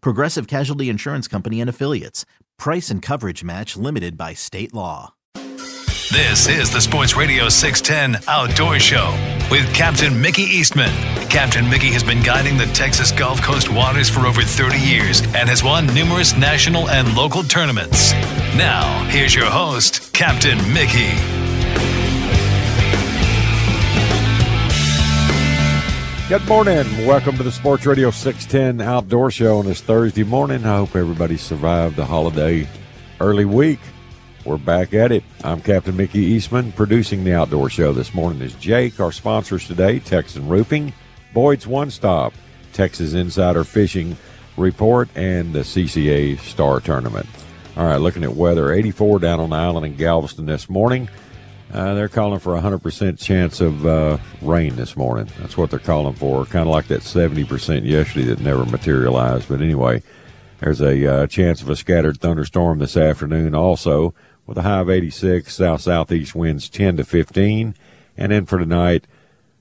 Progressive 0.00 0.46
Casualty 0.46 0.88
Insurance 0.88 1.28
Company 1.28 1.60
and 1.60 1.70
Affiliates. 1.70 2.24
Price 2.58 2.90
and 2.90 3.02
coverage 3.02 3.44
match 3.44 3.76
limited 3.76 4.16
by 4.16 4.34
state 4.34 4.74
law. 4.74 5.14
This 6.12 6.48
is 6.48 6.70
the 6.70 6.80
Sports 6.80 7.16
Radio 7.16 7.48
610 7.48 8.22
Outdoor 8.28 8.78
Show 8.78 9.10
with 9.50 9.72
Captain 9.74 10.18
Mickey 10.20 10.42
Eastman. 10.42 10.90
Captain 11.28 11.68
Mickey 11.68 11.90
has 11.90 12.04
been 12.04 12.22
guiding 12.22 12.56
the 12.56 12.66
Texas 12.66 13.10
Gulf 13.10 13.42
Coast 13.42 13.68
waters 13.68 14.08
for 14.08 14.20
over 14.20 14.42
30 14.42 14.78
years 14.78 15.20
and 15.20 15.48
has 15.48 15.64
won 15.64 15.86
numerous 15.92 16.36
national 16.36 16.88
and 16.90 17.16
local 17.16 17.42
tournaments. 17.42 18.12
Now, 18.56 19.04
here's 19.10 19.34
your 19.34 19.46
host, 19.46 20.12
Captain 20.12 20.58
Mickey. 20.72 21.45
Good 26.28 26.48
morning. 26.48 27.06
Welcome 27.06 27.36
to 27.36 27.44
the 27.44 27.52
Sports 27.52 27.86
Radio 27.86 28.10
610 28.10 28.84
Outdoor 28.84 29.30
Show 29.30 29.58
on 29.58 29.66
this 29.66 29.80
Thursday 29.80 30.24
morning. 30.24 30.64
I 30.64 30.78
hope 30.78 30.96
everybody 30.96 31.36
survived 31.36 31.94
the 31.94 32.04
holiday 32.04 32.66
early 33.20 33.44
week. 33.44 33.78
We're 34.44 34.56
back 34.56 34.92
at 34.92 35.12
it. 35.12 35.22
I'm 35.44 35.60
Captain 35.60 35.96
Mickey 35.96 36.18
Eastman. 36.18 36.72
Producing 36.72 37.22
the 37.22 37.32
Outdoor 37.32 37.70
Show 37.70 37.92
this 37.92 38.12
morning 38.12 38.42
is 38.42 38.54
Jake. 38.54 38.98
Our 38.98 39.12
sponsors 39.12 39.68
today, 39.68 40.00
Texan 40.00 40.48
Roofing, 40.48 40.92
Boyd's 41.32 41.68
One 41.68 41.92
Stop, 41.92 42.32
Texas 42.72 43.14
Insider 43.14 43.62
Fishing 43.62 44.16
Report, 44.56 45.08
and 45.14 45.52
the 45.52 45.60
CCA 45.60 46.40
Star 46.40 46.80
Tournament. 46.80 47.28
All 47.76 47.86
right, 47.86 47.98
looking 47.98 48.24
at 48.24 48.34
weather 48.34 48.72
84 48.72 49.20
down 49.20 49.38
on 49.38 49.50
the 49.50 49.56
island 49.56 49.86
in 49.86 49.94
Galveston 49.94 50.46
this 50.46 50.68
morning. 50.68 51.08
Uh, 51.76 51.92
they're 51.92 52.08
calling 52.08 52.40
for 52.40 52.56
a 52.56 52.60
100% 52.62 53.18
chance 53.18 53.60
of 53.60 53.84
uh, 53.84 54.16
rain 54.40 54.74
this 54.76 54.96
morning. 54.96 55.30
That's 55.38 55.58
what 55.58 55.68
they're 55.68 55.78
calling 55.78 56.14
for. 56.14 56.46
Kind 56.46 56.66
of 56.66 56.68
like 56.68 56.86
that 56.86 57.02
70% 57.02 57.84
yesterday 57.84 58.24
that 58.28 58.40
never 58.40 58.64
materialized. 58.64 59.50
But 59.50 59.60
anyway, 59.60 60.02
there's 60.60 60.80
a 60.80 61.06
uh, 61.06 61.26
chance 61.26 61.60
of 61.60 61.68
a 61.68 61.76
scattered 61.76 62.18
thunderstorm 62.18 62.78
this 62.78 62.96
afternoon 62.96 63.54
also 63.54 64.14
with 64.46 64.56
a 64.56 64.62
high 64.62 64.80
of 64.80 64.88
86, 64.88 65.54
south 65.54 65.82
southeast 65.82 66.34
winds 66.34 66.70
10 66.70 66.96
to 66.96 67.04
15. 67.04 67.74
And 68.16 68.32
then 68.32 68.46
for 68.46 68.58
tonight, 68.58 69.06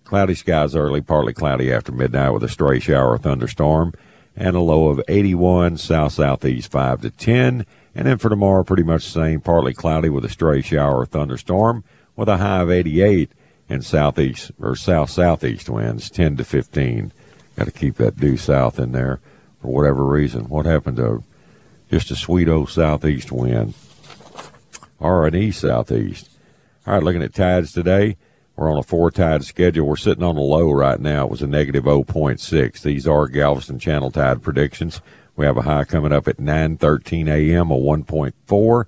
cloudy 0.06 0.36
skies 0.36 0.74
early, 0.74 1.02
partly 1.02 1.34
cloudy 1.34 1.70
after 1.70 1.92
midnight 1.92 2.30
with 2.30 2.46
a 2.46 2.50
stray 2.50 2.80
shower 2.80 3.12
or 3.12 3.18
thunderstorm, 3.18 3.94
and 4.38 4.56
a 4.56 4.62
low 4.62 4.88
of 4.88 5.02
81, 5.10 5.76
south 5.76 6.14
southeast 6.14 6.72
5 6.72 7.02
to 7.02 7.10
10. 7.10 7.66
And 7.94 8.08
then 8.08 8.20
for 8.20 8.30
tomorrow, 8.30 8.64
pretty 8.64 8.84
much 8.84 9.04
the 9.04 9.12
same, 9.12 9.42
partly 9.42 9.74
cloudy 9.74 10.08
with 10.08 10.24
a 10.24 10.30
stray 10.30 10.62
shower 10.62 11.00
or 11.00 11.06
thunderstorm, 11.06 11.84
with 12.16 12.30
a 12.30 12.38
high 12.38 12.62
of 12.62 12.72
88 12.72 13.32
and 13.70 13.84
southeast 13.84 14.52
or 14.60 14.76
south 14.76 15.10
southeast 15.10 15.70
winds 15.70 16.10
10 16.10 16.38
to 16.38 16.44
15. 16.44 17.12
Got 17.56 17.66
to 17.66 17.72
keep 17.72 17.96
that 17.96 18.18
due 18.18 18.38
south 18.38 18.80
in 18.80 18.92
there 18.92 19.20
for 19.62 19.70
whatever 19.70 20.04
reason. 20.04 20.50
What 20.50 20.66
happened 20.66 20.98
to 20.98 21.24
just 21.90 22.12
a 22.12 22.16
sweet 22.16 22.50
old 22.50 22.70
southeast 22.70 23.32
wind? 23.32 23.74
Or 25.00 25.28
an 25.28 25.36
east 25.36 25.62
southeast. 25.62 26.30
All 26.88 26.94
right, 26.94 27.04
looking 27.04 27.24
at 27.24 27.34
tides 27.34 27.72
today. 27.72 28.18
We're 28.56 28.72
on 28.72 28.78
a 28.78 28.84
four 28.84 29.12
tide 29.12 29.44
schedule. 29.44 29.86
We're 29.86 29.98
sitting 29.98 30.24
on 30.24 30.38
a 30.38 30.42
low 30.42 30.72
right 30.72 31.00
now. 31.00 31.26
It 31.26 31.32
was 31.32 31.42
a 31.42 31.48
negative 31.48 31.84
0.6. 31.84 32.82
These 32.82 33.08
are 33.08 33.28
Galveston 33.28 33.80
Channel 33.80 34.12
tide 34.12 34.42
predictions. 34.42 35.02
We 35.36 35.46
have 35.46 35.58
a 35.58 35.64
high 35.64 35.84
coming 35.84 36.14
up 36.14 36.28
at 36.28 36.38
9:13 36.38 37.28
a.m. 37.28 37.70
a 37.70 37.78
1.4, 37.78 38.86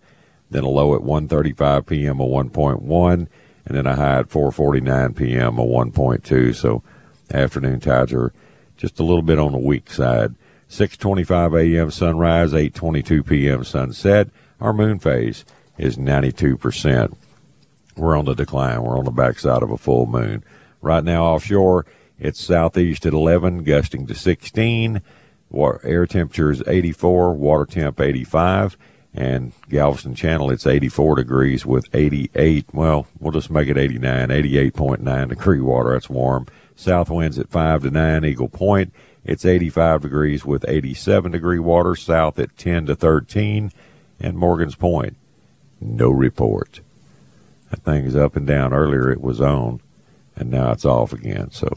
then 0.50 0.64
a 0.64 0.70
low 0.70 0.96
at 0.96 1.02
1:35 1.02 1.86
p.m. 1.86 2.20
a 2.20 2.26
1.1, 2.26 3.28
and 3.66 3.78
then 3.78 3.86
a 3.86 3.96
high 3.96 4.20
at 4.20 4.30
4:49 4.30 5.16
p.m. 5.16 5.58
a 5.58 5.64
1.2. 5.64 6.56
So 6.56 6.84
afternoon 7.32 7.80
tides 7.80 8.14
are 8.14 8.34
just 8.78 9.00
a 9.00 9.04
little 9.04 9.22
bit 9.22 9.40
on 9.40 9.52
the 9.52 9.58
weak 9.58 9.92
side. 9.92 10.36
6:25 10.70 11.78
a.m. 11.78 11.92
sunrise, 11.92 12.54
8:22 12.54 13.26
p.m. 13.26 13.64
sunset. 13.64 14.30
Our 14.60 14.74
moon 14.74 15.00
phase 15.00 15.46
is 15.78 15.98
92%. 15.98 17.16
We're 17.96 18.18
on 18.18 18.26
the 18.26 18.34
decline. 18.34 18.84
We're 18.84 18.98
on 18.98 19.06
the 19.06 19.12
backside 19.12 19.64
of 19.64 19.72
a 19.72 19.78
full 19.78 20.06
moon. 20.06 20.44
Right 20.82 21.04
now 21.04 21.26
offshore, 21.26 21.86
it's 22.20 22.44
southeast 22.44 23.06
at 23.06 23.14
11, 23.14 23.64
gusting 23.64 24.08
to 24.08 24.16
16. 24.16 25.02
Air 25.84 26.06
temperature 26.06 26.52
is 26.52 26.64
84, 26.68 27.34
water 27.34 27.66
temp 27.66 28.00
85, 28.00 28.78
and 29.18 29.52
Galveston 29.68 30.16
Channel 30.16 30.52
it's 30.52 30.68
84 30.68 31.16
degrees 31.16 31.66
with 31.66 31.90
88. 31.94 32.68
Well, 32.72 33.08
we'll 33.20 33.32
just 33.32 33.50
make 33.50 33.68
it 33.68 33.78
89, 33.78 34.30
88.9 34.30 35.30
degree 35.30 35.60
water. 35.60 35.94
That's 35.94 36.10
warm. 36.10 36.48
South 36.76 37.10
winds 37.10 37.40
at 37.40 37.50
5 37.50 37.82
to 37.84 37.92
9, 37.92 38.24
Eagle 38.24 38.48
Point. 38.48 38.94
It's 39.26 39.44
85 39.44 40.04
degrees 40.04 40.46
with 40.46 40.64
87 40.68 41.32
degree 41.32 41.60
water. 41.60 41.96
South 41.96 42.38
at 42.38 42.56
10 42.58 42.86
to 42.86 42.96
13, 42.96 43.72
and 44.22 44.38
Morgan's 44.38 44.76
Point 44.76 45.18
no 45.80 46.10
report. 46.10 46.82
That 47.70 47.84
thing 47.84 48.06
is 48.06 48.16
up 48.16 48.36
and 48.36 48.48
down. 48.48 48.74
Earlier 48.74 49.12
it 49.12 49.22
was 49.22 49.42
on, 49.42 49.82
and 50.36 50.50
now 50.50 50.72
it's 50.72 50.86
off 50.86 51.14
again. 51.14 51.52
So, 51.52 51.68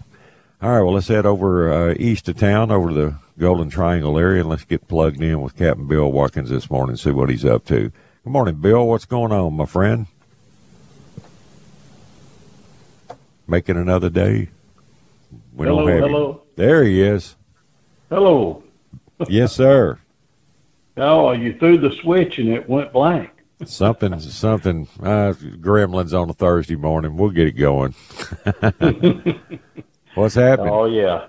all 0.63 0.71
right, 0.71 0.83
well, 0.83 0.95
let's 0.95 1.09
head 1.09 1.27
over 1.27 1.73
uh, 1.73 1.95
east 1.99 2.29
of 2.29 2.39
town, 2.39 2.71
over 2.71 2.91
to 2.91 2.95
the 2.95 3.15
Golden 3.41 3.71
Triangle 3.71 4.19
area, 4.19 4.41
and 4.41 4.51
let's 4.51 4.65
get 4.65 4.87
plugged 4.87 5.23
in 5.23 5.41
with 5.41 5.57
Captain 5.57 5.87
Bill 5.87 6.13
Watkins 6.13 6.51
this 6.51 6.71
morning 6.71 6.91
and 6.91 7.01
see 7.01 7.11
what 7.11 7.31
he's 7.31 7.45
up 7.45 7.65
to. 7.67 7.91
Good 8.25 8.31
morning, 8.31 8.57
Bill. 8.57 8.87
What's 8.87 9.07
going 9.07 9.33
on, 9.33 9.55
my 9.55 9.65
friend? 9.65 10.07
Making 13.49 13.79
another 13.79 14.11
day? 14.11 14.51
We 15.55 15.67
hello, 15.67 15.87
don't 15.87 15.89
have 15.89 16.11
hello. 16.11 16.33
Him. 16.33 16.39
There 16.57 16.85
he 16.85 17.03
is. 17.03 17.37
Hello. 18.11 18.63
yes, 19.29 19.55
sir. 19.55 19.99
Oh, 20.99 21.33
you 21.33 21.59
threw 21.59 21.79
the 21.79 21.97
switch 22.03 22.39
and 22.39 22.51
it 22.51 22.69
went 22.69 22.93
blank 22.93 23.31
something, 23.65 24.19
something. 24.21 24.89
Uh, 25.01 25.33
gremlins 25.33 26.19
on 26.19 26.31
a 26.31 26.33
Thursday 26.33 26.77
morning. 26.77 27.17
We'll 27.17 27.31
get 27.31 27.49
it 27.49 27.53
going. 27.53 27.95
What's 30.15 30.35
happening? 30.35 30.73
Oh 30.73 30.87
yeah. 30.87 31.27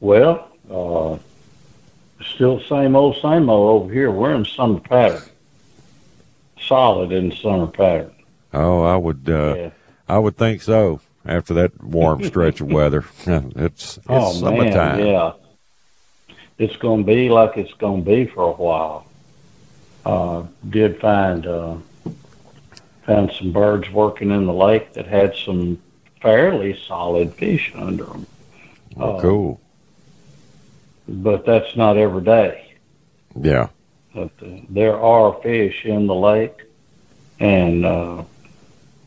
Well, 0.00 0.50
uh, 0.70 1.18
still 2.24 2.60
same 2.62 2.96
old, 2.96 3.16
same 3.20 3.48
old 3.48 3.82
over 3.82 3.92
here. 3.92 4.10
We're 4.10 4.34
in 4.34 4.44
summer 4.44 4.80
pattern. 4.80 5.22
Solid 6.60 7.12
in 7.12 7.32
summer 7.32 7.66
pattern. 7.66 8.14
Oh, 8.52 8.82
I 8.82 8.96
would. 8.96 9.28
Uh, 9.28 9.54
yeah. 9.56 9.70
I 10.08 10.18
would 10.18 10.36
think 10.36 10.62
so. 10.62 11.00
After 11.24 11.52
that 11.54 11.82
warm 11.82 12.24
stretch 12.24 12.60
of 12.60 12.68
weather, 12.68 13.04
it's, 13.26 13.98
it's 13.98 14.06
oh, 14.08 14.32
summertime. 14.32 14.98
Man, 14.98 15.06
yeah. 15.06 15.32
It's 16.58 16.76
going 16.76 17.04
to 17.04 17.06
be 17.06 17.28
like 17.28 17.56
it's 17.56 17.74
going 17.74 18.04
to 18.04 18.10
be 18.10 18.26
for 18.26 18.42
a 18.42 18.52
while 18.52 19.08
uh, 20.08 20.42
did 20.70 20.98
find 21.00 21.46
uh, 21.46 21.76
found 23.04 23.30
some 23.32 23.52
birds 23.52 23.90
working 23.90 24.30
in 24.30 24.46
the 24.46 24.52
lake 24.52 24.94
that 24.94 25.06
had 25.06 25.34
some 25.34 25.80
fairly 26.20 26.78
solid 26.86 27.34
fish 27.34 27.72
under 27.74 28.04
them. 28.04 28.26
Oh, 28.96 29.16
uh, 29.16 29.20
cool. 29.20 29.60
But 31.08 31.46
that's 31.46 31.74
not 31.76 31.96
every 31.96 32.22
day. 32.22 32.74
Yeah. 33.34 33.68
But 34.14 34.30
uh, 34.42 34.60
there 34.68 35.00
are 35.00 35.40
fish 35.42 35.84
in 35.84 36.06
the 36.06 36.14
lake, 36.14 36.62
and 37.40 37.84
uh, 37.84 38.24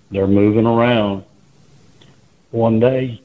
they're 0.10 0.28
moving 0.28 0.66
around. 0.66 1.24
One 2.52 2.80
day, 2.80 3.22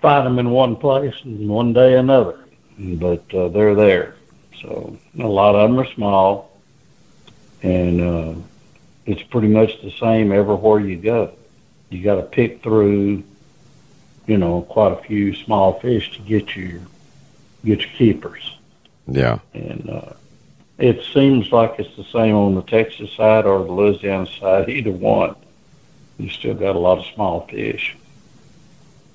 find 0.00 0.26
them 0.26 0.38
in 0.38 0.50
one 0.50 0.76
place, 0.76 1.14
and 1.24 1.48
one 1.48 1.72
day 1.72 1.96
another. 1.96 2.38
But 2.78 3.34
uh, 3.34 3.48
they're 3.48 3.74
there. 3.74 4.14
So 4.62 4.96
a 5.18 5.26
lot 5.26 5.54
of 5.54 5.68
them 5.68 5.78
are 5.78 5.92
small 5.92 6.48
and 7.62 8.00
uh, 8.00 8.34
it's 9.06 9.22
pretty 9.22 9.48
much 9.48 9.80
the 9.82 9.90
same 9.92 10.32
everywhere 10.32 10.80
you 10.80 10.96
go. 10.96 11.32
You 11.90 12.02
got 12.02 12.16
to 12.16 12.22
pick 12.22 12.62
through, 12.62 13.24
you 14.26 14.38
know, 14.38 14.62
quite 14.62 14.92
a 14.92 15.02
few 15.02 15.34
small 15.34 15.78
fish 15.80 16.16
to 16.16 16.22
get 16.22 16.54
your 16.54 16.80
get 17.64 17.80
your 17.80 17.90
keepers. 17.90 18.56
Yeah. 19.06 19.38
And 19.54 19.88
uh, 19.90 20.12
it 20.78 21.04
seems 21.12 21.50
like 21.50 21.76
it's 21.78 21.96
the 21.96 22.04
same 22.04 22.34
on 22.34 22.54
the 22.54 22.62
Texas 22.62 23.12
side 23.12 23.46
or 23.46 23.64
the 23.64 23.72
Louisiana 23.72 24.26
side. 24.26 24.68
Either 24.68 24.92
one, 24.92 25.34
you 26.18 26.28
still 26.30 26.54
got 26.54 26.76
a 26.76 26.78
lot 26.78 26.98
of 26.98 27.06
small 27.14 27.46
fish. 27.46 27.96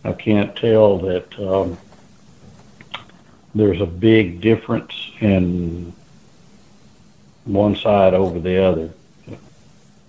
I 0.04 0.12
can't 0.12 0.56
tell 0.56 0.98
that 1.00 1.40
um, 1.40 1.78
there's 3.56 3.80
a 3.80 3.86
big 3.86 4.42
difference 4.42 5.12
in 5.22 5.94
one 7.46 7.76
side 7.76 8.14
over 8.14 8.40
the 8.40 8.58
other. 8.62 8.92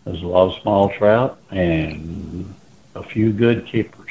There's 0.05 0.23
a 0.23 0.27
lot 0.27 0.55
of 0.55 0.63
small 0.63 0.91
trout 0.91 1.39
and 1.51 2.55
a 2.95 3.03
few 3.03 3.33
good 3.33 3.67
keepers. 3.67 4.11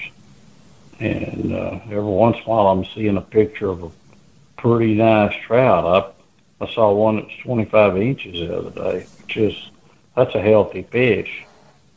And 0.99 1.53
uh, 1.53 1.79
every 1.85 2.01
once 2.03 2.37
in 2.37 2.43
a 2.43 2.45
while, 2.45 2.67
I'm 2.67 2.85
seeing 2.85 3.17
a 3.17 3.21
picture 3.21 3.69
of 3.69 3.83
a 3.83 3.91
pretty 4.63 4.93
nice 4.95 5.35
trout. 5.45 6.15
I 6.61 6.63
I 6.63 6.73
saw 6.73 6.93
one 6.93 7.17
that's 7.17 7.37
25 7.43 7.97
inches 7.97 8.39
the 8.39 8.57
other 8.57 8.69
day. 8.69 9.05
Just 9.27 9.69
that's 10.15 10.33
a 10.35 10.41
healthy 10.41 10.83
fish. 10.83 11.43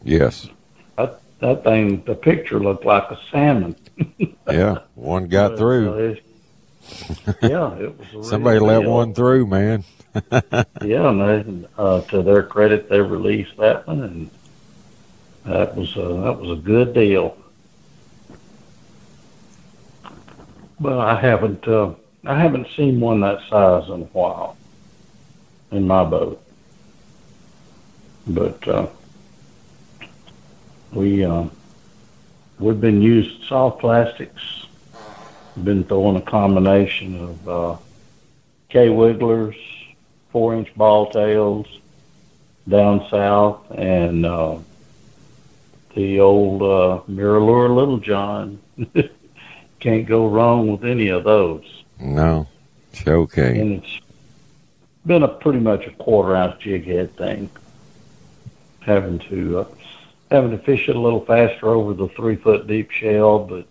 Yes. 0.03 0.49
That 0.97 1.21
that 1.39 1.63
thing, 1.63 2.03
the 2.05 2.17
picture 2.17 2.59
looked 2.59 2.85
like 2.85 3.09
a 3.11 3.19
salmon. 3.31 3.77
Yeah. 4.49 4.79
One 4.95 5.27
got 5.29 5.51
But, 5.53 5.59
through. 5.59 6.19
uh, 7.11 7.25
yeah, 7.43 7.75
it 7.79 7.99
was. 7.99 8.27
a 8.27 8.31
Somebody 8.31 8.61
let 8.61 8.81
deal. 8.83 8.93
one 8.93 9.13
through, 9.15 9.47
man. 9.47 9.85
Yeah, 10.83 11.09
and 11.11 11.21
they, 11.65 11.69
uh, 11.77 12.01
to 12.03 12.23
their 12.23 12.43
credit, 12.45 12.89
they 12.89 13.01
released 13.01 13.57
that 13.59 13.87
one, 13.89 14.03
and 14.03 14.31
that 15.45 15.75
was 15.77 15.97
a, 15.97 16.01
that 16.25 16.39
was 16.41 16.59
a 16.59 16.63
good 16.63 16.95
deal. 16.95 17.37
But 20.79 20.99
I 20.99 21.21
haven't 21.21 21.67
uh, 21.67 21.95
I 22.27 22.37
haven't 22.37 22.67
seen 22.77 22.99
one 22.99 23.21
that 23.21 23.39
size 23.49 23.89
in 23.89 24.03
a 24.03 24.07
while 24.07 24.57
in 25.71 25.87
my 25.87 26.03
boat. 26.03 26.43
But 28.27 28.67
uh, 28.67 28.89
we 30.93 31.25
uh, 31.25 31.45
we've 32.59 32.81
been 32.81 33.01
using 33.01 33.41
soft 33.45 33.79
plastics. 33.79 34.67
Been 35.63 35.85
throwing 35.85 36.17
a 36.17 36.21
combination 36.21 37.17
of 37.23 37.49
uh, 37.49 37.77
Kwigglers, 38.71 39.57
four 40.31 40.55
inch 40.55 40.75
ball 40.75 41.09
tails 41.11 41.67
down 42.69 43.07
south 43.09 43.71
and 43.71 44.27
uh, 44.27 44.59
the 45.95 46.19
old 46.19 46.61
uh, 46.61 47.03
MirrOlure 47.09 47.75
Little 47.75 47.99
John. 47.99 48.59
Can't 49.79 50.07
go 50.07 50.27
wrong 50.27 50.73
with 50.73 50.85
any 50.85 51.09
of 51.09 51.23
those. 51.23 51.76
No. 52.01 52.47
It's 52.93 53.07
okay. 53.07 53.59
And 53.61 53.83
it's 53.83 54.01
been 55.05 55.23
a 55.23 55.29
pretty 55.29 55.61
much 55.61 55.87
a 55.87 55.91
quarter 55.93 56.35
ounce 56.35 56.61
jig 56.61 56.85
head 56.87 57.15
thing. 57.17 57.51
Having 58.81 59.19
to 59.31 59.59
uh, 59.61 59.65
having 60.31 60.51
to 60.53 60.59
fish 60.59 60.89
it 60.89 60.97
a 60.97 61.01
little 61.01 61.25
faster 61.25 61.69
over 61.69 61.93
the 61.93 62.09
three 62.09 62.37
foot 62.37 62.67
deep 62.67 62.91
shell, 62.91 63.41
but 63.41 63.67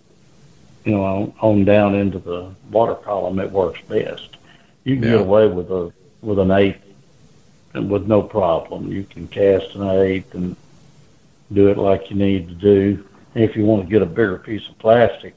you 0.84 0.92
know 0.92 1.04
on, 1.04 1.34
on 1.42 1.66
down 1.66 1.96
into 1.96 2.20
the 2.20 2.52
water 2.70 2.96
column 2.96 3.40
it 3.40 3.52
works 3.52 3.82
best. 3.88 4.38
You 4.84 4.96
can 4.96 5.04
Yeah. 5.04 5.12
get 5.12 5.22
away 5.22 5.48
with 5.48 5.72
a 5.72 5.92
with 6.22 6.40
an 6.40 6.52
eighth 6.52 6.82
and 7.74 7.90
with 7.90 8.08
no 8.08 8.22
problem. 8.22 8.92
You 8.92 9.04
can 9.04 9.28
cast 9.28 9.76
an 9.76 9.88
eighth 9.90 10.34
and 10.36 10.56
do 11.54 11.70
it 11.70 11.78
like 11.78 12.10
you 12.10 12.16
need 12.18 12.50
to 12.50 12.56
do. 12.56 13.06
And 13.36 13.44
if 13.44 13.56
you 13.56 13.66
want 13.66 13.84
to 13.84 13.90
get 13.90 14.02
a 14.02 14.06
bigger 14.06 14.38
piece 14.38 14.68
of 14.68 14.78
plastic, 14.80 15.34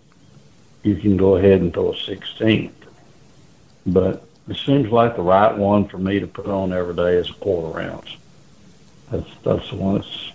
you 0.82 0.96
can 0.96 1.17
go 1.17 1.37
ahead 1.37 1.61
and 1.61 1.73
throw 1.73 1.93
a 1.93 1.96
sixteenth. 1.96 2.75
But 3.87 4.25
it 4.49 4.57
seems 4.57 4.91
like 4.91 5.17
the 5.17 5.23
right 5.23 5.57
one 5.57 5.89
for 5.89 5.99
me 5.99 6.21
to 6.21 6.27
put 6.27 6.47
on 6.47 6.73
every 6.73 6.95
day 6.95 7.15
is 7.15 7.31
a 7.31 7.35
quarter 7.35 7.81
ounce. 7.81 8.17
That's 9.11 9.31
that's 9.43 9.71
the 9.71 9.77
one 9.77 9.97
that's 9.97 10.33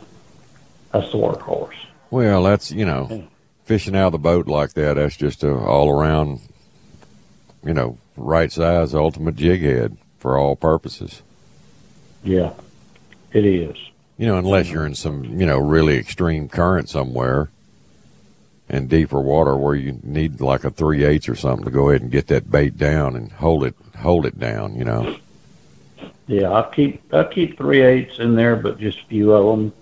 that's 0.91 1.11
the 1.11 1.17
workhorse. 1.17 1.75
Well, 2.11 2.43
that's, 2.43 2.71
you 2.71 2.85
know, 2.85 3.27
fishing 3.65 3.95
out 3.95 4.07
of 4.07 4.11
the 4.11 4.19
boat 4.19 4.47
like 4.47 4.73
that, 4.73 4.97
that's 4.97 5.17
just 5.17 5.43
a 5.43 5.51
all 5.51 5.89
around, 5.89 6.41
you 7.65 7.73
know, 7.73 7.97
right 8.15 8.51
size 8.51 8.93
ultimate 8.93 9.35
jig 9.35 9.61
head 9.61 9.97
for 10.19 10.37
all 10.37 10.55
purposes. 10.55 11.23
Yeah, 12.23 12.53
it 13.31 13.45
is. 13.45 13.75
You 14.17 14.27
know, 14.27 14.37
unless 14.37 14.69
you're 14.69 14.85
in 14.85 14.93
some, 14.93 15.23
you 15.23 15.45
know, 15.47 15.57
really 15.57 15.97
extreme 15.97 16.47
current 16.47 16.87
somewhere 16.87 17.49
in 18.73 18.87
deeper 18.87 19.21
water 19.21 19.55
where 19.55 19.75
you 19.75 19.99
need 20.01 20.41
like 20.41 20.63
a 20.63 20.71
three 20.71 21.03
eighths 21.03 21.29
or 21.29 21.35
something 21.35 21.63
to 21.63 21.71
go 21.71 21.89
ahead 21.89 22.01
and 22.01 22.11
get 22.11 22.27
that 22.27 22.49
bait 22.49 22.75
down 22.75 23.15
and 23.15 23.31
hold 23.31 23.63
it 23.63 23.75
hold 23.99 24.25
it 24.25 24.39
down, 24.39 24.75
you 24.75 24.83
know. 24.83 25.15
Yeah, 26.25 26.51
I 26.51 26.69
keep 26.73 27.13
I 27.13 27.23
keep 27.25 27.55
three 27.55 27.81
eighths 27.81 28.17
in 28.17 28.35
there, 28.35 28.55
but 28.55 28.79
just 28.79 28.99
a 28.99 29.05
few 29.05 29.31
of 29.31 29.57
them, 29.57 29.73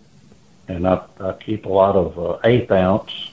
and 0.68 0.86
I 0.86 1.02
I 1.22 1.32
keep 1.34 1.66
a 1.66 1.70
lot 1.70 1.96
of 1.96 2.20
uh, 2.20 2.40
eighth 2.44 2.72
ounce. 2.72 3.32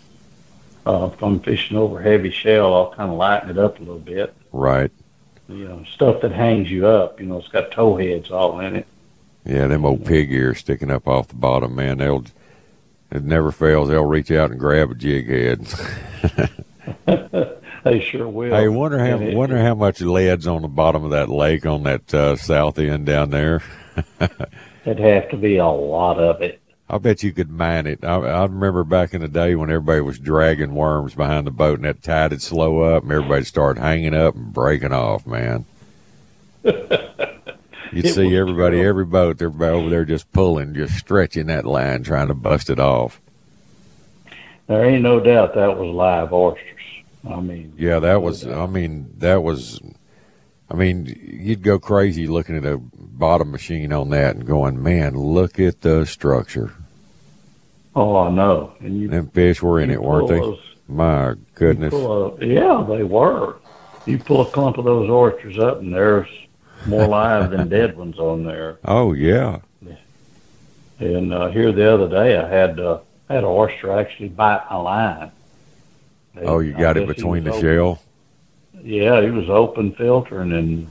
Uh, 0.87 1.11
if 1.13 1.21
I'm 1.23 1.41
fishing 1.41 1.77
over 1.77 2.01
heavy 2.01 2.31
shell, 2.31 2.73
I'll 2.73 2.93
kind 2.93 3.11
of 3.11 3.19
lighten 3.19 3.51
it 3.51 3.59
up 3.59 3.79
a 3.79 3.81
little 3.81 3.99
bit. 3.99 4.33
Right. 4.53 4.91
You 5.49 5.69
know, 5.69 5.85
stuff 5.93 6.21
that 6.23 6.33
hangs 6.33 6.71
you 6.71 6.87
up. 6.87 7.21
You 7.21 7.27
know, 7.27 7.39
it's 7.39 7.49
got 7.49 7.73
tow 7.73 7.97
heads 7.97 8.31
all 8.31 8.61
in 8.61 8.77
it. 8.77 8.87
Yeah, 9.45 9.67
them 9.67 9.85
old 9.85 10.07
pig 10.07 10.31
ears 10.31 10.59
sticking 10.59 10.91
up 10.91 11.09
off 11.09 11.29
the 11.29 11.35
bottom, 11.35 11.75
man. 11.75 11.99
They'll 11.99 12.25
it 13.11 13.25
never 13.25 13.51
fails. 13.53 13.89
They'll 13.89 14.05
reach 14.05 14.31
out 14.31 14.51
and 14.51 14.61
grab 14.61 14.91
a 14.91 14.95
jig 14.95 15.29
head. 15.29 15.67
They 17.85 18.01
sure 18.01 18.29
will. 18.29 18.55
hey, 18.55 18.69
wonder 18.69 18.99
how 18.99 19.19
it- 19.21 19.35
wonder 19.37 19.59
how 19.59 19.75
much 19.75 20.01
lead's 20.01 20.47
on 20.47 20.63
the 20.63 20.69
bottom 20.69 21.05
of 21.05 21.11
that 21.13 21.29
lake 21.29 21.65
on 21.65 21.85
that 21.85 22.13
uh, 22.13 22.37
south 22.37 22.79
end 22.79 23.07
down 23.07 23.31
there. 23.31 23.63
It'd 24.85 24.99
have 24.99 25.31
to 25.31 25.37
be 25.37 25.57
a 25.57 25.67
lot 25.67 26.19
of 26.19 26.43
it. 26.43 26.61
I 26.91 26.99
bet 26.99 27.23
you 27.23 27.33
could 27.33 27.51
mine 27.51 27.87
it. 27.87 28.05
I, 28.05 28.17
I 28.17 28.43
remember 28.43 28.83
back 28.85 29.15
in 29.15 29.21
the 29.21 29.29
day 29.29 29.55
when 29.55 29.71
everybody 29.71 30.01
was 30.01 30.19
dragging 30.19 30.75
worms 30.75 31.15
behind 31.15 31.47
the 31.47 31.51
boat 31.51 31.77
and 31.79 31.85
that 31.85 32.03
tide 32.03 32.33
would 32.33 32.43
slow 32.43 32.81
up 32.81 33.05
and 33.05 33.13
everybody 33.13 33.45
started 33.45 33.81
hanging 33.81 34.15
up 34.15 34.35
and 34.35 34.53
breaking 34.53 34.93
off, 34.93 35.27
man. 35.27 35.65
You'd 37.93 38.05
It 38.07 38.15
see 38.15 38.37
everybody, 38.37 38.77
terrible. 38.79 38.89
every 38.89 39.05
boat, 39.07 39.43
everybody 39.43 39.73
over 39.75 39.89
there 39.89 40.05
just 40.05 40.31
pulling, 40.33 40.75
just 40.75 40.95
stretching 40.97 41.47
that 41.47 41.65
line, 41.65 42.03
trying 42.03 42.29
to 42.29 42.35
bust 42.35 42.71
it 42.71 42.79
off. 42.79 43.21
There 44.67 44.85
ain't 44.85 45.03
no 45.03 45.21
doubt 45.21 45.55
that 45.55 45.79
was 45.79 45.95
live 45.95 46.33
oysters. 46.33 46.65
I 47.29 47.41
mean, 47.41 47.73
Yeah, 47.77 47.99
that 48.01 48.23
was. 48.23 48.47
I 48.47 48.67
mean, 48.67 49.11
that 49.19 49.43
was. 49.43 49.81
I 50.71 50.75
mean, 50.77 51.07
you'd 51.41 51.63
go 51.63 51.79
crazy 51.79 52.27
looking 52.27 52.57
at 52.57 52.67
a 52.67 52.77
bottom 52.79 53.51
machine 53.51 53.93
on 53.93 54.11
that 54.11 54.37
and 54.37 54.47
going, 54.47 54.83
"Man, 54.83 55.15
look 55.15 55.59
at 55.59 55.81
the 55.81 56.05
structure." 56.05 56.73
oh, 57.97 58.17
I 58.17 58.31
know. 58.31 58.73
And 58.81 59.01
you, 59.01 59.09
Them 59.09 59.27
fish 59.29 59.61
were 59.61 59.81
in 59.81 59.91
it, 59.91 60.01
weren't 60.01 60.29
they? 60.29 60.39
those- 60.39 60.61
My 60.87 61.35
goodness. 61.55 61.93
a- 61.93 62.37
yeah, 62.41 62.85
they 62.89 63.03
were. 63.03 63.57
You 64.07 64.19
pull 64.19 64.43
a 64.43 64.45
clump 64.47 64.79
of 64.79 64.85
those 64.85 65.11
oysters 65.11 65.59
up, 65.59 65.81
and 65.81 65.93
there's 65.93 66.29
more 66.87 67.07
live 67.07 67.51
than 67.51 67.69
dead 67.69 67.97
ones 67.97 68.19
on 68.19 68.45
there. 68.45 68.79
Oh 68.85 69.13
yeah. 69.13 69.61
And 71.01 71.33
uh, 71.33 71.49
here 71.49 71.71
the 71.71 71.93
other 71.93 72.09
day, 72.09 72.37
I 72.37 72.49
had 72.49 72.81
uh, 72.81 73.01
had 73.29 73.39
an 73.39 73.45
oyster 73.45 73.97
actually 73.97 74.31
bite 74.31 74.69
my 74.69 74.77
line. 74.77 75.33
Oh, 76.43 76.59
you 76.59 76.73
got 76.73 76.97
it 76.97 77.07
between 77.07 77.45
the 77.45 77.51
was 77.51 77.61
shell. 77.61 78.03
Yeah, 78.83 79.23
he 79.23 79.31
was 79.31 79.49
open 79.49 79.93
filtering 79.93 80.53
and 80.53 80.91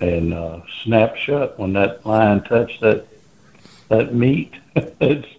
and 0.00 0.34
uh, 0.34 0.60
snapped 0.82 1.18
shut 1.18 1.58
when 1.58 1.74
that 1.74 2.04
line 2.04 2.42
touched 2.44 2.80
that 2.80 3.06
that 3.88 4.14
meat. 4.14 4.54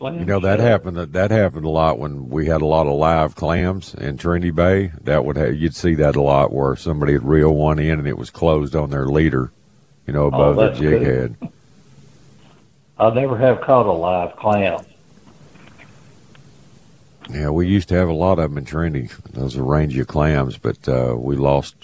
You 0.01 0.25
know 0.25 0.39
that 0.41 0.59
happened. 0.59 0.97
That 0.97 1.31
happened 1.31 1.65
a 1.65 1.69
lot 1.69 1.97
when 1.97 2.29
we 2.29 2.45
had 2.45 2.61
a 2.61 2.65
lot 2.65 2.85
of 2.87 2.93
live 2.93 3.35
clams 3.35 3.93
in 3.95 4.17
Trinity 4.17 4.51
Bay. 4.51 4.91
That 5.01 5.25
would 5.25 5.37
have, 5.37 5.55
you'd 5.55 5.75
see 5.75 5.95
that 5.95 6.15
a 6.15 6.21
lot 6.21 6.53
where 6.53 6.75
somebody 6.75 7.13
would 7.13 7.23
reel 7.25 7.53
one 7.55 7.79
in 7.79 7.97
and 7.99 8.07
it 8.07 8.17
was 8.17 8.29
closed 8.29 8.75
on 8.75 8.89
their 8.89 9.07
leader, 9.07 9.51
you 10.05 10.13
know, 10.13 10.27
above 10.27 10.57
the 10.57 10.61
Oh, 10.61 10.67
that's 10.67 10.79
jig 10.79 10.99
good. 10.99 11.35
head. 11.41 11.51
I 12.99 13.09
never 13.11 13.37
have 13.37 13.61
caught 13.61 13.85
a 13.87 13.91
live 13.91 14.35
clam. 14.35 14.85
Yeah, 17.29 17.49
we 17.49 17.67
used 17.67 17.89
to 17.89 17.95
have 17.95 18.09
a 18.09 18.13
lot 18.13 18.37
of 18.39 18.49
them 18.51 18.57
in 18.57 18.65
Trinity. 18.65 19.09
Those 19.31 19.57
are 19.57 19.63
of 19.63 20.07
clams, 20.07 20.57
but 20.57 20.87
uh, 20.89 21.15
we 21.17 21.35
lost 21.37 21.75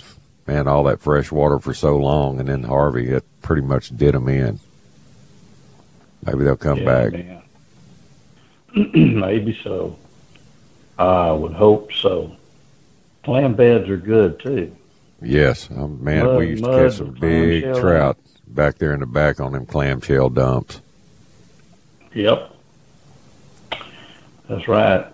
man 0.46 0.68
all 0.68 0.84
that 0.84 1.00
fresh 1.00 1.32
water 1.32 1.58
for 1.60 1.74
so 1.74 1.96
long, 1.98 2.40
and 2.40 2.50
then 2.50 2.64
Harvey 2.64 3.10
it 3.10 3.24
pretty 3.42 3.62
much 3.62 3.96
did 3.96 4.14
them 4.14 4.28
in. 4.28 4.60
Maybe 6.26 6.44
they'll 6.44 6.58
come 6.58 6.80
Yeah, 6.80 7.10
back. 7.10 7.14
Maybe 8.76 9.58
so. 9.64 9.98
I 10.98 11.32
would 11.32 11.54
hope 11.54 11.94
so. 11.94 12.36
Clam 13.24 13.54
beds 13.56 13.90
are 13.90 13.98
good 13.98 14.40
too. 14.40 14.76
Yes, 15.22 15.70
um, 15.72 16.04
man, 16.04 16.26
Mud- 16.26 16.38
we 16.38 16.48
used 16.50 16.64
to 16.64 16.70
catch 16.72 16.98
some 16.98 17.12
big 17.12 17.64
trout, 17.76 18.18
back 18.48 18.78
there 18.78 18.94
in 18.94 19.02
the 19.02 19.06
back 19.06 19.40
on 19.40 19.52
them 19.52 19.66
clamshell 19.66 20.30
dumps. 20.30 20.82
Yep. 22.14 22.56
That's 24.48 24.68
right. 24.68 25.06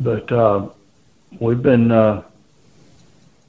But 0.00 0.30
uh, 0.32 0.68
we've 1.38 1.62
been 1.62 1.90
uh, 1.92 2.22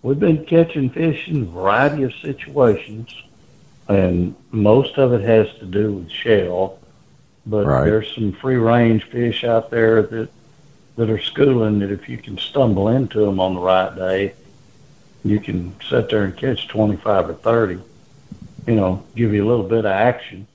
we've 0.01 0.19
been 0.19 0.45
catching 0.45 0.89
fish 0.89 1.27
in 1.27 1.43
a 1.43 1.45
variety 1.45 2.03
of 2.03 2.13
situations, 2.15 3.15
and 3.87 4.35
most 4.51 4.97
of 4.97 5.13
it 5.13 5.21
has 5.21 5.47
to 5.59 5.65
do 5.65 5.93
with 5.93 6.09
shell. 6.09 6.79
But 7.45 7.65
Right. 7.67 7.85
there's 7.85 8.13
some 8.15 8.31
free 8.31 8.55
range 8.55 9.03
fish 9.03 9.43
out 9.43 9.69
there 9.69 10.01
that 10.01 10.29
that 10.95 11.09
are 11.09 11.19
schooling 11.19 11.79
that 11.79 11.91
if 11.91 12.07
you 12.07 12.17
can 12.17 12.37
stumble 12.37 12.87
into 12.87 13.19
them 13.19 13.37
on 13.39 13.53
the 13.53 13.59
right 13.59 13.93
day, 13.95 14.33
you 15.25 15.39
can 15.41 15.75
sit 15.89 16.09
there 16.09 16.23
and 16.23 16.37
catch 16.37 16.69
25 16.69 17.29
or 17.29 17.33
30. 17.33 17.79
You 18.65 18.75
know, 18.75 19.03
give 19.13 19.33
you 19.33 19.43
a 19.43 19.47
little 19.47 19.65
bit 19.67 19.79
of 19.79 19.85
action. 19.87 20.47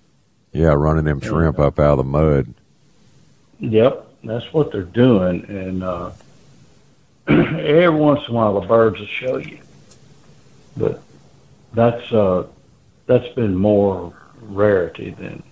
Yeah, 0.52 0.72
running 0.72 1.04
them 1.04 1.20
shrimp 1.20 1.58
up 1.58 1.78
out 1.78 1.92
of 1.92 1.99
the 1.99 2.04
mud. 2.04 2.54
Yep, 3.60 4.06
that's 4.25 4.50
what 4.52 4.72
they're 4.72 4.82
doing, 4.82 5.44
and 5.44 5.84
uh, 5.84 6.10
every 7.28 7.90
once 7.90 8.26
in 8.26 8.34
a 8.34 8.37
while 8.37 8.58
the 8.58 8.66
birds 8.66 8.99
will 8.99 9.06
show 9.06 9.37
you, 9.37 9.58
but 10.76 11.02
that's 11.75 12.10
uh, 12.10 12.46
that's 13.10 13.34
been 13.34 13.56
more 13.56 14.12
rarity 14.40 15.10
than. 15.18 15.42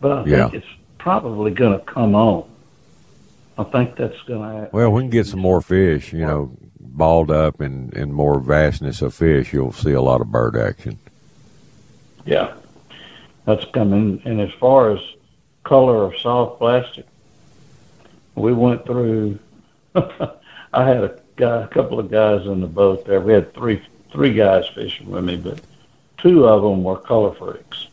But 0.00 0.12
I 0.12 0.24
Yeah. 0.24 0.48
think 0.50 0.62
it's 0.62 0.72
probably 0.98 1.50
going 1.50 1.72
to 1.76 1.84
come 1.84 2.14
on. 2.14 2.44
I 3.58 3.64
think 3.64 3.96
that's 3.96 4.20
going 4.22 4.40
to. 4.40 4.70
Well, 4.72 4.92
we 4.92 5.02
can 5.02 5.10
get 5.10 5.26
some 5.26 5.40
more 5.40 5.60
fish, 5.60 6.12
you 6.12 6.20
know, 6.20 6.52
balled 6.78 7.32
up 7.32 7.60
and, 7.60 7.92
and 7.96 8.14
more 8.14 8.38
vastness 8.38 9.02
of 9.02 9.14
fish. 9.14 9.52
You'll 9.52 9.72
see 9.72 9.90
a 9.90 10.00
lot 10.00 10.20
of 10.20 10.30
bird 10.30 10.56
action. 10.56 11.00
Yeah, 12.24 12.52
that's 13.46 13.64
coming. 13.72 14.22
And 14.24 14.40
as 14.40 14.52
far 14.60 14.92
as 14.92 15.00
color 15.64 16.04
of 16.04 16.16
soft 16.18 16.58
plastic, 16.60 17.06
we 18.36 18.52
went 18.52 18.86
through. 18.86 19.40
I 19.96 20.84
had 20.84 21.02
a 21.02 21.18
guy, 21.34 21.62
a 21.62 21.68
couple 21.68 21.98
of 21.98 22.12
guys 22.12 22.46
in 22.46 22.60
the 22.60 22.68
boat 22.68 23.04
there. 23.06 23.20
We 23.20 23.32
had 23.32 23.52
three 23.54 23.82
three 24.12 24.34
guys 24.34 24.68
fishing 24.68 25.10
with 25.10 25.24
me, 25.24 25.36
but 25.36 25.60
two 26.18 26.46
of 26.46 26.62
them 26.62 26.82
were 26.84 26.96
color 26.96 27.34
freaks, 27.34 27.86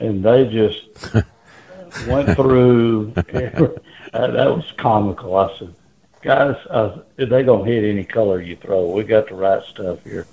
and 0.00 0.24
they 0.24 0.46
just 0.48 1.14
went 2.08 2.34
through. 2.36 3.12
that 3.14 3.72
that 4.12 4.56
was 4.56 4.72
comical. 4.76 5.36
I 5.36 5.56
said, 5.58 5.74
guys, 6.22 6.56
uh, 6.70 6.98
they 7.16 7.42
gonna 7.42 7.64
hit 7.64 7.84
any 7.84 8.04
color 8.04 8.40
you 8.40 8.56
throw. 8.56 8.90
We 8.90 9.04
got 9.04 9.28
the 9.28 9.34
right 9.34 9.62
stuff 9.64 10.02
here, 10.04 10.26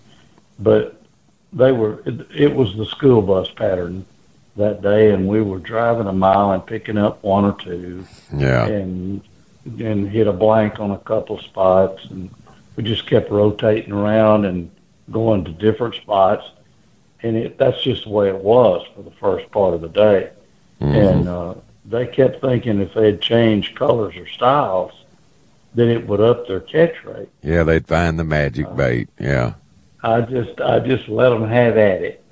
but 0.59 1.01
they 1.53 1.71
were 1.71 2.01
it, 2.05 2.27
it 2.35 2.55
was 2.55 2.75
the 2.75 2.85
school 2.85 3.21
bus 3.21 3.49
pattern 3.51 4.05
that 4.55 4.81
day 4.81 5.11
and 5.11 5.27
we 5.27 5.41
were 5.41 5.57
driving 5.59 6.05
a 6.07 6.13
mile 6.13 6.51
and 6.51 6.65
picking 6.65 6.97
up 6.97 7.23
one 7.23 7.45
or 7.45 7.53
two 7.53 8.05
Yeah. 8.35 8.67
and 8.67 9.21
and 9.79 10.07
hit 10.09 10.27
a 10.27 10.33
blank 10.33 10.79
on 10.79 10.91
a 10.91 10.97
couple 10.99 11.39
spots 11.39 12.05
and 12.11 12.29
we 12.75 12.83
just 12.83 13.07
kept 13.07 13.31
rotating 13.31 13.91
around 13.93 14.45
and 14.45 14.69
going 15.11 15.43
to 15.45 15.51
different 15.51 15.95
spots 15.95 16.43
and 17.23 17.35
it 17.37 17.57
that's 17.57 17.81
just 17.81 18.03
the 18.05 18.09
way 18.09 18.29
it 18.29 18.37
was 18.37 18.85
for 18.95 19.01
the 19.03 19.11
first 19.11 19.49
part 19.51 19.73
of 19.73 19.81
the 19.81 19.89
day 19.89 20.29
and 20.79 21.27
uh 21.27 21.53
they 21.85 22.05
kept 22.07 22.39
thinking 22.41 22.79
if 22.81 22.93
they'd 22.93 23.19
changed 23.21 23.75
colors 23.75 24.15
or 24.15 24.27
styles 24.27 24.91
then 25.75 25.89
it 25.89 26.07
would 26.07 26.21
up 26.21 26.47
their 26.47 26.59
catch 26.61 27.03
rate 27.03 27.29
Yeah, 27.43 27.63
they'd 27.63 27.85
find 27.87 28.17
the 28.19 28.23
magic 28.23 28.73
bait. 28.75 29.09
Yeah. 29.19 29.53
I 30.01 30.21
just 30.21 30.59
I 30.61 30.79
just 30.79 31.07
let 31.09 31.29
them 31.29 31.47
have 31.47 31.77
at 31.77 32.01
it. 32.01 32.23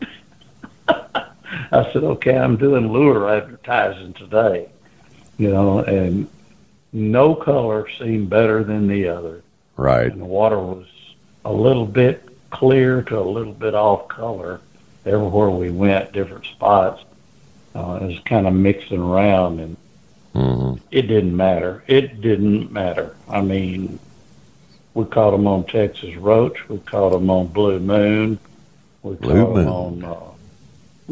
I 0.88 1.92
said, 1.92 2.04
okay, 2.04 2.38
I'm 2.38 2.56
doing 2.58 2.92
lure 2.92 3.30
advertising 3.30 4.14
today, 4.14 4.70
you 5.38 5.50
know, 5.50 5.80
and 5.80 6.28
no 6.94 7.36
color 7.36 7.88
seemed 8.00 8.30
better 8.30 8.64
than 8.64 8.88
the 8.88 9.08
other, 9.10 9.42
Right. 9.76 10.12
and 10.12 10.22
the 10.22 10.26
water 10.26 10.58
was 10.60 10.86
a 11.46 11.52
little 11.52 11.86
bit 11.86 12.24
clear 12.50 13.02
to 13.04 13.20
a 13.20 13.22
little 13.22 13.54
bit 13.54 13.76
off 13.76 14.08
color 14.08 14.62
everywhere 15.08 15.50
we 15.50 15.72
went, 15.72 16.12
different 16.12 16.46
spots. 16.46 17.04
Uh, 17.76 18.00
it 18.02 18.06
was 18.08 18.20
kind 18.26 18.48
of 18.48 18.54
mixing 18.54 19.00
around, 19.02 19.60
and 19.60 19.78
hmm 20.34 20.74
it 20.92 21.04
didn't 21.04 21.36
matter. 21.36 21.84
It 21.88 22.22
didn't 22.22 22.72
matter. 22.72 23.16
I 23.30 23.42
mean, 23.42 24.00
we 24.94 25.06
caught 25.06 25.32
them 25.32 25.48
on 25.48 25.64
Texas 25.66 26.16
Roach. 26.16 26.68
We 26.70 26.78
caught 26.80 27.12
them 27.12 27.30
on 27.30 27.48
Blue 27.48 27.80
Moon. 27.80 28.40
We 29.04 29.16
Blue 29.16 29.46
caught 29.46 29.54
them 29.56 29.66
Moon. 29.66 30.04
on. 30.06 30.38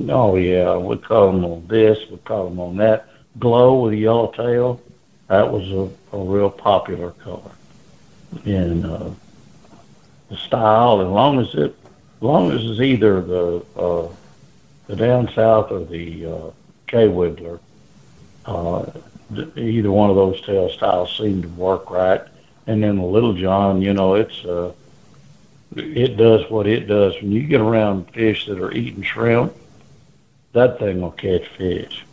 Uh, 0.08 0.12
oh 0.14 0.36
yeah, 0.36 0.78
we 0.78 0.98
caught 0.98 1.32
them 1.32 1.46
on 1.46 1.68
this. 1.68 2.00
We 2.10 2.18
caught 2.18 2.50
them 2.50 2.60
on 2.60 2.78
that. 2.78 3.08
Glow 3.40 3.84
with 3.84 3.94
yellowtail. 3.94 4.82
That 5.28 5.52
was 5.52 5.70
a, 5.72 6.16
a 6.16 6.20
real 6.20 6.50
popular 6.50 7.12
color. 7.12 7.52
And 8.46 8.86
uh, 8.86 9.10
the 10.30 10.38
style, 10.38 11.02
as 11.02 11.08
long 11.08 11.40
as 11.40 11.54
it, 11.56 11.76
long 12.22 12.52
as 12.52 12.64
it's 12.64 12.80
either 12.80 13.22
the 13.22 13.66
uh, 13.76 14.08
the 14.88 14.96
down 14.96 15.30
south 15.34 15.72
or 15.72 15.84
the 15.86 16.26
uh, 16.26 16.52
Kwiggler, 16.88 17.60
uh, 18.46 18.86
either 19.56 19.92
one 19.92 20.10
of 20.10 20.16
those 20.16 20.42
tail 20.42 20.70
styles 20.70 21.16
seem 21.18 21.42
to 21.42 21.50
work 21.50 21.90
right. 21.90 22.22
And 22.68 22.84
then 22.84 22.98
the 22.98 23.04
Little 23.04 23.34
John, 23.34 23.82
you 23.82 23.94
know, 23.94 24.16
it's 24.16 24.44
uh, 24.46 24.74
it 25.76 26.18
does 26.18 26.50
what 26.50 26.68
it 26.68 26.88
does. 26.88 27.16
When 27.22 27.32
you 27.32 27.44
get 27.44 27.62
around 27.62 28.12
fish 28.12 28.46
that 28.46 28.60
are 28.60 28.72
eating 28.72 29.04
shrimp, 29.04 29.54
that 30.54 30.80
thing 30.80 31.02
will 31.02 31.12
catch 31.12 31.48
fish. 31.50 32.06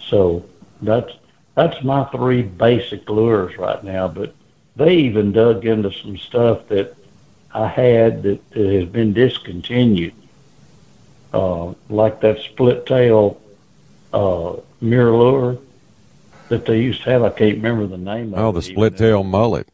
So 0.00 0.44
that's 0.82 1.12
that's 1.54 1.82
my 1.82 2.04
three 2.04 2.42
basic 2.42 3.08
lures 3.10 3.56
right 3.58 3.82
now. 3.82 4.08
But 4.08 4.34
they 4.76 4.94
even 4.96 5.32
dug 5.32 5.66
into 5.66 5.92
some 5.92 6.16
stuff 6.16 6.68
that 6.68 6.94
I 7.52 7.66
had 7.66 8.22
that, 8.22 8.50
that 8.52 8.72
has 8.72 8.88
been 8.88 9.12
discontinued, 9.12 10.14
uh, 11.32 11.74
like 11.88 12.20
that 12.20 12.38
split 12.40 12.86
tail 12.86 13.40
uh, 14.12 14.56
MirrOlure 14.82 15.60
that 16.48 16.66
they 16.66 16.80
used 16.80 17.02
to 17.04 17.10
have. 17.10 17.22
I 17.22 17.30
can't 17.30 17.56
remember 17.56 17.86
the 17.86 17.98
name 17.98 18.34
of 18.34 18.40
Oh, 18.40 18.52
the 18.52 18.62
split 18.62 18.96
tail 18.96 19.24
mullet. 19.24 19.68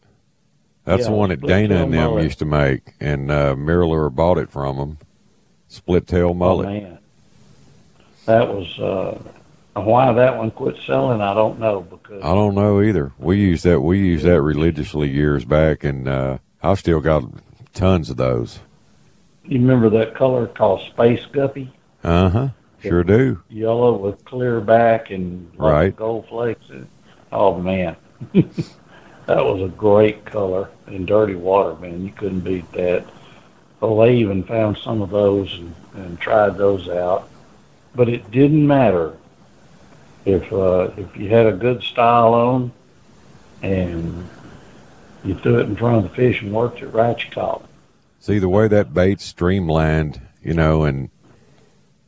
That's 0.85 1.03
Yeah, 1.03 1.09
the 1.11 1.17
one 1.17 1.31
that 1.31 1.41
Dana 1.41 1.83
and 1.83 1.93
them 1.93 2.11
mullet. 2.11 2.25
used 2.25 2.39
to 2.39 2.45
make, 2.45 2.95
and 3.01 3.31
uh, 3.31 3.57
Mirror 3.57 4.09
bought 4.11 4.39
it 4.39 4.51
from 4.51 4.77
them. 4.77 4.99
Split 5.69 6.07
tail 6.07 6.29
Oh, 6.31 6.35
mullet. 6.35 6.67
man. 6.69 6.99
That 8.27 8.49
was 8.49 8.79
uh, 8.79 9.19
why 9.81 10.13
that 10.13 10.37
one 10.37 10.51
quit 10.51 10.77
selling. 10.87 11.21
I 11.21 11.35
don't 11.35 11.59
know 11.59 11.81
because 11.83 12.23
I 12.23 12.35
don't 12.35 12.55
know 12.55 12.81
either. 12.81 13.13
We 13.19 13.37
used 13.39 13.65
that. 13.65 13.81
We 13.81 13.99
used 13.99 14.25
that 14.25 14.41
religiously 14.43 15.09
years 15.09 15.45
back, 15.45 15.85
and 15.85 16.09
uh, 16.09 16.39
I've 16.63 16.79
still 16.79 17.01
got 17.01 17.25
tons 17.77 18.11
of 18.11 18.17
those. 18.17 18.59
you 19.45 19.59
remember 19.61 19.89
that 19.91 20.15
color 20.15 20.47
called 20.49 20.81
space 20.89 21.25
guppy, 21.33 21.73
Uh 22.03 22.29
huh. 22.31 22.49
Sure 22.83 23.05
do. 23.05 23.43
yellow 23.49 23.97
with 23.97 24.25
clear 24.25 24.61
back 24.61 25.11
and 25.11 25.51
Right. 25.57 25.95
gold 25.95 26.27
flakes. 26.29 26.65
Oh 27.33 27.59
man, 27.61 27.97
that 28.35 29.45
was 29.45 29.63
a 29.63 29.69
great 29.69 30.25
color 30.25 30.69
in 30.89 31.05
dirty 31.07 31.35
water, 31.35 31.75
man. 31.81 32.05
You 32.05 32.13
couldn't 32.13 32.41
beat 32.41 32.71
that. 32.73 33.05
Well, 33.81 33.99
they 33.99 34.15
even 34.17 34.43
found 34.45 34.79
some 34.79 35.03
of 35.03 35.11
those 35.11 35.53
and, 35.59 35.75
and 35.95 36.19
tried 36.21 36.57
those 36.57 36.89
out, 36.89 37.29
but 37.95 38.09
it 38.09 38.31
didn't 38.31 38.67
matter 38.67 39.15
if 40.25 40.51
uh, 40.53 40.91
if 40.97 41.17
you 41.17 41.29
had 41.29 41.47
a 41.47 41.53
good 41.53 41.83
style 41.83 42.33
on 42.35 42.73
and 43.63 44.29
you 45.25 45.35
threw 45.35 45.59
it 45.59 45.67
in 45.67 45.77
front 45.77 45.97
of 45.97 46.03
the 46.05 46.17
fish 46.17 46.41
and 46.43 46.53
worked 46.53 46.81
it 46.83 46.89
right, 46.89 47.19
you 47.23 47.31
caught. 47.33 47.66
See 48.27 48.41
the 48.41 48.49
way 48.49 48.67
that 48.67 48.93
bait's 48.93 49.25
streamlined, 49.25 50.21
you 50.43 50.53
know, 50.53 50.83
and 50.83 51.11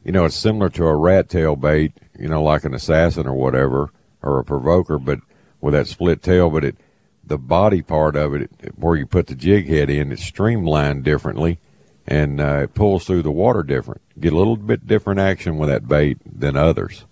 you 0.04 0.10
know 0.10 0.24
it's 0.24 0.34
similar 0.34 0.68
to 0.70 0.84
a 0.84 0.96
rat 0.96 1.28
tail 1.28 1.54
bait, 1.54 1.92
you 2.18 2.26
know, 2.26 2.42
like 2.42 2.64
an 2.64 2.74
assassin 2.74 3.28
or 3.28 3.34
whatever, 3.34 3.92
or 4.20 4.40
a 4.40 4.44
provoker, 4.44 4.98
but 4.98 5.20
with 5.60 5.74
that 5.74 5.86
split 5.86 6.20
tail. 6.20 6.50
But 6.50 6.64
it, 6.64 6.76
the 7.24 7.38
body 7.38 7.82
part 7.82 8.16
of 8.16 8.34
it, 8.34 8.50
where 8.74 8.96
you 8.96 9.06
put 9.06 9.28
the 9.28 9.36
jig 9.36 9.68
head 9.68 9.88
in, 9.90 10.10
it's 10.10 10.24
streamlined 10.24 11.04
differently, 11.04 11.60
and 12.04 12.40
uh, 12.40 12.62
it 12.64 12.74
pulls 12.74 13.04
through 13.04 13.22
the 13.22 13.30
water 13.30 13.62
different. 13.62 14.00
Get 14.18 14.32
a 14.32 14.36
little 14.36 14.56
bit 14.56 14.88
different 14.88 15.20
action 15.20 15.56
with 15.56 15.68
that 15.68 15.86
bait 15.86 16.18
than 16.26 16.56
others, 16.56 17.04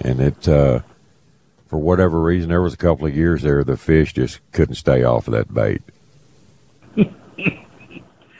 and 0.00 0.20
it. 0.20 0.48
Uh, 0.48 0.82
for 1.66 1.80
whatever 1.80 2.22
reason, 2.22 2.50
there 2.50 2.62
was 2.62 2.74
a 2.74 2.76
couple 2.76 3.06
of 3.06 3.16
years 3.16 3.42
there 3.42 3.64
the 3.64 3.76
fish 3.76 4.12
just 4.12 4.38
couldn't 4.52 4.76
stay 4.76 5.02
off 5.02 5.26
of 5.26 5.32
that 5.32 5.52
bait. 5.52 5.82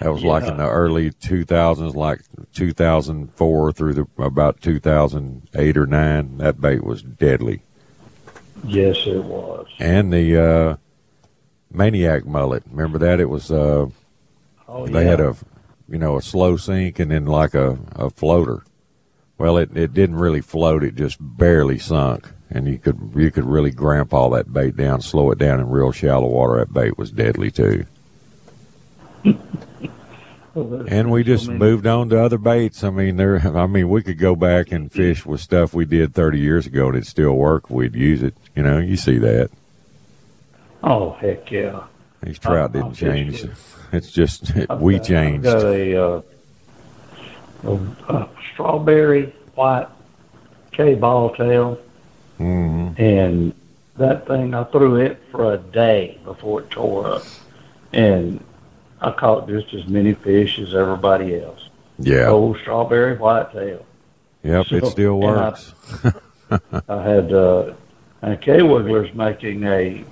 That 0.00 0.12
was 0.12 0.22
like 0.24 0.44
in 0.44 0.58
the 0.58 0.68
early 0.68 1.10
2000s, 1.10 1.94
like 1.94 2.20
2004 2.52 3.72
through 3.72 3.94
the 3.94 4.06
about 4.18 4.60
2008 4.60 5.76
or 5.76 5.86
nine. 5.86 6.36
That 6.38 6.60
bait 6.60 6.84
was 6.84 7.02
deadly, 7.02 7.62
Yes, 8.64 8.96
it 9.06 9.24
was. 9.24 9.66
and 9.78 10.12
the 10.12 10.36
uh, 10.42 10.76
maniac 11.70 12.26
mullet. 12.26 12.64
Remember 12.70 12.98
that? 12.98 13.20
It 13.20 13.30
was 13.30 13.50
uh, 13.50 13.86
Oh, 14.68 14.86
they 14.86 15.04
yeah. 15.04 15.10
had 15.10 15.20
a 15.20 15.34
you 15.88 15.98
know 15.98 16.16
a 16.18 16.22
slow 16.22 16.56
sink 16.56 16.98
and 16.98 17.10
then 17.10 17.24
like 17.26 17.54
a, 17.54 17.78
a 17.92 18.10
floater. 18.10 18.64
Well, 19.38 19.58
it, 19.58 19.76
it 19.76 19.92
didn't 19.94 20.16
really 20.16 20.40
float; 20.40 20.82
it 20.82 20.94
just 20.94 21.18
barely 21.20 21.78
sunk, 21.78 22.30
and 22.50 22.66
you 22.66 22.78
could 22.78 23.12
you 23.14 23.30
could 23.30 23.44
really 23.44 23.70
grandpa 23.70 24.28
that 24.30 24.52
bait 24.52 24.76
down, 24.76 25.00
slow 25.00 25.30
it 25.30 25.38
down 25.38 25.60
in 25.60 25.68
real 25.70 25.92
shallow 25.92 26.26
water. 26.28 26.58
That 26.58 26.72
bait 26.72 26.98
was 26.98 27.10
deadly 27.12 27.50
too. 27.50 27.86
And 30.54 31.10
we 31.10 31.22
just 31.22 31.48
moved 31.50 31.86
on 31.86 32.08
to 32.08 32.22
other 32.22 32.38
baits. 32.38 32.82
I 32.82 32.88
mean, 32.90 33.16
there. 33.16 33.36
I 33.56 33.66
mean, 33.66 33.90
we 33.90 34.02
could 34.02 34.18
go 34.18 34.34
back 34.34 34.72
and 34.72 34.90
fish 34.90 35.26
with 35.26 35.40
stuff 35.42 35.74
we 35.74 35.84
did 35.84 36.14
30 36.14 36.38
years 36.38 36.66
ago, 36.66 36.88
and 36.88 36.96
it 36.96 37.06
still 37.06 37.34
work. 37.34 37.68
We'd 37.68 37.94
use 37.94 38.22
it. 38.22 38.34
You 38.54 38.62
know, 38.62 38.78
you 38.78 38.96
see 38.96 39.18
that. 39.18 39.50
Oh 40.82 41.10
heck 41.20 41.50
yeah! 41.50 41.84
These 42.22 42.38
trout 42.38 42.72
didn't 42.72 42.94
change. 42.94 43.42
with- 43.42 43.72
It's 43.92 44.10
just 44.10 44.50
I've 44.70 44.80
we 44.80 44.94
got- 44.94 45.00
I've 45.02 45.06
changed. 45.06 45.44
got 45.44 45.62
a, 45.64 46.02
uh, 46.04 46.22
a, 47.64 47.72
a 48.14 48.28
strawberry 48.52 49.26
white 49.54 49.88
K 50.72 50.94
ball 50.94 51.34
tail, 51.34 51.78
hmm 52.38 52.88
and 52.96 53.52
that 53.96 54.26
thing 54.26 54.54
I 54.54 54.64
threw 54.64 54.96
it 54.96 55.22
for 55.30 55.52
a 55.54 55.58
day 55.58 56.18
before 56.24 56.60
it 56.62 56.70
tore 56.70 57.06
up, 57.14 57.22
and 57.92 58.42
I 59.00 59.10
caught 59.12 59.48
just 59.48 59.72
as 59.74 59.86
many 59.86 60.14
fish 60.14 60.58
as 60.58 60.74
everybody 60.74 61.40
else. 61.40 61.68
Yeah. 61.98 62.28
Old 62.28 62.58
strawberry 62.58 63.16
white 63.16 63.52
tail. 63.52 63.84
Yep. 64.42 64.66
It 64.72 64.86
still 64.86 65.22
and 65.26 65.38
I- 65.40 65.48
works. 65.48 65.74
I 66.88 67.02
had 67.02 67.32
uh, 67.32 67.74
and 68.22 68.40
Kwiggler's 68.40 69.14
making 69.14 69.64
a 69.64 70.04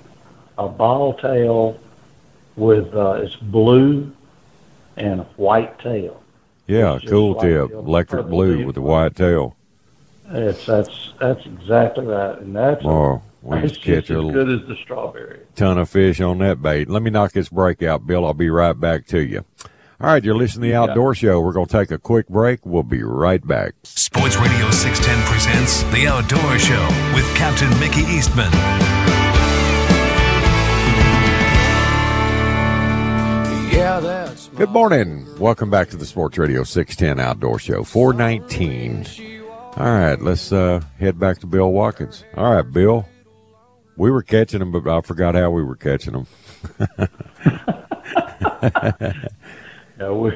a 0.57 0.67
ball 0.67 1.13
tail 1.13 1.79
with 2.55 2.93
uh, 2.93 3.21
it's 3.23 3.35
blue 3.35 4.11
and 4.97 5.21
a 5.21 5.23
white 5.37 5.77
tail. 5.79 6.21
Yeah. 6.67 6.99
Cool 7.07 7.35
tip. 7.35 7.69
the 7.69 7.77
Electric 7.77 8.27
blue 8.27 8.65
with 8.65 8.75
the 8.75 8.81
white 8.81 9.15
tail. 9.15 9.55
It's 10.29 10.65
that's 10.65 11.13
that's 11.19 11.45
exactly 11.45 12.05
right, 12.07 12.39
and 12.39 12.55
that's 12.55 12.83
Oh, 12.83 13.21
we 13.45 13.57
it's 13.59 13.73
just 13.73 13.83
catch 13.83 14.07
just 14.07 14.11
a 14.11 14.25
as 14.25 14.31
good 14.33 14.49
as 14.49 14.67
the 14.67 14.75
strawberry. 14.83 15.39
ton 15.55 15.77
of 15.77 15.89
fish 15.89 16.19
on 16.19 16.39
that 16.39 16.61
bait. 16.61 16.89
Let 16.89 17.03
me 17.03 17.11
knock 17.11 17.31
this 17.33 17.49
break 17.49 17.83
out, 17.83 18.07
Bill. 18.07 18.25
I'll 18.25 18.33
be 18.33 18.49
right 18.49 18.73
back 18.79 19.05
to 19.07 19.19
you. 19.23 19.45
All 20.01 20.07
right, 20.07 20.23
you're 20.23 20.35
listening 20.35 20.63
to 20.63 20.67
the 20.67 20.67
You 20.67 20.73
got 20.73 20.89
Outdoor 20.89 21.15
Show. 21.15 21.39
We're 21.39 21.53
going 21.53 21.67
to 21.67 21.71
take 21.71 21.91
a 21.91 21.97
quick 21.97 22.27
break. 22.27 22.65
We'll 22.65 22.83
be 22.83 23.01
right 23.03 23.45
back. 23.45 23.75
Sports 23.83 24.35
Radio 24.35 24.69
610 24.69 25.31
presents 25.31 25.83
The 25.93 26.07
Outdoor 26.07 26.59
Show 26.59 26.85
with 27.13 27.25
Captain 27.37 27.69
Mickey 27.79 28.01
Eastman. 28.11 28.51
Yeah, 33.71 33.99
that's 33.99 34.47
Good 34.49 34.69
morning. 34.69 35.25
Welcome 35.37 35.69
back 35.69 35.89
to 35.89 35.97
the 35.97 36.05
Sports 36.05 36.37
Radio 36.37 36.63
610 36.63 37.23
Outdoor 37.25 37.59
Show 37.59 37.83
419. 37.83 39.05
All 39.77 39.85
right, 39.85 40.19
let's 40.21 40.51
uh, 40.51 40.81
head 40.97 41.19
back 41.19 41.39
to 41.39 41.47
Bill 41.47 41.71
Watkins. 41.71 42.23
All 42.35 42.53
right, 42.53 42.69
Bill. 42.69 43.05
We 43.97 44.11
were 44.11 44.23
catching 44.23 44.59
them, 44.59 44.71
but 44.71 44.87
I 44.87 45.01
forgot 45.01 45.35
how 45.35 45.49
we 45.51 45.63
were 45.63 45.75
catching 45.75 46.13
them. 46.13 46.27
Yeah, 49.97 50.11
we, 50.11 50.31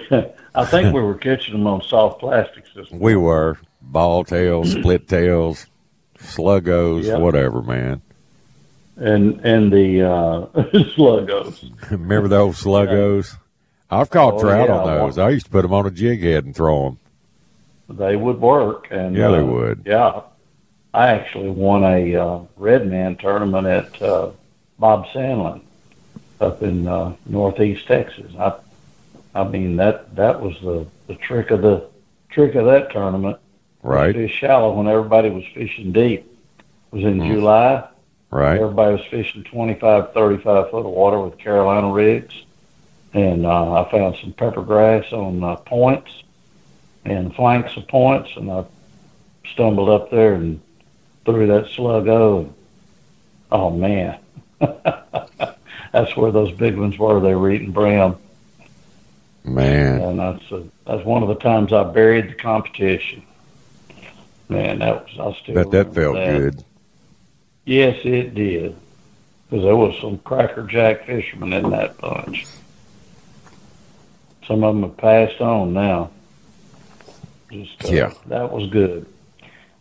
I 0.56 0.64
think 0.66 0.94
we 0.96 1.02
were 1.02 1.16
catching 1.16 1.54
them 1.54 1.68
on 1.68 1.82
soft 1.82 2.22
plastics 2.22 2.70
We 2.92 3.18
were 3.18 3.58
ball 3.82 4.24
tails, 4.24 4.72
split 4.72 5.08
tails, 5.10 5.66
sluggos, 6.18 7.20
whatever, 7.20 7.62
man. 7.62 8.02
and 8.96 9.42
and 9.46 9.70
the 9.74 10.04
uh, 10.04 10.46
sluggos. 10.96 11.70
Remember 11.92 12.30
those 12.30 12.64
sluggos? 12.64 13.36
I've 13.92 14.10
caught 14.10 14.36
Oh, 14.36 14.40
trout 14.40 14.70
yeah, 14.70 14.78
on 14.78 14.88
those. 14.88 15.18
I 15.18 15.30
used 15.32 15.48
to 15.48 15.52
put 15.52 15.64
them 15.64 15.74
on 15.74 15.86
a 15.86 15.92
jig 15.92 16.22
head 16.24 16.46
and 16.46 16.56
throw 16.56 16.84
them. 17.90 17.98
They 17.98 18.16
would 18.16 18.40
work, 18.40 18.88
and 18.92 19.14
Yeah, 19.14 19.30
they 19.32 19.40
uh, 19.40 19.46
would. 19.46 19.84
Yeah, 19.86 20.22
I 20.94 21.10
actually 21.10 21.50
won 21.52 21.84
a 21.84 22.16
uh, 22.16 22.40
red 22.58 22.88
man 22.88 23.16
tournament 23.18 23.68
at 23.68 24.02
uh, 24.02 24.32
Bob 24.80 25.06
Sandlin 25.08 25.62
up 26.42 26.62
in 26.64 26.88
uh, 26.88 27.14
northeast 27.26 27.86
Texas. 27.88 28.32
I, 28.40 28.54
I 29.36 29.44
mean 29.48 29.76
that 29.78 30.16
that 30.16 30.42
was 30.42 30.56
the 30.62 30.88
the 31.08 31.16
trick 31.16 31.52
of 31.52 31.62
the 31.62 31.86
trick 32.30 32.56
of 32.56 32.66
that 32.66 32.92
tournament. 32.92 33.38
Right, 33.82 34.14
Fish 34.14 34.34
shallow 34.34 34.74
when 34.74 34.88
everybody 34.88 35.30
was 35.30 35.46
fishing 35.54 35.92
deep. 35.94 36.22
It 36.60 36.96
was 36.96 37.04
in 37.06 37.20
Mm. 37.20 37.34
July. 37.34 37.88
right. 38.32 38.60
Everybody 38.60 38.94
was 38.98 39.06
fishing 39.10 39.44
25, 39.46 40.12
35 40.14 40.70
foot 40.70 40.86
of 40.86 40.92
water 40.92 41.20
with 41.22 41.38
Carolina 41.38 41.90
rigs. 41.92 42.34
And 43.14 43.46
uh, 43.46 43.82
I 43.82 43.90
found 43.90 44.18
some 44.22 44.34
pepper 44.34 44.62
grass 44.64 45.12
on 45.14 45.44
uh, 45.44 45.56
points 45.56 46.12
and 47.06 47.34
flanks 47.36 47.76
of 47.78 47.88
points. 47.88 48.32
And 48.36 48.52
I 48.52 48.66
stumbled 49.54 49.90
up 49.90 50.12
there 50.12 50.34
and 50.34 50.60
threw 51.34 51.48
that 51.48 51.68
slug 51.70 52.08
over. 52.08 52.50
Oh, 53.52 53.70
man. 53.72 54.20
that's 54.60 56.16
where 56.16 56.32
those 56.32 56.52
big 56.52 56.78
ones 56.78 56.98
were. 56.98 57.20
They 57.20 57.36
were 57.36 57.52
eating 57.52 57.72
brim. 57.72 58.16
Man, 59.44 60.02
And 60.02 60.20
that's, 60.20 60.52
uh, 60.52 60.62
that's 60.86 61.04
one 61.06 61.24
of 61.24 61.30
the 61.30 61.36
times 61.36 61.74
I 61.74 61.84
buried 61.84 62.30
the 62.30 62.34
competition. 62.36 63.24
Man, 64.50 64.80
that 64.80 65.06
was, 65.18 65.36
I 65.36 65.40
still 65.42 65.56
bet 65.56 65.72
that 65.72 65.94
felt 65.96 66.16
that. 66.16 66.38
good. 66.38 66.64
Yes, 67.66 67.98
it 68.04 68.36
did. 68.36 68.76
Because 69.50 69.64
there 69.64 69.76
was 69.76 69.98
some 70.02 70.18
crackerjack 70.20 71.06
fishermen 71.06 71.54
in 71.54 71.70
that 71.72 71.98
bunch. 71.98 72.46
Some 74.46 74.64
of 74.64 74.76
them 74.76 74.84
have 74.84 74.98
passed 74.98 75.40
on 75.42 75.74
now. 75.74 76.12
Just 77.52 77.86
uh, 77.86 77.90
Yeah. 77.90 78.14
that 78.28 78.52
was 78.52 78.70
good. 78.70 79.06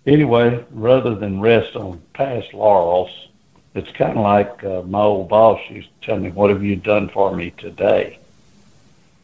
Anyway, 0.09 0.65
rather 0.71 1.15
than 1.15 1.39
rest 1.39 1.77
on 1.77 2.01
past 2.15 2.55
laurels, 2.55 3.11
it's 3.75 3.91
kind 3.91 4.17
of 4.17 4.25
like 4.25 4.65
uh, 4.65 4.81
my 4.85 5.03
old 5.03 5.29
boss 5.29 5.61
used 5.69 5.91
to 6.01 6.07
tell 6.07 6.19
me, 6.19 6.31
"What 6.31 6.49
have 6.49 6.65
you 6.65 6.77
done 6.77 7.11
for 7.11 7.37
me 7.37 7.51
today?" 7.51 8.19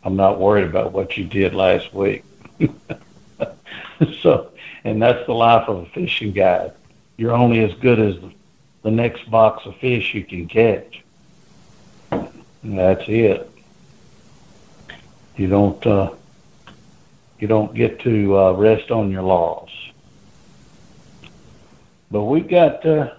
I'm 0.05 0.15
not 0.15 0.39
worried 0.39 0.67
about 0.67 0.93
what 0.93 1.17
you 1.17 1.25
did 1.25 1.55
last 1.55 1.95
week. 1.95 2.23
so, 4.21 4.51
and 4.85 5.01
that's 5.01 5.25
the 5.25 5.33
life 5.33 5.67
of 5.71 5.79
a 5.79 5.87
fishing 5.87 6.33
guide. 6.33 6.73
You're 7.17 7.33
only 7.33 7.61
as 7.61 7.73
good 7.81 7.99
as 7.99 8.17
the, 8.83 8.91
next 8.91 9.31
box 9.31 9.65
of 9.65 9.77
fish 9.77 10.13
you 10.13 10.23
can 10.23 10.47
catch. 10.47 11.03
And 12.11 12.79
that's 12.79 13.09
it. 13.09 13.51
You 15.39 15.49
don't 15.49 15.87
uh, 15.87 16.11
you 17.39 17.49
don't 17.49 17.73
get 17.75 18.01
to 18.01 18.39
uh, 18.39 18.53
rest 18.53 18.91
on 18.91 19.11
your 19.11 19.23
laurels. 19.23 19.84
But 22.15 22.27
we've 22.27 22.47
got 22.47 22.87
uh, 22.87 23.13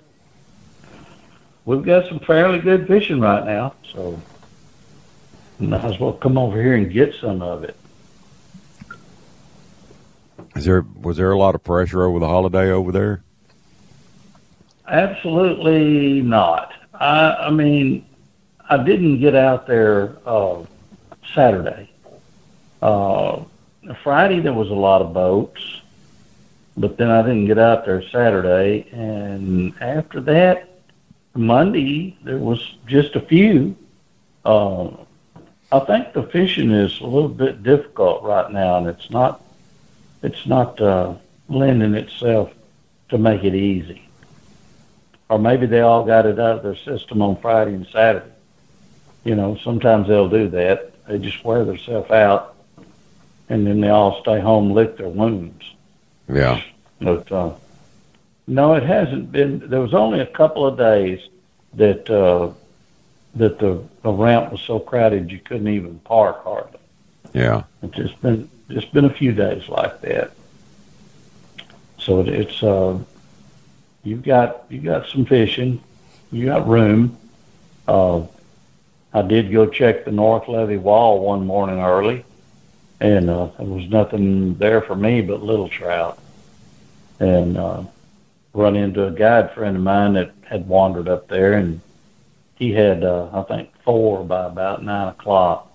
we've 1.65 1.83
got 1.83 2.07
some 2.07 2.21
fairly 2.21 2.59
good 2.59 2.87
fishing 2.87 3.19
right 3.19 3.45
now, 3.45 3.73
so 3.91 4.17
might 5.59 5.83
as 5.83 5.99
well 5.99 6.13
come 6.13 6.37
over 6.37 6.61
here 6.61 6.75
and 6.75 6.89
get 6.89 7.13
some 7.19 7.41
of 7.41 7.65
it. 7.65 7.75
Is 10.55 10.63
there 10.63 10.85
was 11.01 11.17
there 11.17 11.33
a 11.33 11.37
lot 11.37 11.55
of 11.55 11.63
pressure 11.65 12.05
over 12.05 12.19
the 12.19 12.27
holiday 12.29 12.71
over 12.71 12.93
there? 12.93 13.21
Absolutely 14.87 16.21
not. 16.21 16.71
I, 16.93 17.31
I 17.33 17.49
mean, 17.49 18.05
I 18.69 18.81
didn't 18.81 19.19
get 19.19 19.35
out 19.35 19.67
there 19.67 20.15
uh, 20.25 20.63
Saturday. 21.33 21.91
Uh, 22.81 23.43
Friday 24.05 24.39
there 24.39 24.53
was 24.53 24.69
a 24.69 24.73
lot 24.73 25.01
of 25.01 25.11
boats, 25.13 25.81
but 26.77 26.97
then 26.97 27.09
I 27.09 27.21
didn't 27.21 27.45
get 27.45 27.57
out 27.57 27.85
there 27.85 28.01
Saturday, 28.09 28.87
and 28.91 29.73
after 29.81 30.21
that, 30.21 30.69
Monday 31.33 32.17
there 32.23 32.37
was 32.37 32.75
just 32.87 33.15
a 33.15 33.21
few. 33.21 33.75
Uh, 34.43 34.89
I 35.71 35.79
think 35.79 36.13
the 36.13 36.23
fishing 36.23 36.71
is 36.71 36.99
a 36.99 37.05
little 37.05 37.29
bit 37.29 37.63
difficult 37.63 38.23
right 38.23 38.51
now, 38.51 38.77
and 38.77 38.87
it's 38.87 39.09
not 39.09 39.41
it's 40.21 40.45
not 40.45 40.79
uh, 40.81 41.13
lending 41.49 41.93
itself 41.93 42.51
to 43.09 43.17
make 43.17 43.43
it 43.43 43.53
easy 43.53 44.05
or 45.29 45.39
maybe 45.39 45.65
they 45.65 45.81
all 45.81 46.03
got 46.05 46.25
it 46.25 46.39
out 46.39 46.57
of 46.57 46.63
their 46.63 46.75
system 46.75 47.21
on 47.21 47.35
Friday 47.37 47.73
and 47.73 47.87
Saturday. 47.87 48.31
You 49.23 49.35
know, 49.35 49.57
sometimes 49.63 50.07
they'll 50.07 50.29
do 50.29 50.49
that. 50.49 50.93
They 51.07 51.17
just 51.17 51.43
wear 51.43 51.65
themselves 51.65 52.11
out, 52.11 52.55
and 53.49 53.65
then 53.65 53.81
they 53.81 53.89
all 53.89 54.21
stay 54.21 54.39
home, 54.39 54.71
lick 54.71 54.97
their 54.97 55.09
wounds. 55.09 55.63
Yeah, 56.27 56.61
But 56.99 57.31
uh, 57.31 57.53
no, 58.47 58.73
it 58.73 58.83
hasn't 58.83 59.31
been. 59.31 59.59
There 59.69 59.81
was 59.81 59.93
only 59.93 60.19
a 60.19 60.25
couple 60.25 60.65
of 60.65 60.77
days 60.77 61.19
that 61.75 62.09
uh, 62.09 62.51
that 63.35 63.59
the, 63.59 63.83
the 64.01 64.11
ramp 64.11 64.51
was 64.51 64.61
so 64.61 64.79
crowded 64.79 65.31
you 65.31 65.39
couldn't 65.39 65.67
even 65.67 65.99
park 65.99 66.43
hardly. 66.43 66.79
yeah. 67.33 67.63
It's 67.83 67.95
just 67.95 68.21
been 68.21 68.49
just 68.69 68.91
been 68.93 69.05
a 69.05 69.13
few 69.13 69.31
days 69.33 69.67
like 69.69 70.01
that. 70.01 70.31
So 71.99 72.21
it, 72.21 72.29
it's 72.29 72.63
uh, 72.63 72.97
you've 74.03 74.23
got 74.23 74.65
you 74.69 74.79
got 74.79 75.07
some 75.07 75.25
fishing, 75.25 75.81
you 76.31 76.45
got 76.45 76.67
room. 76.67 77.17
Uh, 77.87 78.23
I 79.13 79.21
did 79.21 79.51
go 79.51 79.67
check 79.67 80.05
the 80.05 80.11
North 80.11 80.47
Levee 80.47 80.77
wall 80.77 81.19
one 81.21 81.45
morning 81.45 81.79
early, 81.79 82.25
and 82.99 83.29
uh, 83.29 83.47
there 83.57 83.65
was 83.67 83.89
nothing 83.89 84.55
there 84.55 84.81
for 84.81 84.95
me 84.95 85.21
but 85.21 85.43
little 85.43 85.69
trout. 85.69 86.17
and 87.19 87.57
uh, 87.57 87.83
run 88.53 88.75
into 88.75 89.05
a 89.05 89.11
guide 89.11 89.51
friend 89.53 89.75
of 89.75 89.83
mine 89.83 90.13
that 90.13 90.31
had 90.45 90.67
wandered 90.67 91.07
up 91.09 91.27
there, 91.27 91.53
and 91.53 91.81
he 92.55 92.71
had 92.71 93.03
uh, 93.03 93.29
I 93.33 93.41
think 93.43 93.69
four 93.83 94.23
by 94.23 94.45
about 94.45 94.83
nine 94.83 95.09
o'clock 95.09 95.71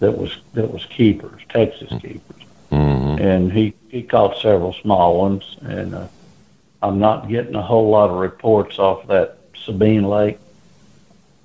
that 0.00 0.12
was 0.12 0.36
that 0.54 0.72
was 0.72 0.84
keepers, 0.86 1.42
Texas 1.48 1.90
keepers, 2.00 2.42
Mm-hmm. 2.72 3.22
and 3.22 3.52
he 3.52 3.74
he 3.88 4.02
caught 4.02 4.36
several 4.38 4.72
small 4.72 5.18
ones, 5.18 5.56
and 5.62 5.94
uh, 5.94 6.08
I'm 6.82 6.98
not 6.98 7.28
getting 7.28 7.54
a 7.54 7.62
whole 7.62 7.88
lot 7.90 8.10
of 8.10 8.16
reports 8.16 8.78
off 8.80 9.06
that 9.06 9.38
Sabine 9.56 10.02
Lake 10.04 10.38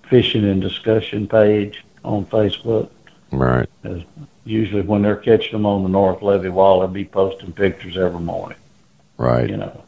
fishing 0.03 0.43
and 0.45 0.59
discussion 0.61 1.27
page 1.27 1.83
on 2.03 2.25
Facebook. 2.25 2.89
Right. 3.31 3.69
Usually, 4.43 4.81
when 4.81 5.01
they're 5.03 5.15
catching 5.15 5.51
them 5.51 5.65
on 5.65 5.83
the 5.83 5.89
North 5.89 6.21
Levee 6.21 6.49
Wall, 6.49 6.79
they'll 6.79 6.87
be 6.89 7.05
posting 7.05 7.51
pictures 7.51 7.97
every 7.97 8.19
morning. 8.19 8.57
Right. 9.17 9.47
You 9.49 9.57
know, 9.57 9.83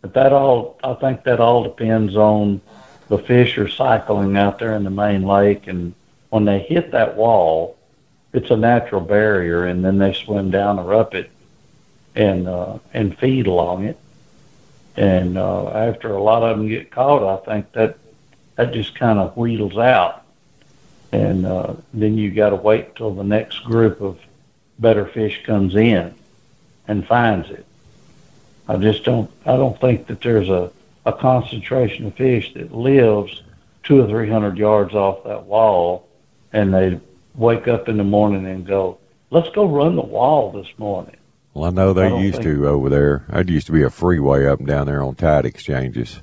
but 0.00 0.14
that 0.14 0.32
all 0.32 0.78
I 0.82 0.94
think 0.94 1.22
that 1.24 1.40
all 1.40 1.62
depends 1.62 2.16
on 2.16 2.60
the 3.08 3.18
fish 3.18 3.56
are 3.56 3.68
cycling 3.68 4.36
out 4.36 4.58
there 4.58 4.74
in 4.74 4.84
the 4.84 4.90
main 4.90 5.22
lake, 5.22 5.66
and 5.66 5.94
when 6.30 6.44
they 6.44 6.58
hit 6.58 6.90
that 6.90 7.16
wall, 7.16 7.76
it's 8.32 8.50
a 8.50 8.56
natural 8.56 9.00
barrier, 9.00 9.64
and 9.66 9.84
then 9.84 9.98
they 9.98 10.12
swim 10.12 10.50
down 10.50 10.78
or 10.78 10.94
up 10.94 11.14
it, 11.14 11.30
and 12.14 12.48
uh, 12.48 12.78
and 12.92 13.16
feed 13.18 13.46
along 13.46 13.84
it. 13.84 13.98
And 14.96 15.38
uh, 15.38 15.68
after 15.68 16.14
a 16.14 16.22
lot 16.22 16.42
of 16.42 16.58
them 16.58 16.68
get 16.68 16.90
caught, 16.90 17.22
I 17.22 17.44
think 17.44 17.72
that 17.72 17.98
that 18.56 18.72
just 18.72 18.96
kind 18.96 19.20
of 19.20 19.36
wheedles 19.36 19.78
out, 19.78 20.24
and 21.12 21.46
uh, 21.46 21.74
then 21.94 22.18
you 22.18 22.30
got 22.30 22.50
to 22.50 22.56
wait 22.56 22.96
till 22.96 23.14
the 23.14 23.24
next 23.24 23.64
group 23.64 24.00
of 24.00 24.18
better 24.78 25.06
fish 25.06 25.42
comes 25.44 25.74
in 25.74 26.14
and 26.86 27.06
finds 27.06 27.50
it. 27.50 27.64
I 28.66 28.76
just 28.76 29.04
don't. 29.04 29.30
I 29.46 29.56
don't 29.56 29.80
think 29.80 30.06
that 30.08 30.20
there's 30.20 30.48
a 30.48 30.70
a 31.06 31.12
concentration 31.12 32.06
of 32.06 32.14
fish 32.14 32.52
that 32.54 32.74
lives 32.74 33.42
two 33.82 34.00
or 34.02 34.06
three 34.06 34.28
hundred 34.28 34.58
yards 34.58 34.94
off 34.94 35.24
that 35.24 35.44
wall, 35.44 36.06
and 36.52 36.72
they 36.72 37.00
wake 37.34 37.66
up 37.66 37.88
in 37.88 37.96
the 37.96 38.04
morning 38.04 38.46
and 38.46 38.66
go, 38.66 38.98
"Let's 39.30 39.48
go 39.50 39.66
run 39.66 39.96
the 39.96 40.02
wall 40.02 40.52
this 40.52 40.68
morning." 40.76 41.16
Well, 41.54 41.64
I 41.64 41.70
know 41.70 41.92
they 41.92 42.10
don't 42.10 42.22
used 42.22 42.42
to 42.42 42.68
over 42.68 42.90
there. 42.90 43.24
That 43.30 43.48
used 43.48 43.66
to 43.66 43.72
be 43.72 43.82
a 43.82 43.90
freeway 43.90 44.46
up 44.46 44.58
and 44.58 44.68
down 44.68 44.86
there 44.86 45.02
on 45.02 45.14
tide 45.14 45.46
exchanges. 45.46 46.20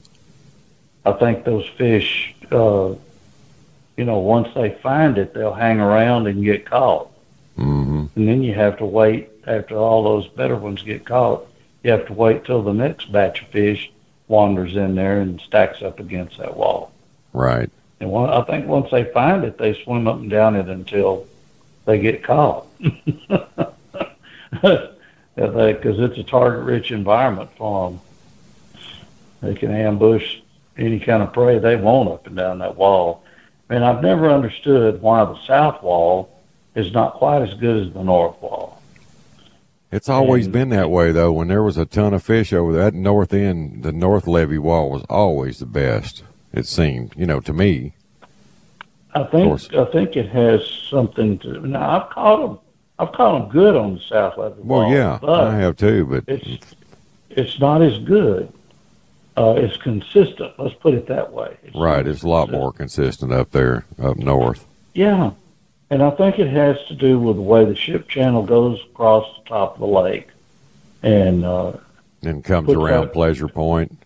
I 1.04 1.12
think 1.14 1.44
those 1.44 1.68
fish, 1.78 2.34
uh, 2.52 2.94
you 3.98 4.06
know, 4.06 4.20
once 4.20 4.50
they 4.54 4.72
find 4.82 5.18
it, 5.18 5.34
they'll 5.34 5.54
hang 5.54 5.80
around 5.80 6.28
and 6.28 6.44
get 6.44 6.66
caught. 6.66 7.12
Mm-hmm. 7.58 8.06
And 8.16 8.28
then 8.28 8.44
you 8.44 8.54
have 8.54 8.78
to 8.78 8.86
wait 8.86 9.30
after 9.48 9.78
all 9.78 10.04
those 10.04 10.28
better 10.28 10.56
ones 10.56 10.82
get 10.84 11.06
caught. 11.06 11.46
You 11.84 11.92
have 11.92 12.08
to 12.08 12.14
wait 12.14 12.46
till 12.46 12.62
the 12.62 12.74
next 12.74 13.12
batch 13.12 13.42
of 13.42 13.48
fish 13.50 13.92
wanders 14.28 14.76
in 14.76 14.96
there 14.96 15.22
and 15.22 15.40
stacks 15.40 15.82
up 15.82 16.00
against 16.00 16.38
that 16.40 16.58
wall. 16.58 16.92
Right. 17.32 17.70
And 18.00 18.12
one, 18.12 18.30
I 18.30 18.42
think 18.42 18.68
once 18.68 18.90
they 18.92 19.06
find 19.06 19.44
it, 19.44 19.58
they 19.58 19.82
swim 19.84 20.08
up 20.08 20.18
and 20.18 20.30
down 20.30 20.56
it 20.56 20.68
until 20.68 21.28
they 21.86 22.00
get 22.00 22.24
caught. 22.24 22.68
Because 25.36 26.00
it's 26.00 26.18
a 26.18 26.24
target-rich 26.24 26.92
environment 26.92 27.50
for 27.58 27.90
them. 27.90 28.00
They 29.42 29.54
can 29.54 29.70
ambush 29.70 30.38
any 30.78 30.98
kind 30.98 31.22
of 31.22 31.34
prey 31.34 31.60
they 31.60 31.76
want 31.76 32.08
up 32.08 32.26
and 32.26 32.38
down 32.38 32.60
that 32.60 32.78
wall. 32.78 33.25
And 33.70 33.84
I've 33.84 34.02
never 34.02 34.30
understood 34.30 35.02
why 35.02 35.26
the 35.26 35.38
south 35.46 35.82
wall 35.82 36.30
is 36.76 36.92
not 36.94 37.16
quite 37.16 37.42
as 37.42 37.54
good 37.56 37.88
as 37.88 37.94
the 37.94 38.04
north 38.04 38.40
wall. 38.42 38.82
It's 39.92 40.10
always 40.10 40.46
And- 40.46 40.54
been 40.54 40.70
that 40.70 40.90
way 40.92 41.12
though. 41.12 41.32
When 41.32 41.48
there 41.48 41.64
was 41.64 41.78
a 41.78 41.86
ton 41.86 42.14
of 42.14 42.22
fish 42.22 42.52
over 42.54 42.74
that 42.74 42.94
north 42.94 43.34
end, 43.34 43.84
the 43.84 43.92
north 43.94 44.28
levee 44.28 44.58
wall 44.58 44.90
was 44.90 45.04
always 45.10 45.60
the 45.60 45.66
best. 45.66 46.24
It 46.54 46.66
seemed, 46.68 47.14
you 47.16 47.26
know, 47.26 47.40
to 47.42 47.54
me. 47.54 47.94
I 49.14 49.24
think 49.24 49.74
I 49.74 49.86
think 49.86 50.18
it 50.18 50.28
has 50.30 50.68
something 50.90 51.38
to. 51.40 51.66
Now 51.66 52.02
I've 52.02 52.10
caught 52.10 52.42
them. 52.42 52.60
I've 53.00 53.12
caught 53.14 53.40
them 53.40 53.50
good 53.50 53.76
on 53.76 53.96
the 53.96 54.02
south 54.02 54.38
levee 54.38 54.62
wall. 54.62 54.82
Well, 54.82 54.90
yeah, 54.92 55.18
but 55.22 55.48
I 55.48 55.56
have 55.58 55.78
too. 55.78 56.06
But 56.06 56.24
it's 56.28 56.76
it's 57.30 57.60
not 57.60 57.82
as 57.82 57.98
good. 58.00 58.52
Uh, 59.38 59.54
it's 59.58 59.76
consistent. 59.78 60.54
Let's 60.58 60.76
put 60.76 60.94
it 60.94 61.08
that 61.08 61.34
way. 61.34 61.58
It's 61.64 61.76
right, 61.76 62.06
it's 62.08 62.24
a 62.24 62.28
lot 62.28 62.50
more 62.52 62.72
consistent 62.72 63.34
up 63.34 63.52
there, 63.52 63.86
up 64.02 64.18
north. 64.18 64.66
Yeah, 64.94 65.32
and 65.90 66.02
I 66.02 66.10
think 66.12 66.40
it 66.40 66.48
has 66.48 66.78
to 66.88 66.96
do 66.96 67.20
with 67.20 67.36
the 67.36 67.42
way 67.42 67.66
the 67.66 67.76
ship 67.76 68.08
channel 68.08 68.44
goes 68.44 68.80
across 68.92 69.26
the 69.38 69.50
top 69.50 69.74
of 69.74 69.80
the 69.82 69.88
lake, 69.88 70.30
and 71.04 71.44
uh, 71.44 71.74
And 72.24 72.44
comes 72.46 72.70
around 72.72 73.08
that- 73.08 73.14
Pleasure 73.14 73.50
Point. 73.50 73.98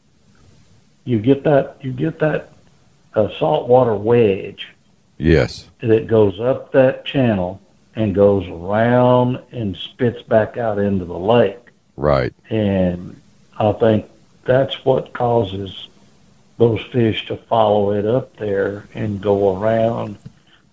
you 1.05 1.19
get 1.19 1.43
that 1.43 1.77
you 1.81 1.91
get 1.91 2.17
that 2.19 2.51
uh, 3.15 3.29
saltwater 3.39 3.95
wedge 3.95 4.67
Yes, 5.17 5.69
that 5.81 6.07
goes 6.07 6.39
up 6.39 6.71
that 6.71 7.05
channel 7.05 7.61
and 7.95 8.15
goes 8.15 8.47
around 8.47 9.39
and 9.51 9.75
spits 9.75 10.21
back 10.23 10.57
out 10.57 10.79
into 10.79 11.05
the 11.05 11.17
lake. 11.17 11.57
right. 11.97 12.33
And 12.49 13.19
I 13.59 13.73
think 13.73 14.05
that's 14.49 14.83
what 14.83 15.13
causes 15.13 15.89
those 16.57 16.81
fish 16.91 17.27
to 17.27 17.37
follow 17.37 17.91
it 17.91 18.03
up 18.03 18.35
there 18.37 18.87
and 18.95 19.21
go 19.21 19.55
around. 19.55 20.17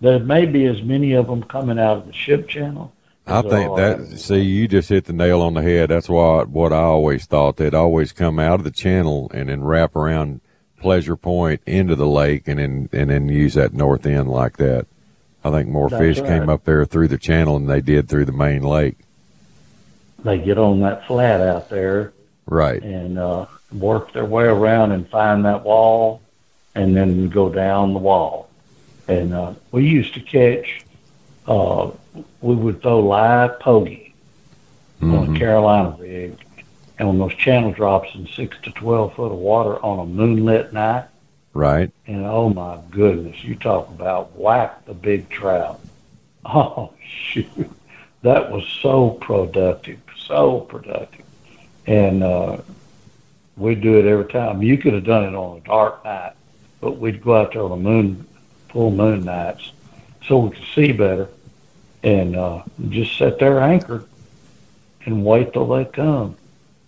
There 0.01 0.19
may 0.19 0.47
be 0.47 0.65
as 0.65 0.83
many 0.83 1.13
of 1.13 1.27
them 1.27 1.43
coming 1.43 1.79
out 1.79 1.99
of 1.99 2.07
the 2.07 2.13
ship 2.15 2.49
channel. 2.49 2.95
I 3.27 3.43
think 3.43 3.77
that. 3.77 3.93
out 3.93 4.01
of 4.01 4.11
the 4.11 4.17
See, 4.17 4.41
you 4.41 4.67
just 4.67 4.89
hit 4.89 5.05
the 5.05 5.13
nail 5.13 5.43
on 5.43 5.53
the 5.53 5.63
head. 5.63 5.91
That's 5.91 6.09
what 6.09 6.49
what 6.49 6.73
I 6.73 6.81
always 6.81 7.27
thought. 7.27 7.57
They'd 7.59 7.75
always 7.75 8.13
come 8.13 8.39
out 8.39 8.61
of 8.61 8.65
the 8.65 8.71
channel 8.71 9.31
and 9.35 9.51
then 9.51 9.63
wrap 9.63 9.95
around 9.95 10.41
Pleasure 10.81 11.17
Point 11.17 11.61
into 11.67 11.97
the 11.97 12.07
lake, 12.07 12.49
and 12.49 12.59
then 12.59 12.89
and 12.93 13.11
then 13.11 13.29
use 13.29 13.55
that 13.55 13.75
north 13.75 14.07
end 14.07 14.31
like 14.31 14.57
that. 14.57 14.87
I 15.45 15.51
think 15.51 15.69
more 15.69 15.91
That's 15.91 16.01
fish 16.01 16.21
came 16.27 16.49
up 16.49 16.65
there 16.65 16.87
through 16.87 17.09
the 17.09 17.19
channel 17.19 17.59
than 17.59 17.69
they 17.69 17.83
did 17.83 18.09
through 18.09 18.25
the 18.25 18.33
main 18.33 18.63
lake. 18.63 18.97
They 20.25 20.39
get 20.39 20.57
on 20.57 20.81
that 20.81 21.07
flat 21.07 21.43
out 21.43 21.69
there 21.69 22.15
Right. 22.47 22.83
and 22.83 23.19
uh, 23.19 23.47
work 23.79 24.13
their 24.13 24.25
way 24.25 24.45
around 24.45 24.93
and 24.93 25.09
find 25.09 25.45
that 25.45 25.65
wall, 25.65 26.21
and 26.75 26.97
then 26.97 27.29
go 27.29 27.49
down 27.49 27.93
the 27.93 27.99
wall. 27.99 28.49
And 29.09 29.33
uh, 29.35 29.55
we 29.73 29.87
used 29.87 30.15
to 30.15 30.21
catch. 30.21 30.85
Uh, 31.47 31.91
we 32.41 32.55
would 32.55 32.83
throw 32.83 33.01
live 33.01 33.59
pogey 33.61 34.15
on 35.03 35.09
Mhm. 35.29 35.37
a 35.37 35.39
Carolina 35.39 35.97
rig, 36.01 36.33
and 36.99 37.09
when 37.09 37.19
those 37.19 37.35
channel 37.35 37.71
drops 37.73 38.15
in 38.15 38.27
six 38.27 38.57
to 38.63 38.71
twelve 38.73 39.15
foot 39.15 39.31
of 39.33 39.39
water 39.39 39.79
on 39.85 39.99
a 40.01 40.05
moonlit 40.07 40.73
night, 40.73 41.05
Right. 41.55 41.91
and 42.07 42.25
oh 42.27 42.49
my 42.49 42.79
goodness, 42.91 43.45
you 43.45 43.55
talk 43.55 43.89
about 43.89 44.37
whack 44.37 44.85
the 44.87 44.95
big 44.95 45.29
trout. 45.29 45.81
Oh 46.49 46.91
shoot, 47.05 47.71
that 48.23 48.51
was 48.53 48.65
so 48.81 49.11
productive, 49.11 49.99
so 50.17 50.61
productive, 50.61 51.25
and 51.87 52.23
uh, 52.23 52.59
we'd 53.57 53.81
do 53.81 53.99
it 53.99 54.07
every 54.07 54.27
time. 54.27 54.63
You 54.63 54.79
could 54.79 54.95
have 54.95 55.05
done 55.05 55.25
it 55.25 55.35
on 55.35 55.59
a 55.59 55.61
dark 55.61 56.05
night, 56.05 56.33
but 56.81 56.99
we'd 56.99 57.23
go 57.23 57.37
out 57.37 57.53
there 57.53 57.63
on 57.63 57.71
the 57.71 57.77
moon, 57.77 58.27
full 58.69 58.91
moon 58.91 59.25
nights, 59.25 59.73
so 60.27 60.39
we 60.39 60.51
could 60.51 60.67
see 60.75 60.93
better, 60.93 61.29
and 62.03 62.37
uh, 62.37 62.63
just 62.89 63.17
sit 63.17 63.39
there 63.39 63.61
anchored 63.61 64.05
and 65.05 65.25
wait 65.25 65.53
till 65.53 65.67
they 65.67 65.85
come. 65.85 66.37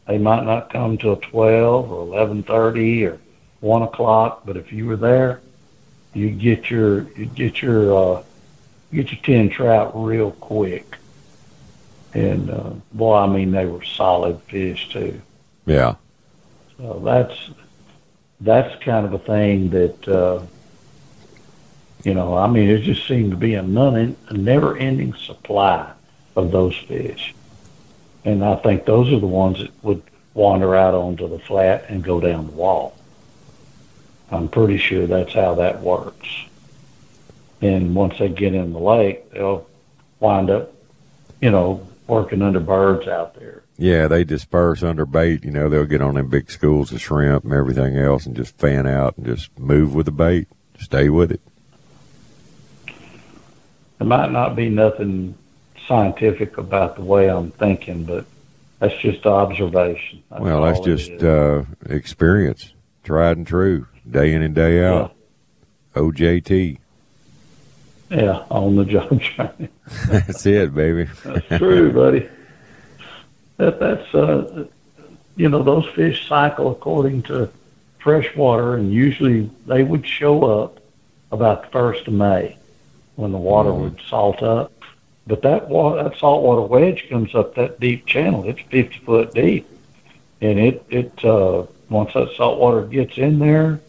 They 0.07 0.19
might 0.19 0.45
not 0.45 0.73
come 0.73 0.99
till 0.99 1.17
twelve 1.17 1.91
or 1.91 2.03
eleven 2.03 2.43
thirty 2.43 3.05
or 3.05 3.19
one 3.61 3.83
o'clock, 3.83 4.43
but 4.45 4.57
if 4.57 4.73
you 4.73 4.87
were 4.87 4.97
there, 4.97 5.41
you 6.15 6.31
get 6.31 6.71
your 6.71 7.03
you 7.13 7.27
get 7.27 7.61
your 7.63 7.97
uh, 7.97 8.23
get 8.93 9.13
your 9.13 9.21
ten 9.23 9.51
trout 9.51 9.93
real 9.95 10.31
quick. 10.33 10.97
And 12.15 12.51
uh, 12.51 12.71
boy, 12.93 13.17
I 13.17 13.27
mean, 13.27 13.51
they 13.51 13.67
were 13.67 13.85
solid 13.85 14.41
fish 14.43 14.89
too. 14.89 15.21
Yeah. 15.67 15.97
So 16.79 17.01
that's 17.05 17.51
that's 18.41 18.83
kind 18.85 19.05
of 19.05 19.13
a 19.13 19.19
thing 19.19 19.71
that 19.71 20.09
uh, 20.09 20.43
you 22.05 22.15
know. 22.15 22.37
I 22.37 22.47
mean, 22.47 22.71
it 22.71 22.83
just 22.83 23.07
seemed 23.07 23.33
to 23.33 23.37
be 23.37 23.55
a 23.55 23.63
none 23.63 24.17
a 24.29 24.33
never-ending 24.33 25.15
supply 25.15 25.93
of 26.37 26.53
those 26.53 26.77
fish, 26.77 27.35
and 28.25 28.45
I 28.45 28.55
think 28.57 28.85
those 28.85 29.13
are 29.13 29.19
the 29.19 29.27
ones 29.27 29.59
that 29.59 29.73
would 29.83 30.03
wander 30.35 30.77
out 30.77 30.95
onto 30.95 31.29
the 31.29 31.41
flat 31.41 31.87
and 31.89 32.03
go 32.03 32.21
down 32.21 32.47
the 32.47 32.53
wall. 32.53 32.97
I'm 34.31 34.49
pretty 34.49 34.79
sure 34.79 35.07
that's 35.07 35.33
how 35.33 35.57
that 35.57 35.81
works. 35.81 36.29
And 37.61 37.95
once 37.95 38.19
they 38.19 38.29
get 38.29 38.55
in 38.55 38.73
the 38.73 38.79
lake, 38.79 39.31
they'll 39.33 39.67
wind 40.21 40.51
up, 40.51 40.73
you 41.41 41.51
know, 41.51 41.87
working 42.07 42.43
under 42.43 42.61
birds 42.61 43.09
out 43.09 43.35
there. 43.35 43.63
Yeah, 43.79 44.09
they 44.09 44.25
disperse 44.25 44.83
under 44.83 45.07
bait. 45.07 45.45
You 45.45 45.53
know, 45.53 45.69
they'll 45.69 45.85
get 45.85 46.03
on 46.03 46.15
them 46.15 46.29
big 46.29 46.51
schools 46.51 46.93
of 46.93 47.01
shrimp 47.01 47.45
and 47.45 47.53
everything 47.53 47.97
else, 47.97 48.27
and 48.27 48.35
just 48.35 48.59
fan 48.59 48.89
out 48.89 49.17
and 49.17 49.25
just 49.25 49.57
move 49.57 49.95
with 49.95 50.07
the 50.07 50.13
bait. 50.13 50.49
Stay 50.81 51.09
with 51.09 51.31
it. 51.31 51.41
It 54.01 54.05
might 54.05 54.33
not 54.33 54.57
be 54.57 54.69
nothing 54.69 55.37
scientific 55.87 56.59
about 56.59 56.97
the 56.97 57.03
way 57.03 57.31
I'm 57.31 57.53
thinking, 57.53 58.05
but 58.05 58.27
that's 58.81 58.97
just 58.97 59.25
observation. 59.27 60.23
That's 60.31 60.43
well, 60.43 60.63
that's 60.63 60.81
just 60.81 61.23
uh, 61.23 61.63
experience, 61.89 62.75
tried 63.05 63.37
and 63.37 63.47
true, 63.47 63.87
day 64.09 64.35
in 64.35 64.43
and 64.43 64.55
day 64.55 64.85
out. 64.85 65.15
OJT. 65.95 66.79
yeah, 68.11 68.45
on 68.51 68.77
the 68.77 68.85
job 68.85 69.21
training. 69.21 69.69
That's 70.07 70.47
it, 70.47 70.73
baby. 70.73 71.09
That's 71.25 71.59
true, 71.59 71.93
buddy. 71.93 72.29
That 73.59 73.79
that's 73.81 74.15
uh, 74.15 74.65
you 75.37 75.49
know 75.49 75.63
those 75.63 75.87
fish 75.87 76.29
cycle 76.29 76.71
according 76.71 77.23
to 77.25 77.51
fresh 77.99 78.35
water, 78.37 78.77
and 78.77 78.93
usually 78.93 79.51
they 79.67 79.83
would 79.83 80.07
show 80.07 80.45
up 80.45 80.79
about 81.33 81.65
the 81.65 81.69
first 81.69 82.07
of 82.09 82.15
May 82.15 82.57
when 83.17 83.33
the 83.33 83.39
water 83.39 83.71
Mhm. 83.71 83.81
would 83.81 84.01
salt 84.09 84.43
up. 84.43 84.73
But 85.27 85.43
that 85.43 85.69
water, 85.69 86.03
that 86.03 86.17
saltwater 86.17 86.63
wedge 86.63 87.09
comes 87.11 87.35
up 87.35 87.55
that 87.57 87.79
deep 87.81 88.07
channel. 88.07 88.45
It's 88.49 88.61
fifty 88.61 88.99
foot 89.01 89.35
deep, 89.35 89.67
and 90.41 90.59
it 90.59 90.83
it 90.89 91.25
uh, 91.25 91.65
once 91.91 92.15
that 92.15 92.31
saltwater 92.37 92.83
gets 92.83 93.19
in 93.19 93.39
there, 93.39 93.81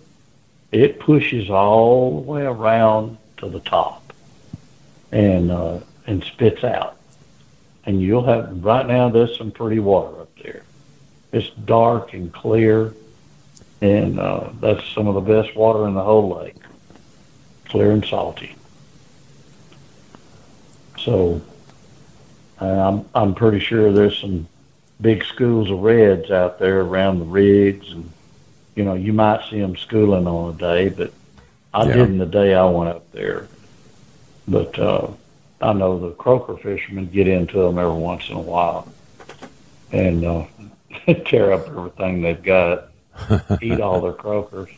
it 0.71 0.99
pushes 0.99 1.49
all 1.49 2.21
the 2.21 2.31
way 2.31 2.41
around 2.43 3.17
to 3.37 3.47
the 3.49 3.59
top, 3.59 4.13
and 5.11 5.51
uh, 5.51 5.77
and 6.07 6.23
spits 6.23 6.63
out 6.63 6.95
and 7.89 7.99
you'll 7.99 8.23
have 8.23 8.63
right 8.63 8.85
now 8.85 9.09
there's 9.09 9.35
some 9.35 9.49
pretty 9.49 9.79
water 9.79 10.21
up 10.21 10.29
there. 10.43 10.61
It's 11.31 11.49
dark 11.65 12.13
and 12.13 12.31
clear, 12.31 12.93
and 13.81 14.19
uh, 14.19 14.49
that's 14.61 14.85
some 14.89 15.07
of 15.07 15.15
the 15.15 15.21
best 15.21 15.55
water 15.55 15.87
in 15.87 15.95
the 15.95 16.03
whole 16.03 16.37
lake, 16.37 16.55
clear 17.65 17.89
and 17.89 18.05
salty. 18.05 18.55
So 20.99 21.41
I'm 22.61 23.05
I'm 23.15 23.33
pretty 23.33 23.59
sure 23.59 23.91
there's 23.91 24.19
some 24.19 24.47
big 25.01 25.23
schools 25.25 25.71
of 25.71 25.79
reds 25.79 26.29
out 26.29 26.59
there 26.59 26.81
around 26.81 27.17
the 27.19 27.25
rigs, 27.25 27.91
and 27.91 28.07
you 28.75 28.83
know 28.83 28.93
you 28.93 29.13
might 29.13 29.49
see 29.49 29.59
them 29.59 29.75
schooling 29.75 30.27
on 30.27 30.53
a 30.53 30.57
day, 30.59 30.89
but 30.89 31.11
I 31.73 31.87
Yeah. 31.87 31.93
didn't 31.93 32.19
the 32.19 32.27
day 32.27 32.53
I 32.53 32.65
went 32.65 32.89
up 32.91 33.11
there. 33.13 33.47
But 34.47 34.77
uh, 34.77 35.07
I 35.61 35.73
know 35.73 35.99
the 35.99 36.11
croaker 36.11 36.55
fishermen 36.57 37.07
get 37.07 37.27
into 37.27 37.59
them 37.59 37.77
every 37.77 37.93
once 37.99 38.29
in 38.29 38.35
a 38.35 38.41
while 38.41 38.87
and 39.91 40.23
uh, 40.23 40.45
tear 41.25 41.51
up 41.51 41.67
everything 41.67 42.21
they've 42.21 42.41
got, 42.41 42.89
eat 43.61 43.81
all 43.81 43.99
their 44.01 44.13
croakers, 44.13 44.69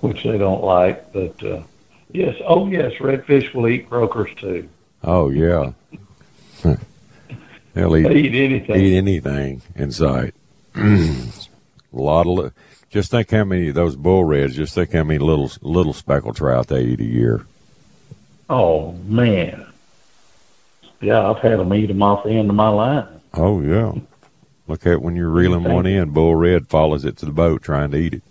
which 0.00 0.22
they 0.22 0.38
don't 0.38 0.62
like. 0.62 1.12
But 1.12 1.42
uh, 1.42 1.62
yes, 2.12 2.36
oh 2.46 2.68
yes, 2.68 2.92
redfish 3.00 3.52
will 3.54 3.68
eat 3.68 3.88
croakers 3.88 4.30
too. 4.36 4.68
Oh 5.02 5.30
yeah. 5.30 5.72
They'll 7.74 7.90
They 7.92 8.00
eat, 8.16 8.34
eat 8.34 8.44
anything. 8.44 8.76
eat 8.76 8.96
anything 8.98 9.62
in 9.74 9.90
sight. 9.92 10.34
a 10.76 11.16
lot 11.92 12.26
of. 12.26 12.38
li- 12.38 12.50
Just 12.90 13.10
think 13.10 13.30
how 13.30 13.44
many 13.44 13.68
of 13.70 13.74
those 13.74 13.96
bull 13.96 14.24
reds. 14.24 14.54
Just 14.54 14.74
think 14.74 14.92
how 14.92 15.02
many 15.04 15.18
little 15.18 15.50
little 15.62 15.94
speckled 15.94 16.36
trout 16.36 16.68
they 16.68 16.82
eat 16.84 17.00
a 17.00 17.04
year. 17.04 17.46
Oh 18.52 18.92
man, 19.06 19.64
yeah, 21.00 21.30
I've 21.30 21.38
had 21.38 21.58
them 21.58 21.72
eat 21.72 21.86
them 21.86 22.02
off 22.02 22.24
the 22.24 22.32
end 22.32 22.50
of 22.50 22.54
my 22.54 22.68
line. 22.68 23.06
Oh 23.32 23.62
yeah. 23.62 23.94
Look 24.68 24.86
at 24.86 25.00
when 25.00 25.16
you're 25.16 25.30
reeling 25.30 25.64
one 25.64 25.86
in, 25.86 26.10
bull 26.10 26.36
red 26.36 26.68
follows 26.68 27.06
it 27.06 27.16
to 27.18 27.24
the 27.26 27.32
boat 27.32 27.62
trying 27.62 27.92
to 27.92 27.96
eat 27.96 28.12
it. 28.14 28.22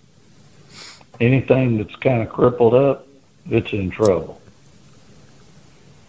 Anything 1.20 1.80
that's 1.80 1.96
kind 1.96 2.22
of 2.22 2.30
crippled 2.30 2.76
up, 2.76 3.08
it's 3.50 3.74
in 3.74 3.90
trouble. 3.90 4.40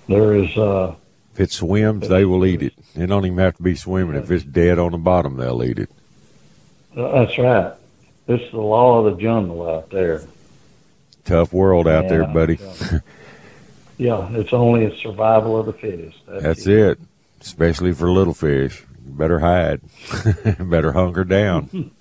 There 0.09 0.35
is 0.35 0.55
uh, 0.59 0.94
If 1.33 1.40
it 1.40 1.51
swims, 1.51 2.09
they 2.09 2.27
will 2.27 2.44
eat 2.44 2.61
it. 2.62 2.75
It 2.94 3.07
don't 3.07 3.25
even 3.25 3.38
have 3.38 3.57
to 3.57 3.62
be 3.62 3.75
swimming. 3.75 4.16
If 4.16 4.31
it's 4.31 4.44
dead 4.44 4.79
on 4.79 4.92
the 4.92 4.98
bottom, 4.98 5.38
they'll 5.38 5.64
eat 5.64 5.79
it. 5.79 5.90
that's 6.94 7.38
right. 7.38 7.72
It's 8.29 8.51
the 8.53 8.61
law 8.61 8.98
of 9.05 9.16
the 9.16 9.22
jungle 9.22 9.66
out 9.68 9.88
there. 9.88 10.22
Tough 11.25 11.55
world 11.55 11.88
out 11.88 12.11
there, 12.11 12.22
Yeah, 12.25 12.33
buddy. 12.33 12.59
yeah. 13.98 14.28
It's 14.33 14.52
only 14.52 14.85
a 14.87 14.96
survival 14.96 15.59
of 15.59 15.66
the 15.66 15.72
fittest. 15.72 16.18
That's, 16.26 16.42
That's 16.42 16.66
it. 16.66 16.98
Especially 17.40 17.92
for 17.92 18.11
little 18.11 18.35
fish. 18.35 18.85
Better 19.05 19.40
hide. 19.40 19.81
Better 20.59 20.92
hunker 20.92 21.24
down. 21.24 21.90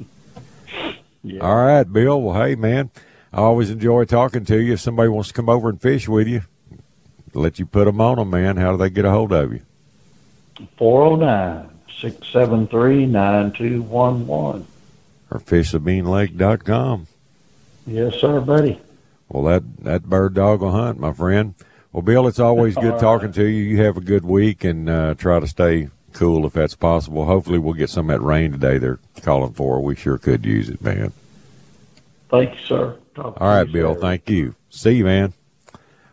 Yeah. 1.23 1.41
All 1.41 1.55
right, 1.55 1.83
Bill. 1.83 2.19
Well, 2.19 2.41
hey, 2.43 2.55
man, 2.55 2.89
I 3.31 3.41
always 3.41 3.69
enjoy 3.69 4.05
talking 4.05 4.43
to 4.45 4.59
you. 4.59 4.73
If 4.73 4.79
somebody 4.79 5.09
wants 5.09 5.27
to 5.27 5.33
come 5.35 5.49
over 5.49 5.69
and 5.69 5.79
fish 5.79 6.07
with 6.07 6.27
you, 6.27 6.41
let 7.33 7.59
you 7.59 7.65
put 7.65 7.85
them 7.85 8.01
on 8.01 8.17
them, 8.17 8.31
man. 8.31 8.57
How 8.57 8.71
do 8.71 8.77
they 8.77 8.89
get 8.89 9.05
a 9.05 9.11
hold 9.11 9.31
of 9.31 9.53
you? 9.53 9.61
409 10.77 11.69
673 11.99 13.05
9211. 13.05 14.65
Or 15.29 15.39
fishsabinelake.com. 15.39 17.07
Yes, 17.87 18.15
sir, 18.15 18.41
buddy. 18.41 18.81
Well, 19.29 19.43
that, 19.43 19.83
that 19.83 20.03
bird 20.03 20.33
dog 20.33 20.61
will 20.61 20.71
hunt, 20.71 20.99
my 20.99 21.13
friend. 21.13 21.55
Well, 21.93 22.01
Bill, 22.01 22.27
it's 22.27 22.39
always 22.39 22.75
good 22.75 22.99
talking 22.99 23.31
to 23.33 23.43
you. 23.43 23.63
You 23.63 23.83
have 23.83 23.97
a 23.97 24.01
good 24.01 24.23
week 24.23 24.63
and 24.63 24.89
uh, 24.89 25.15
try 25.15 25.39
to 25.39 25.47
stay 25.47 25.89
cool 26.13 26.45
if 26.45 26.53
that's 26.53 26.75
possible. 26.75 27.25
Hopefully, 27.25 27.59
we'll 27.59 27.73
get 27.73 27.89
some 27.89 28.09
of 28.09 28.19
that 28.19 28.25
rain 28.25 28.53
today 28.53 28.77
they're 28.77 28.99
calling 29.21 29.53
for. 29.53 29.81
We 29.81 29.95
sure 29.95 30.17
could 30.17 30.45
use 30.45 30.69
it, 30.69 30.81
man. 30.81 31.13
Thank 32.29 32.53
you, 32.53 32.65
sir. 32.65 32.97
Talk 33.13 33.37
All 33.41 33.47
right, 33.47 33.67
you 33.67 33.73
Bill. 33.73 33.89
Saturday. 33.89 34.01
Thank 34.01 34.29
you. 34.29 34.55
See 34.69 34.91
you, 34.91 35.05
man. 35.05 35.33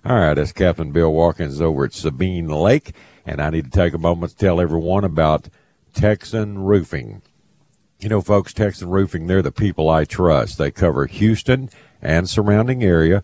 All 0.04 0.16
right, 0.16 0.34
that's 0.34 0.52
Captain 0.52 0.90
Bill 0.90 1.12
Watkins 1.12 1.60
over 1.60 1.84
at 1.84 1.92
Sabine 1.92 2.48
Lake, 2.48 2.92
and 3.26 3.40
I 3.40 3.50
need 3.50 3.66
to 3.66 3.70
take 3.70 3.94
a 3.94 3.98
moment 3.98 4.32
to 4.32 4.38
tell 4.38 4.60
everyone 4.60 5.04
about 5.04 5.48
Texan 5.92 6.58
Roofing. 6.64 7.22
You 8.00 8.08
know, 8.08 8.20
folks, 8.20 8.52
Texan 8.52 8.90
Roofing, 8.90 9.26
they're 9.26 9.42
the 9.42 9.52
people 9.52 9.90
I 9.90 10.04
trust. 10.04 10.58
They 10.58 10.70
cover 10.70 11.06
Houston 11.06 11.68
and 12.00 12.28
surrounding 12.28 12.82
area, 12.82 13.22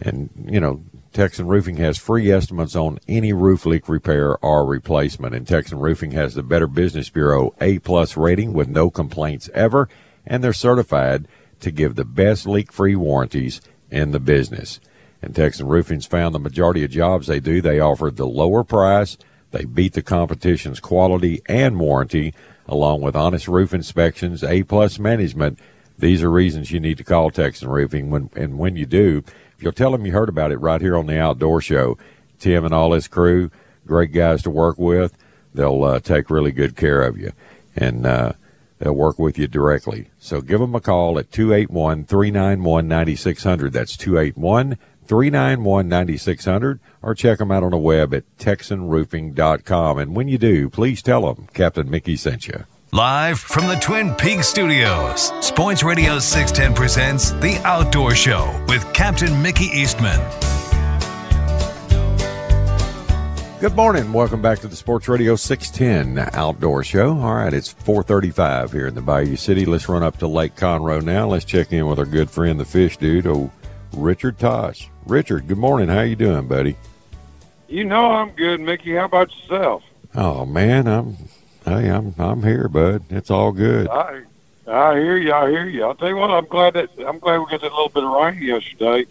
and 0.00 0.30
you 0.46 0.60
know, 0.60 0.82
Texan 1.12 1.48
Roofing 1.48 1.76
has 1.78 1.98
free 1.98 2.30
estimates 2.30 2.76
on 2.76 3.00
any 3.08 3.32
roof 3.32 3.66
leak 3.66 3.88
repair 3.88 4.36
or 4.44 4.64
replacement, 4.64 5.34
and 5.34 5.46
Texan 5.46 5.80
Roofing 5.80 6.12
has 6.12 6.34
the 6.34 6.42
Better 6.42 6.68
Business 6.68 7.10
Bureau 7.10 7.52
A 7.60 7.80
plus 7.80 8.16
rating 8.16 8.52
with 8.52 8.68
no 8.68 8.90
complaints 8.90 9.50
ever, 9.52 9.88
and 10.24 10.42
they're 10.42 10.52
certified 10.52 11.26
to 11.58 11.72
give 11.72 11.96
the 11.96 12.04
best 12.04 12.46
leak-free 12.46 12.94
warranties 12.94 13.60
in 13.90 14.12
the 14.12 14.20
business. 14.20 14.78
And 15.20 15.34
Texan 15.34 15.66
Roofing's 15.66 16.06
found 16.06 16.32
the 16.32 16.38
majority 16.38 16.84
of 16.84 16.92
jobs 16.92 17.26
they 17.26 17.40
do, 17.40 17.60
they 17.60 17.80
offer 17.80 18.10
the 18.10 18.26
lower 18.26 18.62
price, 18.62 19.18
they 19.50 19.64
beat 19.64 19.94
the 19.94 20.02
competition's 20.02 20.78
quality 20.78 21.42
and 21.46 21.80
warranty, 21.80 22.34
along 22.68 23.00
with 23.00 23.16
honest 23.16 23.48
roof 23.48 23.74
inspections, 23.74 24.44
A 24.44 24.62
plus 24.62 25.00
management. 25.00 25.58
These 25.98 26.22
are 26.22 26.30
reasons 26.30 26.70
you 26.70 26.78
need 26.78 26.98
to 26.98 27.04
call 27.04 27.30
Texan 27.30 27.68
Roofing. 27.68 28.10
When 28.10 28.30
and 28.36 28.58
when 28.58 28.76
you 28.76 28.86
do, 28.86 29.24
you'll 29.62 29.72
tell 29.72 29.92
them 29.92 30.06
you 30.06 30.12
heard 30.12 30.28
about 30.28 30.52
it 30.52 30.58
right 30.58 30.80
here 30.80 30.96
on 30.96 31.06
the 31.06 31.18
Outdoor 31.18 31.60
Show, 31.60 31.98
Tim 32.38 32.64
and 32.64 32.74
all 32.74 32.92
his 32.92 33.08
crew, 33.08 33.50
great 33.86 34.12
guys 34.12 34.42
to 34.42 34.50
work 34.50 34.78
with. 34.78 35.16
They'll 35.54 35.82
uh, 35.84 36.00
take 36.00 36.30
really 36.30 36.52
good 36.52 36.76
care 36.76 37.02
of 37.02 37.18
you, 37.18 37.32
and 37.76 38.06
uh, 38.06 38.32
they'll 38.78 38.92
work 38.92 39.18
with 39.18 39.38
you 39.38 39.48
directly. 39.48 40.10
So 40.18 40.40
give 40.40 40.60
them 40.60 40.74
a 40.74 40.80
call 40.80 41.18
at 41.18 41.32
281 41.32 42.04
391 42.04 42.88
9600. 42.88 43.72
That's 43.72 43.96
281 43.96 44.78
391 45.06 45.88
9600. 45.88 46.80
Or 47.02 47.14
check 47.14 47.38
them 47.38 47.50
out 47.50 47.64
on 47.64 47.70
the 47.70 47.78
web 47.78 48.14
at 48.14 48.24
TexanRoofing.com. 48.38 49.98
And 49.98 50.14
when 50.14 50.28
you 50.28 50.38
do, 50.38 50.70
please 50.70 51.02
tell 51.02 51.32
them 51.32 51.48
Captain 51.52 51.90
Mickey 51.90 52.16
sent 52.16 52.46
you. 52.46 52.64
Live 52.92 53.38
from 53.38 53.68
the 53.68 53.76
Twin 53.76 54.16
Peaks 54.16 54.48
studios, 54.48 55.32
Sports 55.46 55.84
Radio 55.84 56.18
610 56.18 56.74
presents 56.74 57.30
The 57.30 57.56
Outdoor 57.64 58.16
Show 58.16 58.64
with 58.66 58.92
Captain 58.92 59.40
Mickey 59.40 59.66
Eastman. 59.66 60.18
Good 63.60 63.76
morning. 63.76 64.12
Welcome 64.12 64.42
back 64.42 64.58
to 64.58 64.66
the 64.66 64.74
Sports 64.74 65.06
Radio 65.06 65.36
610 65.36 66.30
Outdoor 66.32 66.82
Show. 66.82 67.16
All 67.20 67.36
right, 67.36 67.54
it's 67.54 67.72
435 67.72 68.72
here 68.72 68.88
in 68.88 68.96
the 68.96 69.02
Bayou 69.02 69.36
City. 69.36 69.66
Let's 69.66 69.88
run 69.88 70.02
up 70.02 70.18
to 70.18 70.26
Lake 70.26 70.56
Conroe 70.56 71.00
now. 71.00 71.28
Let's 71.28 71.44
check 71.44 71.72
in 71.72 71.86
with 71.86 72.00
our 72.00 72.04
good 72.04 72.28
friend, 72.28 72.58
the 72.58 72.64
fish 72.64 72.96
dude, 72.96 73.28
oh, 73.28 73.52
Richard 73.92 74.36
Tatsch. 74.36 74.88
Richard, 75.06 75.46
good 75.46 75.58
morning. 75.58 75.88
How 75.88 76.00
you 76.00 76.16
doing, 76.16 76.48
buddy? 76.48 76.76
You 77.68 77.84
know 77.84 78.10
I'm 78.10 78.30
good, 78.30 78.60
Mickey. 78.60 78.96
How 78.96 79.04
about 79.04 79.30
yourself? 79.36 79.84
Oh, 80.16 80.44
man, 80.44 80.88
I'm, 80.88 81.16
hey, 81.70 81.88
I'm, 81.88 82.14
I'm 82.18 82.42
here, 82.42 82.68
bud. 82.68 83.04
It's 83.10 83.30
all 83.30 83.52
good. 83.52 83.88
I 83.88 84.22
I 84.66 84.94
hear 84.98 85.16
you. 85.16 85.32
I 85.32 85.50
hear 85.50 85.68
you. 85.68 85.84
I'll 85.84 85.94
tell 85.94 86.08
you 86.08 86.16
what. 86.16 86.30
I'm 86.30 86.46
glad 86.46 86.74
that 86.74 86.90
I'm 87.06 87.18
glad 87.18 87.38
we 87.38 87.46
got 87.46 87.60
that 87.60 87.72
little 87.72 87.88
bit 87.88 88.04
of 88.04 88.10
rain 88.10 88.42
yesterday. 88.42 89.06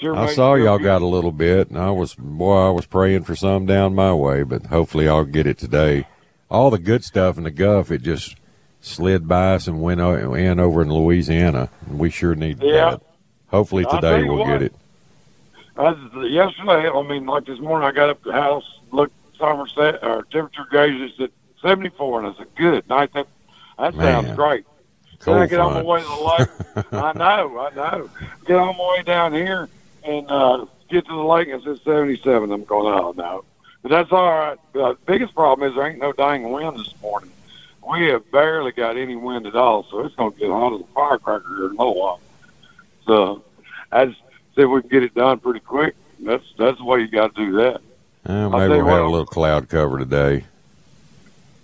Sure 0.00 0.14
I 0.16 0.32
saw 0.32 0.54
y'all 0.54 0.78
good. 0.78 0.84
got 0.84 1.02
a 1.02 1.06
little 1.06 1.32
bit, 1.32 1.70
and 1.70 1.78
I 1.78 1.90
was, 1.90 2.14
boy, 2.14 2.68
I 2.68 2.70
was 2.70 2.86
praying 2.86 3.24
for 3.24 3.34
some 3.34 3.66
down 3.66 3.94
my 3.94 4.14
way, 4.14 4.42
but 4.44 4.66
hopefully 4.66 5.08
I'll 5.08 5.24
get 5.24 5.46
it 5.46 5.58
today. 5.58 6.06
All 6.50 6.70
the 6.70 6.78
good 6.78 7.04
stuff 7.04 7.36
in 7.36 7.44
the 7.44 7.50
Gulf, 7.50 7.90
it 7.90 8.02
just 8.02 8.36
slid 8.80 9.26
by 9.26 9.54
us 9.54 9.66
and 9.66 9.82
went 9.82 10.00
in 10.00 10.60
over 10.60 10.82
in 10.82 10.92
Louisiana, 10.92 11.68
and 11.86 11.98
we 11.98 12.10
sure 12.10 12.34
need 12.34 12.62
Yeah. 12.62 12.90
that. 12.90 13.02
Hopefully 13.48 13.84
today 13.86 14.22
we'll 14.22 14.38
what. 14.38 14.46
get 14.46 14.62
it. 14.62 14.74
I, 15.76 15.90
yesterday, 16.26 16.88
I 16.88 17.02
mean, 17.02 17.26
like 17.26 17.46
this 17.46 17.58
morning, 17.58 17.88
I 17.88 17.92
got 17.92 18.10
up 18.10 18.22
to 18.22 18.28
the 18.30 18.34
house, 18.40 18.64
looked 18.92 19.14
Somerset 19.38 20.02
or 20.02 20.24
temperature 20.30 20.66
gauges 20.70 21.12
at 21.20 21.30
74, 21.62 22.20
and 22.20 22.34
I 22.34 22.38
said, 22.38 22.46
good 22.56 22.88
night. 22.88 23.12
That 23.14 23.26
that 23.78 23.94
Man. 23.94 24.24
sounds 24.24 24.36
great. 24.36 24.66
Cold 25.20 25.36
then 25.36 25.42
I 25.42 25.46
get 25.46 25.60
on 25.60 25.74
my 25.74 25.82
way 25.82 26.00
to 26.00 26.06
the 26.06 26.14
lake. 26.14 26.86
I 26.92 27.12
know, 27.12 27.58
I 27.58 27.74
know. 27.74 28.10
Get 28.46 28.56
on 28.56 28.76
my 28.76 28.94
way 28.96 29.02
down 29.02 29.32
here 29.32 29.68
and 30.04 30.30
uh, 30.30 30.66
get 30.88 31.06
to 31.06 31.12
the 31.12 31.22
lake 31.22 31.48
and 31.48 31.60
it 31.60 31.64
says 31.64 31.80
77. 31.84 32.50
I'm 32.50 32.64
going, 32.64 32.86
oh, 32.86 33.12
no. 33.16 33.44
But 33.82 33.90
that's 33.90 34.12
all 34.12 34.30
right. 34.30 34.58
The 34.72 34.96
biggest 35.06 35.34
problem 35.34 35.68
is 35.68 35.74
there 35.76 35.86
ain't 35.86 35.98
no 35.98 36.12
dang 36.12 36.50
wind 36.50 36.78
this 36.78 36.94
morning. 37.00 37.30
We 37.88 38.06
have 38.08 38.30
barely 38.30 38.72
got 38.72 38.96
any 38.96 39.16
wind 39.16 39.46
at 39.46 39.56
all, 39.56 39.86
so 39.90 40.04
it's 40.04 40.14
going 40.14 40.32
to 40.32 40.38
get 40.38 40.50
hot 40.50 40.74
as 40.74 40.80
a 40.80 40.94
firecracker 40.94 41.48
here 41.48 41.66
in 41.66 41.76
a 41.76 41.78
little 41.78 41.98
while. 41.98 42.20
So 43.06 43.44
I 43.90 44.06
just 44.06 44.20
if 44.58 44.68
we 44.68 44.80
can 44.80 44.90
get 44.90 45.02
it 45.02 45.14
done 45.14 45.38
pretty 45.38 45.60
quick. 45.60 45.94
That's 46.20 46.44
that's 46.58 46.78
the 46.78 46.84
way 46.84 47.00
you 47.00 47.08
got 47.08 47.34
to 47.34 47.44
do 47.46 47.52
that. 47.56 47.80
Uh, 48.26 48.48
maybe 48.48 48.74
tell 48.74 48.84
we'll 48.84 48.94
have 48.94 49.04
a 49.04 49.08
little 49.08 49.26
cloud 49.26 49.68
cover 49.68 49.98
today. 49.98 50.44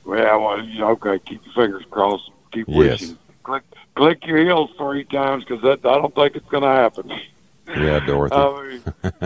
Well, 0.04 0.42
well, 0.42 0.62
you 0.62 0.80
know, 0.80 0.90
okay, 0.90 1.18
keep 1.18 1.44
your 1.44 1.54
fingers 1.54 1.84
crossed. 1.90 2.30
Keep 2.52 2.68
Yes. 2.68 3.00
wishing. 3.00 3.18
Click, 3.42 3.62
click 3.94 4.26
your 4.26 4.38
heels 4.38 4.70
three 4.78 5.04
times 5.04 5.44
because 5.44 5.62
that 5.62 5.84
I 5.84 5.98
don't 5.98 6.14
think 6.14 6.36
it's 6.36 6.48
going 6.48 6.62
to 6.62 6.68
happen. 6.68 7.10
Yeah, 7.68 8.00
Dorothy. 8.00 8.34
I 8.36 8.62
mean, 8.62 8.82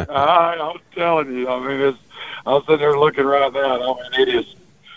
I, 0.08 0.56
I'm 0.60 0.80
telling 0.94 1.32
you, 1.36 1.48
I 1.48 1.60
mean, 1.60 1.80
it's. 1.80 1.98
I'm 2.46 2.62
sitting 2.62 2.78
there 2.78 2.98
looking 2.98 3.24
right 3.24 3.52
now. 3.52 3.94
I 3.94 4.18
mean, 4.18 4.28
it 4.28 4.34
is. 4.34 4.54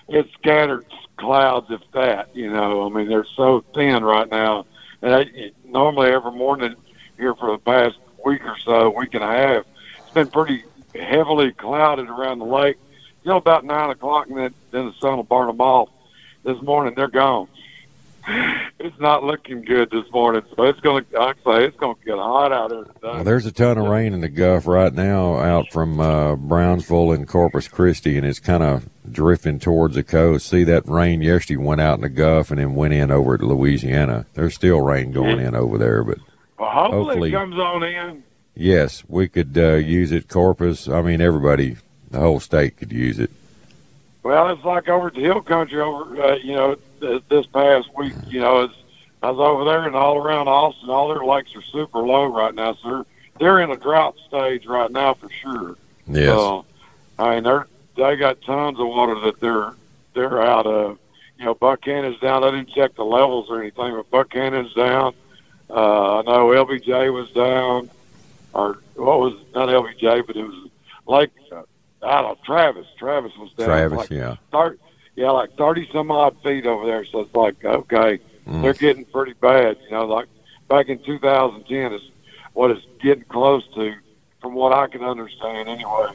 It's 0.10 0.32
scattered 0.34 0.86
clouds, 1.18 1.68
if 1.70 1.82
that. 1.94 2.36
You 2.36 2.52
know, 2.52 2.86
I 2.86 2.90
mean, 2.90 3.08
they're 3.10 3.26
so 3.36 3.64
thin 3.74 4.04
right 4.04 4.30
now. 4.30 4.66
And 5.02 5.14
I, 5.14 5.52
normally 5.66 6.12
every 6.12 6.32
morning 6.32 6.76
here 7.18 7.36
for 7.36 7.52
the 7.52 7.58
past 7.60 7.98
week 8.26 8.44
or 8.46 8.58
so, 8.60 8.90
week 8.90 9.14
and 9.14 9.24
a 9.24 9.28
half, 9.28 9.66
it's 10.00 10.14
been 10.14 10.30
pretty 10.30 10.64
heavily 10.94 11.52
clouded 11.54 12.10
around 12.10 12.40
the 12.40 12.46
lake. 12.46 12.78
You 13.24 13.32
know, 13.32 13.38
about 13.38 13.66
nine 13.66 13.90
o'clock, 13.92 14.28
and 14.30 14.38
then, 14.38 14.54
then 14.72 14.86
the 14.88 14.94
sun 15.00 15.16
will 15.18 15.24
burn 15.24 15.48
them 15.48 15.62
off. 15.62 15.90
This 16.44 16.60
morning, 16.62 16.94
they're 16.96 17.08
gone. 17.08 17.48
It's 18.84 19.00
not 19.00 19.24
looking 19.24 19.62
good 19.62 19.92
this 19.92 20.10
morning, 20.12 20.42
so 20.56 20.64
it's 20.64 20.80
going 20.80 21.06
to. 21.06 21.20
I 21.20 21.34
say 21.46 21.66
it's 21.66 21.78
going 21.78 21.96
to 21.98 22.04
get 22.04 22.16
hot 22.18 22.52
out 22.52 22.72
there 22.72 22.84
today. 22.86 23.00
Well, 23.04 23.24
there's 23.24 23.46
a 23.46 23.52
ton 23.52 23.78
of 23.78 23.86
rain 23.88 24.12
in 24.14 24.22
the 24.22 24.28
Gulf 24.28 24.66
right 24.66 24.92
now 24.92 25.36
out 25.36 25.72
from 25.72 26.00
uh, 26.00 26.36
Brownsville 26.36 27.12
and 27.12 27.28
Corpus 27.28 27.68
Christi, 27.68 28.18
and 28.18 28.26
it's 28.26 28.40
kind 28.40 28.64
of 28.64 28.90
drifting 29.12 29.60
towards 29.60 29.94
the 29.94 30.02
coast. 30.02 30.48
See, 30.50 30.64
that 30.64 30.88
rain 30.88 31.22
yesterday 31.22 31.58
went 31.58 31.80
out 31.80 31.96
in 32.00 32.02
the 32.02 32.10
Gulf 32.10 32.50
and 32.50 32.60
then 32.60 32.74
went 32.74 32.96
in 32.96 33.12
over 33.12 33.38
to 33.38 33.46
Louisiana. 33.46 34.26
There's 34.34 34.56
still 34.56 34.82
rain 34.82 35.12
going 35.12 35.40
in 35.40 35.54
over 35.54 35.78
there, 35.78 36.04
but 36.04 36.18
Well, 36.58 36.72
hopefully, 36.72 37.04
Hopefully. 37.06 37.30
it 37.30 37.34
comes 37.34 37.56
on 37.60 37.84
in. 37.84 38.24
yes, 38.56 39.04
we 39.08 39.28
could 39.28 39.56
uh, 39.60 39.74
use 39.76 40.12
it. 40.12 40.28
Corpus, 40.28 40.88
I 40.88 41.04
mean, 41.04 41.22
everybody, 41.22 41.78
the 42.12 42.20
whole 42.20 42.40
state 42.40 42.78
could 42.78 42.92
use 42.92 43.20
it. 43.20 43.32
Well, 44.24 44.50
it's 44.50 44.64
like 44.64 44.88
over 44.88 45.08
at 45.08 45.16
the 45.16 45.22
hill 45.22 45.42
country 45.42 45.82
over, 45.82 46.22
uh, 46.22 46.36
you 46.36 46.54
know, 46.54 46.78
th- 47.00 47.24
this 47.30 47.48
past 47.48 47.90
week. 47.96 48.14
You 48.28 48.42
know, 48.42 48.62
it's, 48.62 48.76
I 49.24 49.32
was 49.32 49.40
over 49.40 49.66
there 49.66 49.86
and 49.86 49.96
all 49.96 50.18
around 50.18 50.48
Austin, 50.48 50.90
all 50.90 51.10
their 51.10 51.24
lakes 51.24 51.56
are 51.56 51.62
super 51.62 52.00
low 52.00 52.26
right 52.26 52.54
now. 52.54 52.76
So 52.76 52.90
they're, 52.90 53.06
they're 53.40 53.60
in 53.62 53.72
a 53.72 53.78
drought 53.78 54.16
stage 54.28 54.66
right 54.68 54.92
now 54.92 55.16
for 55.16 55.30
sure. 55.30 55.76
Yes. 56.08 56.28
So, 56.28 56.66
I 57.18 57.36
mean, 57.36 57.44
they're 57.44 57.68
they 57.96 58.16
got 58.16 58.42
tons 58.42 58.80
of 58.80 58.88
water 58.88 59.20
that 59.22 59.40
they're 59.40 59.74
they're 60.14 60.42
out 60.42 60.66
of. 60.66 60.98
You 61.38 61.46
know, 61.46 61.54
Buchanan's 61.56 62.20
down. 62.20 62.44
I 62.44 62.52
didn't 62.52 62.70
check 62.70 62.96
the 62.96 63.04
levels 63.04 63.50
or 63.50 63.62
anything, 63.62 63.96
but 63.96 64.10
Buchanan's 64.12 64.74
down. 64.74 65.14
Uh, 65.70 66.20
I 66.20 66.22
know 66.24 66.48
LBJ 66.50 67.12
was 67.12 67.32
down, 67.32 67.90
or 68.54 68.80
what 68.96 69.20
was 69.20 69.34
not 69.56 69.70
LBJ, 69.70 70.28
but 70.28 70.36
it 70.36 70.44
was 70.44 70.70
like 71.08 71.32
uh, 71.40 71.41
I 72.04 72.22
don't 72.22 72.32
know, 72.32 72.38
Travis. 72.46 72.88
Travis 72.98 73.32
was 73.38 73.52
down. 73.54 73.68
Travis, 73.68 73.98
like 73.98 74.10
yeah. 74.10 74.36
thir- 74.52 74.78
yeah, 75.16 75.32
like 75.32 75.56
thirty 75.58 75.88
some 75.92 76.10
odd 76.12 76.36
feet 76.44 76.66
over 76.66 76.86
there. 76.86 77.06
So 77.06 77.22
it's 77.22 77.36
like 77.36 77.64
okay, 77.64 78.20
Mm. 78.48 78.64
they're 78.64 78.74
getting 78.74 79.06
pretty 79.06 79.34
bad. 79.34 79.78
You 79.86 79.92
know, 79.92 80.06
like 80.06 80.28
back 80.68 80.90
in 80.90 80.98
2010 81.04 81.94
is 81.94 82.02
what 82.54 82.72
it's 82.72 82.84
getting 83.04 83.24
close 83.26 83.64
to, 83.76 83.94
from 84.42 84.56
what 84.56 84.74
I 84.74 84.88
can 84.88 85.04
understand 85.04 85.70
anyway. 85.70 86.08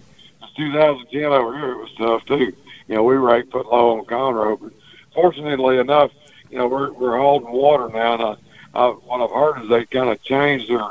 It's 0.42 0.52
2010 0.54 1.22
over 1.24 1.56
here. 1.56 1.72
It 1.72 1.78
was 1.78 1.94
tough 1.96 2.24
too. 2.26 2.52
You 2.88 2.94
know, 2.96 3.04
we 3.04 3.16
were 3.16 3.34
eight 3.36 3.50
foot 3.52 3.66
low 3.66 3.96
on 3.96 4.04
Conroe, 4.06 4.58
but 4.60 4.72
fortunately 5.14 5.78
enough, 5.78 6.10
you 6.50 6.58
know, 6.58 6.66
we're 6.66 6.92
we're 6.92 7.16
holding 7.16 7.50
water 7.52 7.88
now. 7.90 8.14
And 8.14 8.22
I, 8.22 8.36
I, 8.74 8.88
what 8.88 9.20
I've 9.20 9.30
heard 9.30 9.62
is 9.62 9.68
they 9.68 9.84
kind 9.86 10.10
of 10.10 10.20
changed 10.22 10.68
their 10.68 10.84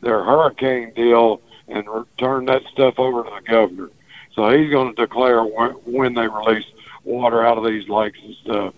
their 0.00 0.24
hurricane 0.24 0.92
deal 0.94 1.40
and 1.68 1.86
turned 2.18 2.48
that 2.48 2.62
stuff 2.72 2.98
over 2.98 3.22
to 3.22 3.30
the 3.30 3.40
governor. 3.48 3.90
So 4.34 4.50
he's 4.50 4.70
going 4.70 4.94
to 4.94 5.02
declare 5.02 5.44
when, 5.44 5.70
when 5.84 6.14
they 6.14 6.26
release 6.28 6.64
water 7.04 7.44
out 7.44 7.58
of 7.58 7.64
these 7.64 7.88
lakes 7.88 8.18
and 8.22 8.34
stuff 8.36 8.74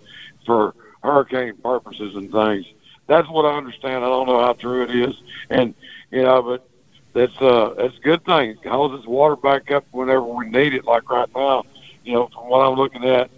for 0.47 0.75
hurricane 1.03 1.57
purposes 1.63 2.15
and 2.15 2.31
things. 2.31 2.67
That's 3.07 3.29
what 3.29 3.45
I 3.45 3.57
understand. 3.57 4.05
I 4.05 4.09
don't 4.09 4.27
know 4.27 4.41
how 4.41 4.55
true 4.55 4.83
it 4.83 4.91
is, 4.91 5.15
and 5.51 5.75
you 6.11 6.23
know, 6.23 6.43
but 6.43 6.69
that's 7.13 7.37
uh 7.41 7.75
that's 7.77 7.97
a 7.97 8.01
good 8.01 8.25
thing. 8.25 8.51
It 8.51 8.67
holds 8.67 8.97
this 8.97 9.07
water 9.07 9.37
back 9.37 9.71
up 9.71 9.85
whenever 9.91 10.23
we 10.23 10.49
need 10.49 10.75
it. 10.75 10.85
Like 10.85 11.09
right 11.11 11.29
now, 11.35 11.65
you 12.03 12.15
know, 12.15 12.29
from 12.29 12.49
what 12.49 12.61
I'm 12.61 12.77
looking 12.79 13.05
at, 13.05 13.31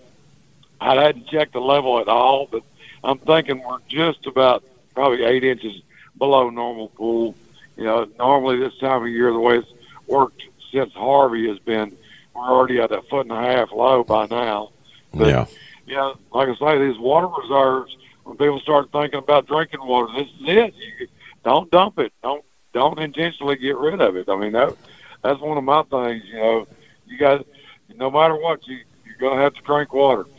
I 0.81 0.95
hadn't 0.95 1.27
checked 1.27 1.53
the 1.53 1.61
level 1.61 2.01
at 2.01 2.09
all, 2.09 2.49
but 2.51 2.63
I'm 3.03 3.19
thinking 3.19 3.63
we're 3.63 3.79
just 3.89 4.27
about 4.27 4.63
probably 4.95 5.25
eight 5.25 5.45
inches 5.45 5.83
below 6.17 6.49
normal 6.51 6.89
pool. 6.89 7.35
You 7.77 7.85
know, 7.85 8.09
normally 8.19 8.59
this 8.59 8.77
time 8.79 9.03
of 9.03 9.09
year, 9.09 9.33
the 9.33 9.39
way 9.41 9.59
it's 9.59 9.69
worked 10.07 10.43
since 10.73 10.93
Harvey 10.93 11.49
has 11.49 11.59
been, 11.59 11.97
we're 12.37 12.49
already 12.49 12.81
at 12.81 12.92
a 12.92 13.03
foot 13.03 13.27
and 13.27 13.33
a 13.33 13.40
half 13.40 13.72
low 13.72 14.05
by 14.05 14.27
now. 14.27 14.70
But, 15.12 15.29
yeah. 15.29 15.46
Yeah, 15.87 16.12
like 16.33 16.49
I 16.49 16.57
say, 16.57 16.79
these 16.87 16.99
water 16.99 17.29
reserves. 17.29 17.96
When 18.25 18.37
people 18.37 18.59
start 18.59 18.90
thinking 18.90 19.20
about 19.20 19.46
drinking 19.46 19.87
water, 19.87 20.12
this 20.16 20.27
is 20.27 20.49
it. 20.49 20.75
You, 20.75 21.07
don't 21.44 21.70
dump 21.70 21.99
it. 22.01 22.12
Don't 22.22 22.44
don't 22.72 22.99
intentionally 22.99 23.57
get 23.57 23.77
rid 23.77 24.01
of 24.01 24.16
it. 24.16 24.29
I 24.29 24.37
mean 24.37 24.53
that 24.53 24.75
that's 25.22 25.40
one 25.40 25.57
of 25.57 25.64
my 25.64 25.83
things. 25.85 26.25
You 26.27 26.35
know, 26.35 26.66
you 27.07 27.18
got 27.18 27.46
no 27.94 28.11
matter 28.11 28.35
what, 28.35 28.66
you 28.66 28.79
you're 29.05 29.16
gonna 29.18 29.40
have 29.40 29.55
to 29.55 29.62
drink 29.62 29.92
water. 29.92 30.27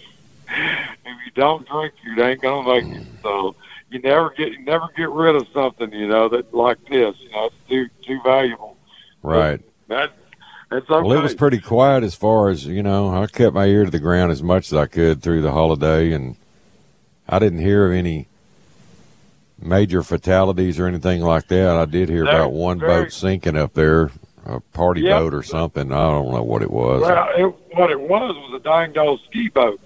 If 0.49 1.15
you 1.25 1.31
don't 1.35 1.67
drink, 1.67 1.93
you 2.03 2.21
ain't 2.21 2.41
gonna 2.41 2.67
make 2.67 2.83
it. 2.83 3.07
So 3.23 3.55
you 3.89 3.99
never 3.99 4.29
get 4.31 4.51
you 4.51 4.59
never 4.63 4.89
get 4.95 5.09
rid 5.09 5.35
of 5.35 5.47
something. 5.53 5.91
You 5.93 6.07
know 6.07 6.27
that 6.29 6.53
like 6.53 6.77
this. 6.89 7.15
You 7.19 7.31
know, 7.31 7.45
it's 7.45 7.55
too 7.69 7.87
too 8.05 8.19
valuable. 8.23 8.77
Right. 9.23 9.61
That 9.87 10.11
okay. 10.71 10.85
Well, 10.89 11.13
it 11.13 11.21
was 11.21 11.35
pretty 11.35 11.59
quiet 11.59 12.03
as 12.03 12.15
far 12.15 12.49
as 12.49 12.65
you 12.65 12.83
know. 12.83 13.09
I 13.09 13.27
kept 13.27 13.53
my 13.53 13.65
ear 13.65 13.85
to 13.85 13.91
the 13.91 13.99
ground 13.99 14.31
as 14.31 14.41
much 14.43 14.71
as 14.71 14.77
I 14.77 14.85
could 14.85 15.21
through 15.21 15.41
the 15.41 15.51
holiday, 15.51 16.11
and 16.13 16.35
I 17.27 17.39
didn't 17.39 17.59
hear 17.59 17.85
of 17.87 17.93
any 17.93 18.27
major 19.61 20.03
fatalities 20.03 20.79
or 20.79 20.87
anything 20.87 21.21
like 21.21 21.47
that. 21.47 21.75
I 21.75 21.85
did 21.85 22.09
hear 22.09 22.23
They're 22.25 22.35
about 22.35 22.51
one 22.53 22.79
very- 22.79 23.03
boat 23.03 23.11
sinking 23.11 23.57
up 23.57 23.73
there, 23.73 24.11
a 24.45 24.59
party 24.73 25.01
Yep. 25.01 25.19
boat 25.19 25.33
or 25.33 25.43
something. 25.43 25.91
I 25.91 26.09
don't 26.11 26.31
know 26.31 26.43
what 26.43 26.61
it 26.61 26.71
was. 26.71 27.01
Well, 27.01 27.29
it, 27.35 27.55
what 27.75 27.89
it 27.91 27.99
was 27.99 28.35
was 28.35 28.53
a 28.55 28.63
dying 28.63 28.93
dog 28.93 29.19
ski 29.27 29.49
boat. 29.49 29.79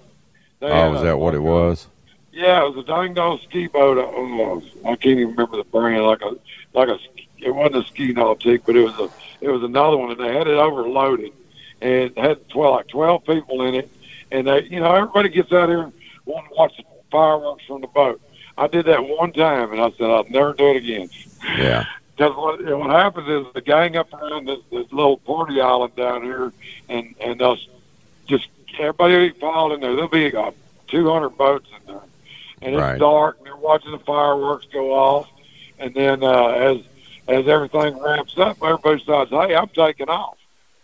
They 0.60 0.68
oh, 0.68 0.90
was 0.92 1.00
a- 1.00 1.04
that 1.04 1.18
what 1.18 1.34
it 1.34 1.42
was? 1.42 1.88
Yeah, 2.32 2.64
it 2.64 2.74
was 2.74 2.84
a 2.84 2.86
dying 2.88 3.12
dog 3.14 3.40
ski 3.42 3.66
boat. 3.66 3.98
Oh, 3.98 4.62
I 4.84 4.96
can't 4.96 5.18
even 5.18 5.30
remember 5.30 5.56
the 5.58 5.64
brand. 5.64 6.02
Like 6.04 6.22
a, 6.22 6.34
like 6.72 6.88
a, 6.88 6.98
it 7.42 7.50
wasn't 7.54 7.84
a 7.84 7.86
ski 7.88 8.12
nautique, 8.14 8.62
but 8.66 8.76
it 8.76 8.82
was 8.84 8.98
a, 8.98 9.44
it 9.44 9.50
was 9.50 9.62
another 9.62 9.96
one, 9.96 10.10
and 10.10 10.20
they 10.20 10.32
had 10.36 10.46
it 10.46 10.54
overloaded, 10.56 11.32
and 11.80 12.16
had 12.16 12.48
twelve, 12.48 12.76
like 12.76 12.88
twelve 12.88 13.24
people 13.24 13.62
in 13.62 13.74
it, 13.74 13.90
and 14.30 14.46
they, 14.46 14.64
you 14.64 14.80
know, 14.80 14.94
everybody 14.94 15.28
gets 15.28 15.52
out 15.52 15.68
here 15.68 15.82
and 15.82 15.92
want 16.24 16.48
to 16.48 16.54
watch 16.54 16.76
the 16.76 16.84
fireworks 17.10 17.64
from 17.66 17.80
the 17.80 17.86
boat. 17.88 18.20
I 18.56 18.66
did 18.68 18.86
that 18.86 19.02
one 19.06 19.32
time, 19.32 19.72
and 19.72 19.80
I 19.80 19.90
said 19.92 20.10
I'll 20.10 20.24
never 20.28 20.52
do 20.52 20.68
it 20.70 20.76
again. 20.76 21.10
Yeah. 21.58 21.84
Because 22.14 22.36
what, 22.36 22.78
what 22.78 22.90
happens 22.90 23.26
is 23.26 23.52
the 23.54 23.62
gang 23.62 23.96
up 23.96 24.12
around 24.12 24.46
this, 24.46 24.58
this 24.70 24.92
little 24.92 25.16
party 25.16 25.60
island 25.62 25.96
down 25.96 26.22
here, 26.22 26.52
and 26.90 27.14
and 27.20 27.40
they'll 27.40 27.56
just 28.26 28.48
everybody 28.78 29.14
will 29.14 29.26
be 29.28 29.32
piled 29.32 29.72
in 29.72 29.80
there. 29.80 29.94
There'll 29.94 30.08
be 30.08 30.32
uh, 30.36 30.50
200 30.88 31.30
boats 31.30 31.68
in 31.70 31.86
there, 31.86 32.02
and 32.60 32.74
it's 32.74 32.82
Right. 32.82 32.98
dark, 32.98 33.38
and 33.38 33.46
they're 33.46 33.56
watching 33.56 33.92
the 33.92 33.98
fireworks 33.98 34.66
go 34.70 34.92
off, 34.92 35.26
and 35.78 35.94
then 35.94 36.22
uh, 36.22 36.48
as 36.48 36.78
as 37.28 37.46
everything 37.48 37.98
ramps 37.98 38.38
up, 38.38 38.58
everybody 38.62 38.98
decides, 38.98 39.30
hey, 39.30 39.54
I'm 39.54 39.68
taking 39.68 40.08
off. 40.08 40.38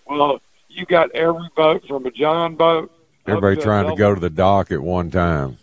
Well, 0.07 0.41
you 0.69 0.87
got 0.87 1.11
every 1.13 1.49
boat 1.57 1.87
from 1.87 2.07
a 2.07 2.11
John 2.11 2.55
boat. 2.55 2.91
Everybody 3.27 3.57
to 3.57 3.63
trying 3.63 3.89
to 3.89 3.97
go 3.97 4.15
to 4.15 4.21
the 4.21 4.31
dock 4.31 4.71
at 4.71 4.81
one 4.81 5.11
time. 5.11 5.59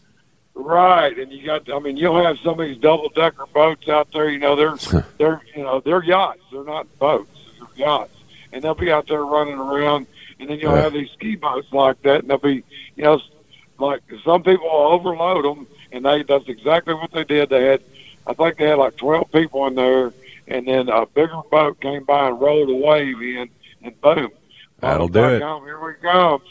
Right, 0.53 1.17
and 1.17 1.31
you 1.31 1.45
got. 1.45 1.71
I 1.71 1.79
mean, 1.79 1.97
you'll 1.97 2.23
have 2.23 2.39
some 2.39 2.59
of 2.59 2.67
these 2.67 2.77
double 2.77 3.09
decker 3.09 3.45
boats 3.47 3.89
out 3.89 4.11
there. 4.13 4.29
You 4.29 4.39
know, 4.39 4.55
they're 4.55 5.03
they're 5.17 5.41
you 5.53 5.63
know 5.63 5.81
they're 5.81 6.03
yachts. 6.03 6.41
They're 6.51 6.63
not 6.63 6.87
boats. 6.97 7.29
They're 7.59 7.87
yachts, 7.87 8.15
and 8.53 8.63
they'll 8.63 8.73
be 8.73 8.91
out 8.91 9.07
there 9.07 9.25
running 9.25 9.57
around. 9.57 10.07
And 10.39 10.49
then 10.49 10.59
you'll 10.59 10.75
have 10.75 10.93
these 10.93 11.09
ski 11.11 11.35
boats 11.35 11.67
like 11.73 12.01
that, 12.03 12.21
and 12.21 12.29
they'll 12.29 12.37
be 12.37 12.63
you 12.95 13.03
know 13.03 13.19
like 13.79 14.01
some 14.23 14.43
people 14.43 14.65
will 14.65 14.93
overload 14.93 15.43
them, 15.43 15.67
and 15.91 16.05
they 16.05 16.23
that's 16.23 16.47
exactly 16.47 16.93
what 16.93 17.11
they 17.11 17.23
did. 17.23 17.49
They 17.49 17.65
had, 17.65 17.81
I 18.25 18.33
think 18.33 18.57
they 18.57 18.69
had 18.69 18.77
like 18.77 18.95
twelve 18.95 19.31
people 19.31 19.67
in 19.67 19.75
there, 19.75 20.13
and 20.47 20.67
then 20.67 20.89
a 20.89 21.05
bigger 21.05 21.41
boat 21.51 21.79
came 21.81 22.03
by 22.03 22.27
and 22.29 22.39
rolled 22.39 22.69
a 22.69 22.75
wave 22.75 23.21
in, 23.21 23.49
and 23.83 23.99
boom, 24.01 24.29
That'll 24.79 25.07
do 25.07 25.19
it. 25.25 25.39
Here 25.39 25.79
we 25.83 25.93
go. 26.01 26.41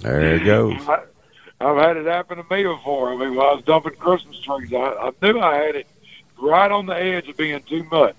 There 0.00 0.20
it 0.34 0.44
goes. 0.44 0.88
I, 0.88 1.02
I've 1.60 1.76
had 1.76 1.96
it 1.96 2.06
happen 2.06 2.38
to 2.38 2.54
me 2.54 2.64
before. 2.64 3.12
I 3.12 3.16
mean, 3.16 3.36
when 3.36 3.46
I 3.46 3.54
was 3.54 3.64
dumping 3.64 3.94
Christmas 3.94 4.38
trees, 4.40 4.72
I, 4.72 4.76
I 4.76 5.10
knew 5.22 5.38
I 5.40 5.56
had 5.56 5.76
it 5.76 5.86
right 6.40 6.70
on 6.70 6.86
the 6.86 6.96
edge 6.96 7.28
of 7.28 7.36
being 7.36 7.62
too 7.62 7.84
much, 7.84 8.16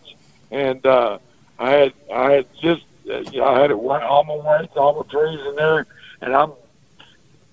and 0.52 0.86
uh, 0.86 1.20
I 1.60 1.72
had 1.72 1.94
I 2.14 2.32
had 2.32 2.46
just 2.62 2.84
uh, 3.10 3.20
you 3.32 3.40
know, 3.40 3.46
I 3.46 3.60
had 3.60 3.72
it 3.72 3.78
wa- 3.78 4.00
all 4.00 4.24
my 4.24 4.36
weights, 4.36 4.76
all 4.78 4.96
my 4.96 5.12
trees 5.12 5.46
in 5.46 5.56
there, 5.56 5.86
and 6.22 6.34
I'm 6.36 6.54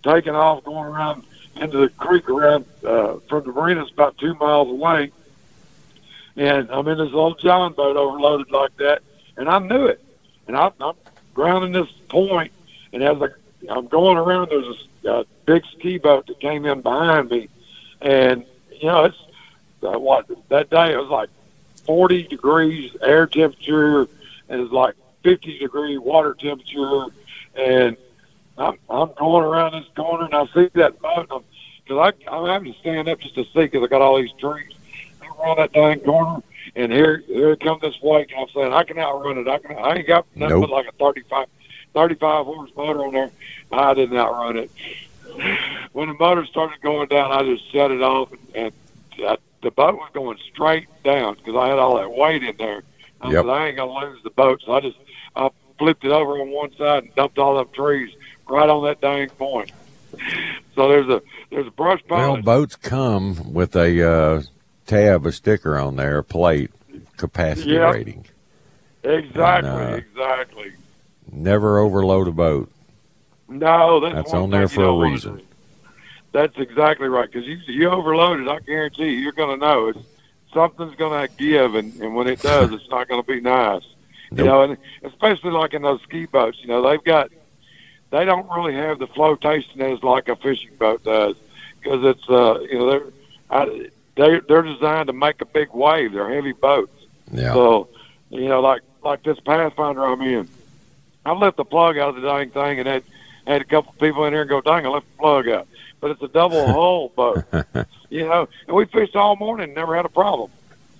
taking 0.02 0.34
off 0.34 0.64
going 0.64 0.86
around 0.86 1.24
into 1.56 1.78
the 1.78 1.88
creek 1.90 2.28
around 2.30 2.64
uh, 2.84 3.16
from 3.28 3.44
the 3.44 3.52
marina. 3.52 3.82
It's 3.82 3.90
about 3.90 4.16
two 4.18 4.34
miles 4.34 4.68
away, 4.68 5.10
and 6.36 6.70
I'm 6.70 6.88
in 6.88 6.98
this 6.98 7.12
old 7.12 7.38
John 7.38 7.72
boat 7.72 7.96
overloaded 7.96 8.50
like 8.50 8.76
that, 8.78 9.02
and 9.36 9.48
I 9.48 9.58
knew 9.58 9.86
it, 9.86 10.02
and 10.46 10.56
I, 10.56 10.70
I'm 10.80 10.94
grounding 11.34 11.72
this 11.72 11.90
point, 12.08 12.52
and 12.92 13.02
as 13.02 13.20
I, 13.20 13.28
I'm 13.70 13.86
going 13.86 14.18
around, 14.18 14.50
there's 14.50 14.88
a 15.04 15.12
uh, 15.12 15.24
big 15.46 15.64
ski 15.72 15.98
boat 15.98 16.26
that 16.26 16.40
came 16.40 16.64
in 16.64 16.80
behind 16.80 17.30
me, 17.30 17.48
and 18.00 18.44
you 18.80 18.88
know 18.88 19.04
it's 19.04 19.18
uh, 19.82 19.98
what 19.98 20.26
that 20.48 20.70
day 20.70 20.92
it 20.92 20.96
was 20.96 21.08
like 21.08 21.28
40 21.86 22.24
degrees 22.24 22.94
air 23.02 23.26
temperature, 23.26 24.02
and 24.48 24.60
it's 24.60 24.72
like 24.72 24.94
50 25.22 25.58
degree 25.58 25.98
water 25.98 26.34
temperature, 26.34 27.06
and 27.54 27.96
I'm 28.58 28.78
I'm 28.88 29.10
going 29.18 29.44
around 29.44 29.72
this 29.72 29.88
corner 29.96 30.26
and 30.26 30.34
I 30.34 30.46
see 30.52 30.70
that 30.74 31.00
boat, 31.00 31.28
because 31.84 32.14
I 32.28 32.30
I'm 32.30 32.46
having 32.46 32.72
to 32.72 32.78
stand 32.80 33.08
up 33.08 33.20
just 33.20 33.34
to 33.34 33.44
see 33.44 33.50
because 33.54 33.82
I 33.82 33.86
got 33.86 34.02
all 34.02 34.20
these 34.20 34.32
trees. 34.38 34.71
I 35.42 35.46
run 35.46 35.56
that 35.56 35.72
dang 35.72 36.00
corner, 36.00 36.42
and 36.76 36.92
here 36.92 37.22
here 37.26 37.56
comes 37.56 37.80
this 37.82 37.94
and 38.02 38.26
I'm 38.38 38.46
saying 38.54 38.72
I 38.72 38.84
can 38.84 38.98
outrun 38.98 39.38
it. 39.38 39.48
I 39.48 39.58
can. 39.58 39.76
I 39.76 39.96
ain't 39.96 40.06
got 40.06 40.26
nothing 40.36 40.60
Nope. 40.60 40.68
but 40.68 40.70
like 40.70 40.86
a 40.86 40.92
35, 40.92 41.46
35 41.94 42.46
horse 42.46 42.70
motor 42.76 43.04
on 43.04 43.12
there. 43.12 43.30
I 43.72 43.94
didn't 43.94 44.16
outrun 44.16 44.58
it. 44.58 44.70
When 45.92 46.08
the 46.08 46.14
motor 46.14 46.44
started 46.46 46.80
going 46.82 47.08
down, 47.08 47.32
I 47.32 47.42
just 47.42 47.70
shut 47.72 47.90
it 47.90 48.02
off, 48.02 48.30
and, 48.54 48.72
and 49.18 49.26
I, 49.26 49.36
the 49.62 49.70
boat 49.70 49.94
was 49.94 50.10
going 50.12 50.38
straight 50.52 50.88
down 51.04 51.34
because 51.34 51.54
I 51.56 51.68
had 51.68 51.78
all 51.78 51.96
that 51.96 52.10
weight 52.10 52.42
in 52.42 52.56
there. 52.58 52.82
I 53.20 53.30
Yep. 53.30 53.44
said 53.44 53.50
I 53.50 53.66
ain't 53.68 53.76
gonna 53.76 54.06
lose 54.06 54.22
the 54.24 54.30
boat, 54.30 54.60
so 54.64 54.72
I 54.72 54.80
just 54.80 54.96
I 55.36 55.48
flipped 55.78 56.04
it 56.04 56.10
over 56.12 56.40
on 56.40 56.50
one 56.50 56.72
side 56.76 57.04
and 57.04 57.14
dumped 57.14 57.38
all 57.38 57.56
them 57.56 57.68
trees 57.74 58.10
right 58.48 58.68
on 58.68 58.84
that 58.84 59.00
dang 59.00 59.30
point. 59.30 59.70
So 60.74 60.88
there's 60.88 61.08
a 61.08 61.22
there's 61.50 61.66
a 61.66 61.70
brush 61.70 62.00
pile. 62.08 62.32
Well, 62.32 62.42
boats 62.42 62.76
come 62.76 63.52
with 63.52 63.76
a 63.76 64.10
uh, 64.10 64.42
tab, 64.86 65.26
a 65.26 65.32
sticker 65.32 65.78
on 65.78 65.96
there, 65.96 66.22
plate, 66.22 66.70
capacity 67.16 67.72
Yep. 67.72 67.94
rating. 67.94 68.26
exactly, 69.04 69.70
And, 69.70 69.92
uh, 69.92 69.96
exactly. 69.96 70.72
Never 71.30 71.78
overload 71.78 72.28
a 72.28 72.32
boat. 72.32 72.70
No, 73.48 74.00
that's, 74.00 74.14
That's 74.14 74.34
on 74.34 74.50
there 74.50 74.68
for 74.68 74.84
a 74.84 74.96
reason. 74.96 75.42
That's 76.32 76.56
exactly 76.56 77.08
right. 77.08 77.30
Because 77.30 77.46
you 77.46 77.58
you 77.66 77.90
overload 77.90 78.40
it, 78.40 78.48
I 78.48 78.58
guarantee 78.60 79.10
you, 79.10 79.18
you're 79.18 79.32
going 79.32 79.58
to 79.58 79.66
know 79.66 79.88
it's 79.88 79.98
something's 80.54 80.94
going 80.96 81.28
to 81.28 81.34
give, 81.36 81.74
and, 81.74 81.94
and 82.00 82.14
when 82.14 82.26
it 82.26 82.40
does, 82.40 82.72
it's 82.72 82.88
not 82.88 83.08
going 83.08 83.22
to 83.22 83.26
be 83.26 83.40
nice. 83.40 83.82
You 84.34 84.44
know, 84.44 84.62
and 84.62 84.78
especially 85.02 85.50
like 85.50 85.74
in 85.74 85.82
those 85.82 86.00
ski 86.02 86.24
boats, 86.24 86.58
you 86.62 86.68
know, 86.68 86.88
they've 86.88 87.04
got 87.04 87.30
they 88.10 88.24
don't 88.24 88.48
really 88.50 88.74
have 88.74 88.98
the 88.98 89.06
flotation 89.08 89.82
as 89.82 90.02
like 90.02 90.28
a 90.28 90.36
fishing 90.36 90.74
boat 90.78 91.04
does, 91.04 91.36
because 91.82 92.02
it's 92.04 92.28
uh 92.30 92.60
you 92.60 92.78
know 92.78 92.90
they're 92.90 93.06
I, 93.50 93.90
they 94.16 94.40
they're 94.48 94.62
designed 94.62 95.06
to 95.08 95.12
make 95.12 95.40
a 95.40 95.46
big 95.46 95.70
wave. 95.72 96.12
They're 96.12 96.32
heavy 96.32 96.52
boats. 96.52 96.92
Yeah. 97.30 97.52
So, 97.54 97.88
you 98.30 98.48
know, 98.48 98.60
like 98.60 98.82
like 99.02 99.22
this 99.22 99.40
Pathfinder 99.40 100.04
I'm 100.04 100.20
in, 100.22 100.48
I 101.24 101.32
left 101.32 101.56
the 101.56 101.64
plug 101.64 101.98
out 101.98 102.10
of 102.10 102.16
the 102.16 102.28
dang 102.28 102.50
thing 102.50 102.78
and 102.78 102.88
had 102.88 103.04
had 103.46 103.60
a 103.60 103.64
couple 103.64 103.92
people 103.94 104.24
in 104.24 104.32
here 104.32 104.42
and 104.42 104.50
go, 104.50 104.60
dang, 104.60 104.86
I 104.86 104.88
left 104.88 105.10
the 105.12 105.18
plug 105.18 105.48
out. 105.48 105.68
But 106.00 106.12
it's 106.12 106.22
a 106.22 106.28
double 106.28 106.66
hull 106.72 107.08
boat, 107.10 107.44
you 108.10 108.26
know, 108.26 108.48
and 108.66 108.76
we 108.76 108.84
fished 108.86 109.16
all 109.16 109.36
morning 109.36 109.64
and 109.64 109.74
never 109.74 109.96
had 109.96 110.04
a 110.04 110.10
problem. 110.10 110.50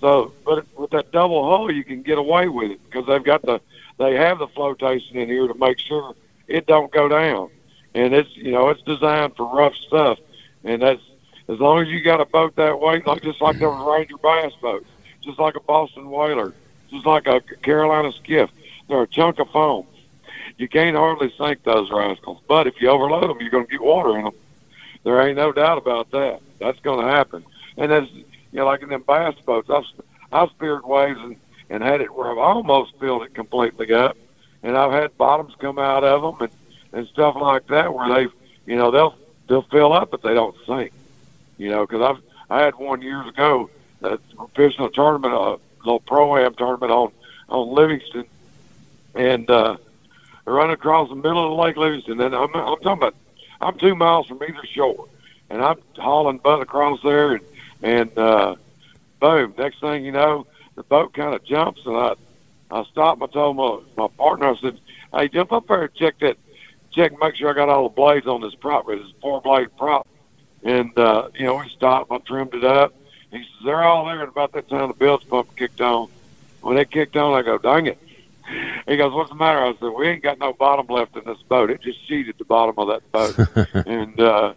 So, 0.01 0.33
but 0.45 0.67
with 0.77 0.91
that 0.91 1.13
double 1.13 1.49
hull, 1.49 1.71
you 1.71 1.85
can 1.85 2.03
get 2.03 2.19
away 2.19 2.49
with 2.49 2.73
it 2.73 2.81
because 2.85 3.07
they've 3.07 3.23
got 3.23 3.43
the 3.43 3.61
they 3.99 4.17
have 4.17 4.39
the 4.39 4.49
flotation 4.49 5.17
in 5.17 5.29
here 5.29 5.47
to 5.47 5.55
make 5.55 5.79
sure 5.79 6.15
it 6.49 6.67
don't 6.67 6.91
go 6.91 7.09
down. 7.09 7.51
And 7.95 8.15
it's 8.15 8.35
you 8.37 8.51
know 8.51 8.71
it's 8.71 8.83
designed 8.83 9.37
for 9.37 9.47
rough 9.47 9.77
stuff, 9.77 10.19
and 10.65 10.83
that's 10.83 11.03
as 11.49 11.59
long 11.59 11.81
as 11.81 11.89
you 11.89 12.03
got 12.03 12.21
a 12.21 12.25
boat 12.25 12.57
that 12.57 12.81
way, 12.81 13.03
like 13.05 13.23
just 13.23 13.41
like 13.41 13.59
those 13.59 13.87
Ranger 13.87 14.17
bass 14.19 14.53
boats, 14.61 14.87
just 15.23 15.39
like 15.39 15.57
a 15.57 15.61
Boston 15.61 16.11
whaler, 16.11 16.55
just 16.91 17.07
like 17.07 17.27
a 17.27 17.41
Carolina 17.63 18.13
skiff. 18.13 18.51
They're 18.89 19.03
a 19.03 19.07
chunk 19.07 19.39
of 19.39 19.49
foam. 19.51 19.87
You 20.59 20.69
can't 20.69 20.97
hardly 20.97 21.33
sink 21.39 21.65
those 21.65 21.91
rascals, 21.91 22.41
but 22.47 22.67
if 22.67 22.81
you 22.81 22.89
overload 22.89 23.29
them, 23.29 23.39
you're 23.41 23.51
going 23.51 23.67
to 23.67 23.71
get 23.71 23.83
water 23.83 24.19
in 24.19 24.25
them. 24.25 24.35
There 25.05 25.21
ain't 25.21 25.37
no 25.37 25.51
doubt 25.53 25.79
about 25.79 26.11
that. 26.13 26.41
That's 26.61 26.79
going 26.81 27.05
to 27.05 27.11
happen. 27.11 27.45
And 27.77 27.91
as 27.93 28.09
you 28.13 28.25
know, 28.53 28.67
like 28.67 28.83
in 28.83 28.91
them 28.91 29.05
bass 29.07 29.35
boats, 29.45 29.71
I've 29.71 29.85
I've 30.33 30.51
speared 30.51 30.85
waves 30.85 31.19
and 31.21 31.37
and 31.71 31.83
had 31.83 32.01
it 32.01 32.15
where 32.15 32.31
I've 32.31 32.39
almost 32.39 32.93
filled 33.01 33.23
it 33.23 33.35
completely 33.35 33.93
up, 33.93 34.17
and 34.63 34.77
I've 34.77 34.93
had 34.93 35.17
bottoms 35.17 35.55
come 35.59 35.79
out 35.79 36.05
of 36.05 36.23
them 36.23 36.49
and 36.49 36.53
and 36.93 37.09
stuff 37.09 37.35
like 37.41 37.67
that 37.69 37.93
where 37.95 38.15
they've 38.15 38.33
you 38.67 38.77
know 38.77 38.91
they'll 38.91 39.17
they'll 39.49 39.63
fill 39.63 39.93
up 39.93 40.11
but 40.11 40.23
they 40.23 40.35
don't 40.35 40.55
sink. 40.67 40.93
You 41.59 41.71
know, 41.71 41.87
because 41.87 42.03
I've 42.03 42.23
I 42.51 42.63
had 42.63 42.75
one 42.75 43.03
years 43.03 43.27
ago 43.27 43.71
that 44.01 44.21
a 44.39 44.89
tournament, 44.91 45.33
a 45.33 45.59
little 45.85 46.01
pro 46.01 46.37
am 46.37 46.55
tournament 46.55 46.93
on 46.93 47.13
on 47.49 47.75
Livingston, 47.75 48.25
and 49.15 49.51
uh, 49.51 49.77
running 50.45 50.75
across 50.75 51.09
the 51.09 51.15
middle 51.15 51.53
of 51.53 51.59
Lake 51.59 51.77
Livingston. 51.77 52.21
And 52.21 52.35
I'm 52.35 52.55
I'm 52.55 52.77
talking 52.77 52.93
about 52.93 53.15
I'm 53.61 53.79
two 53.79 53.95
miles 53.95 54.27
from 54.27 54.43
either 54.43 54.67
shore, 54.67 55.09
and 55.51 55.63
I'm 55.63 55.79
hauling 55.97 56.39
butt 56.39 56.61
across 56.61 57.01
there, 57.03 57.33
and 57.33 57.45
and 57.83 58.19
uh, 58.19 58.57
boom, 59.21 59.55
next 59.57 59.81
thing 59.81 60.05
you 60.05 60.13
know, 60.13 60.47
the 60.75 60.83
boat 60.83 61.15
kind 61.15 61.35
of 61.35 61.45
jumps, 61.45 61.81
and 61.87 61.97
I 61.97 62.15
I 62.71 62.85
stopped. 62.85 63.23
I 63.23 63.27
told 63.27 63.57
my 63.57 63.79
my 63.97 64.09
partner, 64.17 64.51
I 64.51 64.57
said, 64.57 64.81
"Hey, 65.15 65.29
jump 65.29 65.53
up 65.53 65.69
there 65.69 65.85
and 65.85 65.95
check 65.95 66.19
that, 66.21 66.37
check, 66.93 67.13
make 67.21 67.37
sure 67.37 67.51
I 67.51 67.55
got 67.55 67.69
all 67.69 67.85
the 67.85 67.95
blades 67.95 68.27
on 68.27 68.41
this 68.41 68.55
prop. 68.55 68.89
It's 68.89 69.13
four 69.21 69.41
blade 69.41 69.69
prop." 69.77 70.07
And 70.65 70.97
uh, 70.99 71.29
you 71.35 71.45
know, 71.45 71.57
we 71.57 71.69
stopped. 71.71 72.11
I 72.13 72.19
trimmed 72.19 72.55
it 72.55 72.65
up. 72.65 72.95
He 73.31 73.39
says, 73.39 73.47
"They're 73.65 73.83
all 73.83 74.07
there." 74.07 74.21
And 74.21 74.29
about 74.29 74.53
that 74.53 74.69
time, 74.69 74.89
the 74.89 74.95
bilge 74.95 75.29
pump 75.29 75.57
kicked 75.57 75.81
on. 75.81 76.09
When 76.61 76.79
it 76.79 76.91
kicked 76.91 77.17
on, 77.17 77.35
I 77.35 77.43
go, 77.43 77.59
"Dang 77.59 77.87
it!" 77.87 77.99
He 78.87 78.97
goes, 78.97 79.13
"What's 79.13 79.31
the 79.31 79.37
matter?" 79.37 79.59
I 79.59 79.73
said, 79.81 79.89
"We 79.97 80.09
ain't 80.09 80.23
got 80.23 80.39
no 80.39 80.53
bottom 80.53 80.87
left 80.87 81.17
in 81.17 81.25
this 81.25 81.41
boat. 81.49 81.71
It 81.71 81.83
just 81.83 82.07
cheated 82.07 82.37
the 82.39 82.45
bottom 82.45 82.75
of 82.79 82.89
that 82.89 83.13
boat." 83.13 83.67
and 83.87 84.21
uh, 84.21 84.55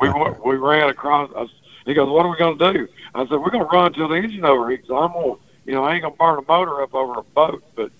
we 0.00 0.10
we 0.44 0.56
ran 0.56 0.88
across. 0.88 1.30
I, 1.36 1.46
he 1.86 1.94
goes, 1.94 2.08
"What 2.08 2.26
are 2.26 2.30
we 2.30 2.36
going 2.36 2.58
to 2.58 2.72
do?" 2.72 2.88
I 3.14 3.26
said, 3.26 3.38
"We're 3.38 3.50
going 3.50 3.64
to 3.64 3.70
run 3.70 3.92
till 3.92 4.08
the 4.08 4.16
engine 4.16 4.40
overheats. 4.40 4.90
I'm 4.90 5.12
going, 5.12 5.36
to 5.36 5.40
you 5.66 5.72
know, 5.72 5.84
I 5.84 5.94
ain't 5.94 6.02
going 6.02 6.14
to 6.14 6.18
burn 6.18 6.38
a 6.38 6.42
motor 6.46 6.82
up 6.82 6.94
over 6.94 7.20
a 7.20 7.22
boat, 7.22 7.62
but 7.76 7.90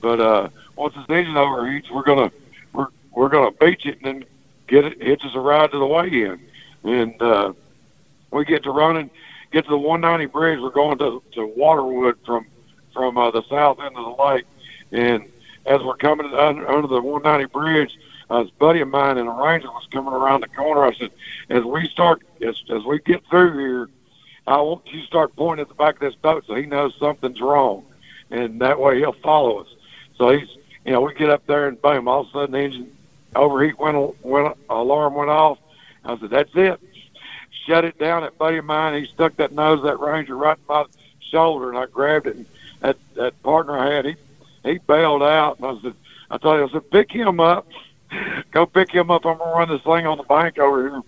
but 0.00 0.20
uh, 0.20 0.48
once 0.76 0.94
this 0.94 1.04
engine 1.08 1.34
overheats, 1.34 1.90
we're 1.90 2.04
going 2.04 2.30
to 2.30 2.36
we're 2.72 2.88
we're 3.10 3.28
going 3.28 3.52
to 3.52 3.58
beach 3.58 3.84
it 3.84 3.98
and 4.02 4.22
then 4.22 4.24
get 4.66 4.84
it 4.84 5.02
hitch 5.02 5.24
us 5.24 5.34
a 5.34 5.40
ride 5.40 5.72
to 5.72 5.78
the 5.78 5.86
weigh-in." 5.86 6.40
And 6.84 7.20
uh, 7.22 7.52
we 8.30 8.44
get 8.44 8.64
to 8.64 8.70
running, 8.70 9.10
get 9.52 9.64
to 9.64 9.70
the 9.70 9.78
190 9.78 10.26
bridge. 10.32 10.58
We're 10.60 10.70
going 10.70 10.98
to 10.98 11.22
to 11.32 11.52
Waterwood 11.56 12.16
from 12.24 12.46
from 12.92 13.16
uh, 13.16 13.30
the 13.30 13.42
south 13.48 13.80
end 13.80 13.96
of 13.96 14.04
the 14.04 14.22
lake, 14.22 14.44
and 14.90 15.24
as 15.66 15.80
we're 15.82 15.96
coming 15.96 16.26
under, 16.34 16.68
under 16.68 16.88
the 16.88 17.00
190 17.00 17.46
bridge, 17.52 17.98
uh, 18.30 18.42
this 18.42 18.52
buddy 18.58 18.80
of 18.80 18.88
mine 18.88 19.18
in 19.18 19.26
a 19.26 19.30
Ranger 19.30 19.68
was 19.68 19.86
coming 19.90 20.12
around 20.12 20.42
the 20.42 20.48
corner. 20.48 20.84
I 20.84 20.94
said, 20.94 21.10
as 21.48 21.64
we 21.64 21.88
start, 21.88 22.22
as, 22.40 22.60
as 22.70 22.82
we 22.84 22.98
get 23.00 23.24
through 23.26 23.58
here, 23.58 23.88
I 24.46 24.60
want 24.60 24.82
you 24.86 25.00
to 25.00 25.06
start 25.06 25.36
pointing 25.36 25.62
at 25.62 25.68
the 25.68 25.74
back 25.74 25.94
of 25.94 26.00
this 26.00 26.14
boat 26.14 26.44
so 26.46 26.54
he 26.54 26.66
knows 26.66 26.94
something's 26.98 27.40
wrong, 27.40 27.84
and 28.30 28.60
that 28.60 28.80
way 28.80 28.98
he'll 28.98 29.12
follow 29.12 29.60
us. 29.60 29.68
So 30.16 30.30
he's, 30.30 30.48
you 30.84 30.92
know, 30.92 31.00
we 31.00 31.14
get 31.14 31.30
up 31.30 31.46
there 31.46 31.68
and 31.68 31.80
boom, 31.80 32.08
all 32.08 32.22
of 32.22 32.28
a 32.28 32.32
sudden 32.32 32.52
the 32.52 32.58
engine 32.58 32.96
overheat 33.36 33.78
went, 33.78 34.24
went 34.24 34.56
alarm 34.68 35.14
went 35.14 35.30
off. 35.30 35.58
I 36.04 36.18
said, 36.18 36.30
that's 36.30 36.50
it. 36.54 36.80
Shut 37.66 37.84
it 37.84 37.98
down. 37.98 38.22
That 38.22 38.38
buddy 38.38 38.58
of 38.58 38.64
mine, 38.64 39.02
he 39.02 39.08
stuck 39.08 39.36
that 39.36 39.52
nose 39.52 39.78
of 39.78 39.84
that 39.84 40.00
Ranger 40.00 40.36
right 40.36 40.56
in 40.56 40.64
my 40.68 40.84
shoulder, 41.20 41.68
and 41.68 41.78
I 41.78 41.86
grabbed 41.86 42.26
it. 42.26 42.36
And 42.36 42.46
that 42.80 42.96
that 43.14 43.40
partner 43.42 43.78
I 43.78 43.94
had, 43.94 44.04
he 44.04 44.16
he 44.64 44.78
bailed 44.78 45.22
out, 45.22 45.58
and 45.58 45.66
I 45.66 45.80
said, 45.82 45.94
I 46.30 46.38
told 46.38 46.60
him, 46.60 46.68
I 46.68 46.72
said, 46.72 46.90
pick 46.90 47.12
him 47.12 47.38
up, 47.40 47.68
go 48.50 48.66
pick 48.66 48.90
him 48.90 49.10
up. 49.10 49.24
I'm 49.24 49.38
gonna 49.38 49.52
run 49.52 49.68
this 49.68 49.82
thing 49.82 50.06
on 50.06 50.18
the 50.18 50.24
bank 50.24 50.58
over 50.58 50.88
here. 50.88 51.02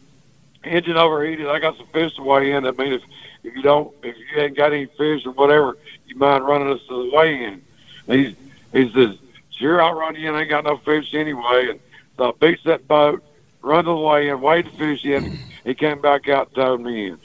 Engine 0.64 0.96
overheated. 0.96 1.46
I 1.46 1.58
got 1.58 1.76
some 1.76 1.86
fish 1.88 2.14
to 2.16 2.22
weigh 2.22 2.52
in. 2.52 2.66
I 2.66 2.70
mean, 2.70 2.92
if 2.92 3.02
if 3.42 3.54
you 3.54 3.62
don't, 3.62 3.92
if 4.02 4.16
you 4.16 4.40
ain't 4.40 4.56
got 4.56 4.72
any 4.72 4.86
fish 4.86 5.26
or 5.26 5.32
whatever, 5.32 5.76
you 6.06 6.16
mind 6.16 6.46
running 6.46 6.72
us 6.72 6.80
to 6.88 7.10
the 7.10 7.16
weigh 7.16 7.44
in. 7.44 7.62
He 8.06 8.36
he 8.72 8.92
says, 8.92 9.18
sure, 9.50 9.82
I'll 9.82 9.94
run 9.94 10.14
you 10.14 10.28
in. 10.28 10.34
I 10.34 10.42
ain't 10.42 10.50
got 10.50 10.64
no 10.64 10.78
fish 10.78 11.14
anyway. 11.14 11.68
And 11.70 11.80
so 12.16 12.30
I 12.30 12.32
beats 12.38 12.62
that 12.64 12.86
boat, 12.88 13.22
run 13.64 13.84
to 13.84 13.90
the 13.90 13.96
weigh 13.96 14.28
in, 14.28 14.40
weighed 14.40 14.66
the 14.66 14.70
fish 14.70 15.04
in. 15.04 15.38
He 15.64 15.74
came 15.74 16.00
back 16.00 16.28
out 16.28 16.48
and 16.48 16.56
towed 16.56 16.80
me 16.80 17.08
in. 17.08 17.18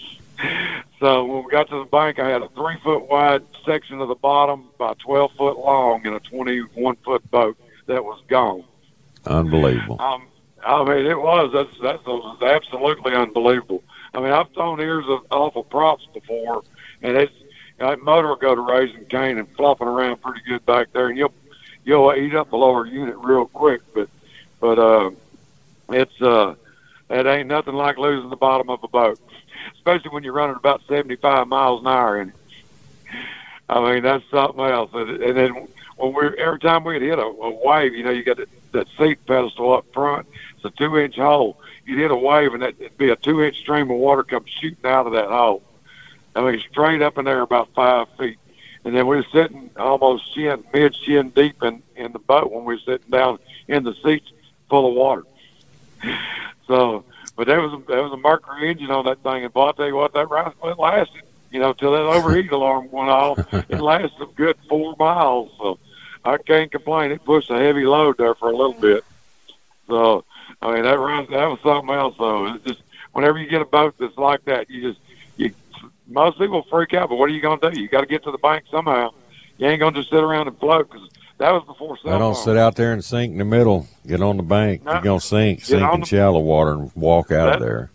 So 0.99 1.23
when 1.25 1.45
we 1.45 1.51
got 1.51 1.69
to 1.69 1.79
the 1.79 1.85
bank, 1.85 2.19
I 2.19 2.27
had 2.27 2.41
a 2.41 2.49
three 2.49 2.77
foot 2.83 3.07
wide 3.07 3.43
section 3.65 4.01
of 4.01 4.07
the 4.09 4.15
bottom 4.15 4.69
by 4.77 4.93
12 4.95 5.31
foot 5.37 5.57
long 5.57 6.05
in 6.05 6.13
a 6.13 6.19
21 6.19 6.95
foot 6.97 7.31
boat 7.31 7.57
that 7.87 8.03
was 8.03 8.21
gone. 8.27 8.63
Unbelievable. 9.25 9.97
Um, 9.99 10.27
I 10.65 10.83
mean, 10.83 11.05
it 11.05 11.19
was. 11.19 11.51
That's 11.53 11.81
that's 11.81 12.05
was 12.05 12.41
absolutely 12.41 13.13
unbelievable. 13.13 13.83
I 14.13 14.19
mean, 14.19 14.31
I've 14.31 14.51
thrown 14.51 14.81
ears 14.81 15.05
of 15.07 15.25
awful 15.31 15.63
props 15.63 16.05
before, 16.13 16.63
and 17.01 17.15
it's 17.15 17.33
that 17.77 18.01
motor 18.01 18.27
will 18.27 18.35
go 18.35 18.55
to 18.55 18.61
raising 18.61 19.05
cane 19.05 19.37
and 19.37 19.47
flopping 19.55 19.87
around 19.87 20.21
pretty 20.21 20.41
good 20.47 20.65
back 20.65 20.91
there, 20.91 21.07
and 21.07 21.17
you'll 21.17 21.33
you'll 21.85 22.13
eat 22.13 22.35
up 22.35 22.49
the 22.49 22.57
lower 22.57 22.85
unit 22.85 23.15
real 23.19 23.45
quick. 23.45 23.81
But 23.93 24.09
but 24.59 24.79
uh, 24.79 25.11
it's 25.91 26.21
uh, 26.21 26.55
it 27.09 27.25
ain't 27.25 27.47
nothing 27.47 27.73
like 27.73 27.97
losing 27.97 28.29
the 28.29 28.35
bottom 28.35 28.69
of 28.69 28.83
a 28.83 28.87
boat, 28.87 29.19
especially 29.75 30.11
when 30.11 30.23
you're 30.23 30.33
running 30.33 30.55
about 30.55 30.81
75 30.87 31.47
miles 31.47 31.81
an 31.81 31.87
hour. 31.87 32.17
And 32.17 32.31
I 33.67 33.93
mean, 33.93 34.03
that's 34.03 34.23
something 34.29 34.63
else. 34.63 34.91
And, 34.93 35.21
and 35.21 35.37
then 35.37 35.67
when 35.97 36.13
we're 36.13 36.35
every 36.35 36.59
time 36.59 36.83
we'd 36.83 37.01
hit 37.01 37.19
a, 37.19 37.23
a 37.23 37.65
wave, 37.65 37.93
you 37.93 38.03
know, 38.03 38.11
you 38.11 38.23
got 38.23 38.37
that, 38.37 38.49
that 38.71 38.87
seat 38.97 39.25
pedestal 39.25 39.73
up 39.73 39.85
front. 39.93 40.27
It's 40.55 40.65
a 40.65 40.69
two 40.71 40.97
inch 40.97 41.15
hole. 41.15 41.59
You'd 41.85 41.99
hit 41.99 42.11
a 42.11 42.15
wave, 42.15 42.53
and 42.53 42.63
it'd 42.63 42.97
be 42.97 43.09
a 43.09 43.15
two 43.15 43.41
inch 43.41 43.57
stream 43.57 43.89
of 43.89 43.97
water 43.97 44.23
come 44.23 44.45
shooting 44.45 44.85
out 44.85 45.07
of 45.07 45.13
that 45.13 45.29
hole. 45.29 45.63
I 46.35 46.41
mean, 46.41 46.61
straight 46.69 47.01
up 47.01 47.17
in 47.17 47.25
there 47.25 47.41
about 47.41 47.69
five 47.73 48.07
feet. 48.17 48.37
And 48.85 48.95
then 48.95 49.07
we 49.07 49.17
were 49.17 49.25
sitting 49.31 49.69
almost 49.77 50.33
shin, 50.33 50.63
mid 50.73 50.95
shin 50.95 51.29
deep 51.31 51.61
in, 51.63 51.83
in 51.95 52.13
the 52.13 52.19
boat 52.19 52.51
when 52.51 52.63
we 52.63 52.75
were 52.75 52.79
sitting 52.79 53.09
down 53.09 53.39
in 53.67 53.83
the 53.83 53.93
seats 54.03 54.31
full 54.69 54.87
of 54.87 54.95
water. 54.95 55.25
So, 56.67 57.03
but 57.35 57.47
there 57.47 57.61
was 57.61 57.81
there 57.87 58.03
was 58.03 58.11
a 58.11 58.17
Mercury 58.17 58.69
engine 58.69 58.91
on 58.91 59.05
that 59.05 59.23
thing, 59.23 59.43
and 59.43 59.51
boy, 59.51 59.69
I 59.69 59.71
tell 59.71 59.87
you 59.87 59.95
what, 59.95 60.13
that 60.13 60.29
ride 60.29 60.53
it 60.63 60.77
lasted. 60.77 61.23
You 61.49 61.59
know, 61.59 61.73
till 61.73 61.93
that 61.93 62.03
overheat 62.03 62.51
alarm 62.51 62.91
went 62.91 63.09
off, 63.09 63.39
it 63.51 63.81
lasted 63.81 64.21
a 64.21 64.27
good 64.35 64.55
four 64.69 64.95
miles. 64.99 65.51
So, 65.57 65.79
I 66.23 66.37
can't 66.37 66.71
complain. 66.71 67.11
It 67.11 67.25
pushed 67.25 67.49
a 67.49 67.57
heavy 67.57 67.85
load 67.85 68.17
there 68.19 68.35
for 68.35 68.51
a 68.51 68.55
little 68.55 68.79
bit. 68.79 69.03
So, 69.87 70.23
I 70.61 70.73
mean, 70.73 70.83
that 70.83 70.99
run 70.99 71.25
that 71.31 71.45
was 71.47 71.59
something 71.63 71.93
else. 71.93 72.15
Though 72.19 72.53
it's 72.53 72.63
just 72.63 72.81
whenever 73.13 73.39
you 73.39 73.49
get 73.49 73.61
a 73.61 73.65
boat 73.65 73.95
that's 73.99 74.17
like 74.17 74.45
that, 74.45 74.69
you 74.69 74.81
just 74.81 74.99
you 75.37 75.53
most 76.07 76.37
people 76.37 76.63
freak 76.69 76.93
out. 76.93 77.09
But 77.09 77.15
what 77.15 77.29
are 77.29 77.33
you 77.33 77.41
going 77.41 77.59
to 77.59 77.71
do? 77.71 77.79
You 77.79 77.87
got 77.87 78.01
to 78.01 78.07
get 78.07 78.23
to 78.23 78.31
the 78.31 78.37
bank 78.37 78.65
somehow. 78.69 79.11
You 79.57 79.67
ain't 79.67 79.79
going 79.79 79.93
to 79.93 80.01
just 80.01 80.11
sit 80.11 80.23
around 80.23 80.47
and 80.47 80.57
float 80.59 80.89
because 80.89 81.09
that 81.39 81.51
was 81.51 81.63
before 81.65 81.97
cell 81.97 82.13
I 82.13 82.19
don't 82.19 82.33
phones. 82.35 82.45
sit 82.45 82.55
out 82.57 82.75
there 82.75 82.93
and 82.93 83.03
sink 83.03 83.31
in 83.33 83.37
the 83.39 83.45
middle. 83.45 83.87
Get 84.05 84.21
on 84.21 84.37
the 84.37 84.43
bank. 84.43 84.83
No. 84.85 84.93
You're 84.93 85.01
gonna 85.01 85.19
sink, 85.19 85.59
Get 85.59 85.67
sink 85.67 85.93
in 85.93 85.99
the- 86.01 86.05
shallow 86.05 86.39
water 86.39 86.73
and 86.73 86.91
walk 86.95 87.31
out 87.31 87.53
of 87.55 87.59
there. 87.61 87.89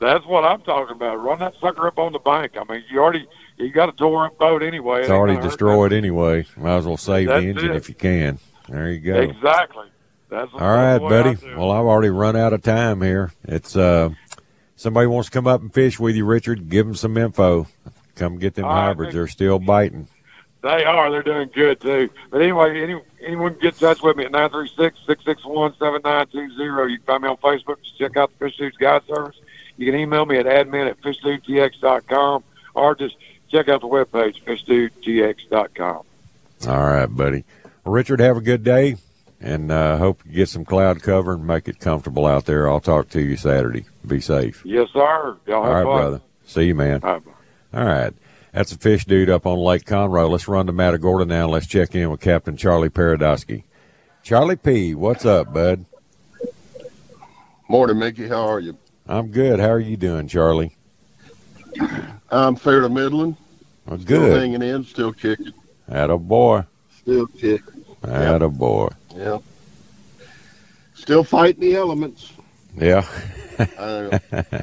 That's 0.00 0.24
what 0.26 0.44
I'm 0.44 0.62
talking 0.62 0.96
about. 0.96 1.16
Run 1.22 1.38
that 1.40 1.54
sucker 1.60 1.86
up 1.86 1.98
on 1.98 2.12
the 2.12 2.18
bank. 2.18 2.52
I 2.58 2.64
mean, 2.72 2.82
you 2.90 3.00
already 3.00 3.26
you 3.58 3.70
got 3.70 3.90
a 3.90 3.92
tore 3.92 4.26
up 4.26 4.38
boat 4.38 4.62
anyway. 4.62 5.00
It's 5.00 5.08
It 5.10 5.12
already 5.12 5.38
destroyed 5.40 5.92
anyway. 5.92 6.46
Might 6.56 6.76
as 6.78 6.86
well 6.86 6.96
save 6.96 7.28
That's 7.28 7.42
the 7.42 7.48
engine 7.50 7.70
it. 7.72 7.76
if 7.76 7.88
you 7.90 7.94
can. 7.94 8.38
There 8.68 8.90
you 8.90 8.98
go. 9.00 9.14
Exactly. 9.20 9.84
That's 10.30 10.50
All 10.54 10.60
right, 10.60 10.98
that's 10.98 11.00
the 11.00 11.04
way 11.06 11.18
I 11.18 11.22
buddy. 11.34 11.54
Well, 11.56 11.70
I've 11.72 11.84
already 11.86 12.08
run 12.08 12.36
out 12.36 12.52
of 12.54 12.62
time 12.62 13.02
here. 13.02 13.32
It's 13.44 13.76
uh, 13.76 14.10
somebody 14.76 15.06
wants 15.08 15.28
to 15.28 15.32
come 15.34 15.46
up 15.48 15.60
and 15.60 15.74
fish 15.74 15.98
with 16.00 16.14
you, 16.16 16.24
Richard. 16.24 16.68
Give 16.70 16.86
them 16.86 16.94
some 16.94 17.16
info. 17.18 17.66
Come 18.14 18.38
get 18.38 18.54
them 18.54 18.64
All 18.64 18.70
right, 18.70 18.84
hybrids. 18.86 19.08
Nick. 19.08 19.14
They're 19.14 19.26
still 19.26 19.58
biting. 19.58 20.06
They 20.62 20.84
are. 20.84 21.10
They're 21.10 21.22
doing 21.22 21.50
good 21.54 21.80
too. 21.80 22.10
But 22.30 22.42
anyway, 22.42 22.82
any, 22.82 23.00
anyone 23.22 23.52
can 23.54 23.62
get 23.62 23.74
in 23.74 23.80
touch 23.80 24.02
with 24.02 24.16
me 24.16 24.24
at 24.26 24.32
936-661-7920. 24.32 26.90
You 26.90 26.98
can 26.98 27.06
find 27.06 27.22
me 27.22 27.28
on 27.30 27.36
Facebook. 27.38 27.82
Just 27.82 27.98
check 27.98 28.16
out 28.16 28.30
the 28.38 28.46
Fish 28.46 28.56
Dudes 28.58 28.76
Guide 28.76 29.02
Service. 29.06 29.36
You 29.76 29.86
can 29.90 29.98
email 29.98 30.26
me 30.26 30.36
at 30.36 30.46
admin 30.46 30.88
at 30.90 31.00
fishdudetx.com 31.00 32.44
or 32.74 32.94
just 32.94 33.16
check 33.50 33.68
out 33.68 33.80
the 33.80 33.88
webpage, 33.88 34.42
fishdudetx.com. 34.44 36.02
All 36.68 36.84
right, 36.84 37.06
buddy. 37.06 37.44
Well, 37.84 37.94
Richard, 37.94 38.20
have 38.20 38.36
a 38.36 38.42
good 38.42 38.62
day, 38.62 38.96
and 39.40 39.72
uh, 39.72 39.96
hope 39.96 40.22
you 40.26 40.32
get 40.32 40.50
some 40.50 40.66
cloud 40.66 41.02
cover 41.02 41.32
and 41.32 41.46
make 41.46 41.66
it 41.68 41.80
comfortable 41.80 42.26
out 42.26 42.44
there. 42.44 42.68
I'll 42.68 42.80
talk 42.80 43.08
to 43.10 43.22
you 43.22 43.36
Saturday. 43.36 43.86
Be 44.06 44.20
safe. 44.20 44.62
Yes, 44.66 44.88
sir. 44.92 45.38
Y'all 45.46 45.62
All 45.62 45.72
right, 45.72 45.84
fun. 45.84 45.96
brother. 45.96 46.20
See 46.44 46.64
you, 46.64 46.74
man. 46.74 47.00
All 47.02 47.14
right, 47.14 47.24
bye. 47.24 47.32
All 47.80 47.86
right. 47.86 48.12
That's 48.52 48.72
a 48.72 48.78
fish 48.78 49.04
dude 49.04 49.30
up 49.30 49.46
on 49.46 49.58
Lake 49.58 49.84
Conroe. 49.84 50.28
Let's 50.28 50.48
run 50.48 50.66
to 50.66 50.72
Matagorda 50.72 51.24
now. 51.24 51.48
Let's 51.48 51.66
check 51.66 51.94
in 51.94 52.10
with 52.10 52.20
Captain 52.20 52.56
Charlie 52.56 52.88
Paradowski. 52.90 53.62
Charlie 54.22 54.56
P., 54.56 54.94
what's 54.94 55.24
up, 55.24 55.52
bud? 55.54 55.84
Morning, 57.68 57.98
Mickey. 57.98 58.26
How 58.28 58.48
are 58.48 58.60
you? 58.60 58.76
I'm 59.06 59.28
good. 59.28 59.60
How 59.60 59.70
are 59.70 59.80
you 59.80 59.96
doing, 59.96 60.26
Charlie? 60.28 60.76
I'm 62.30 62.56
fair 62.56 62.80
to 62.80 62.88
middling. 62.88 63.36
Well, 63.86 63.98
Still 64.00 64.20
good. 64.20 64.38
hanging 64.40 64.62
in, 64.62 64.84
still 64.84 65.12
kicking. 65.12 65.52
Atta 65.88 66.18
boy. 66.18 66.64
Still 66.98 67.26
kicking. 67.28 67.84
Atta 68.02 68.48
boy. 68.48 68.88
Yeah. 69.16 69.38
Still 70.94 71.24
fighting 71.24 71.60
the 71.60 71.76
elements. 71.76 72.32
Yeah. 72.76 73.06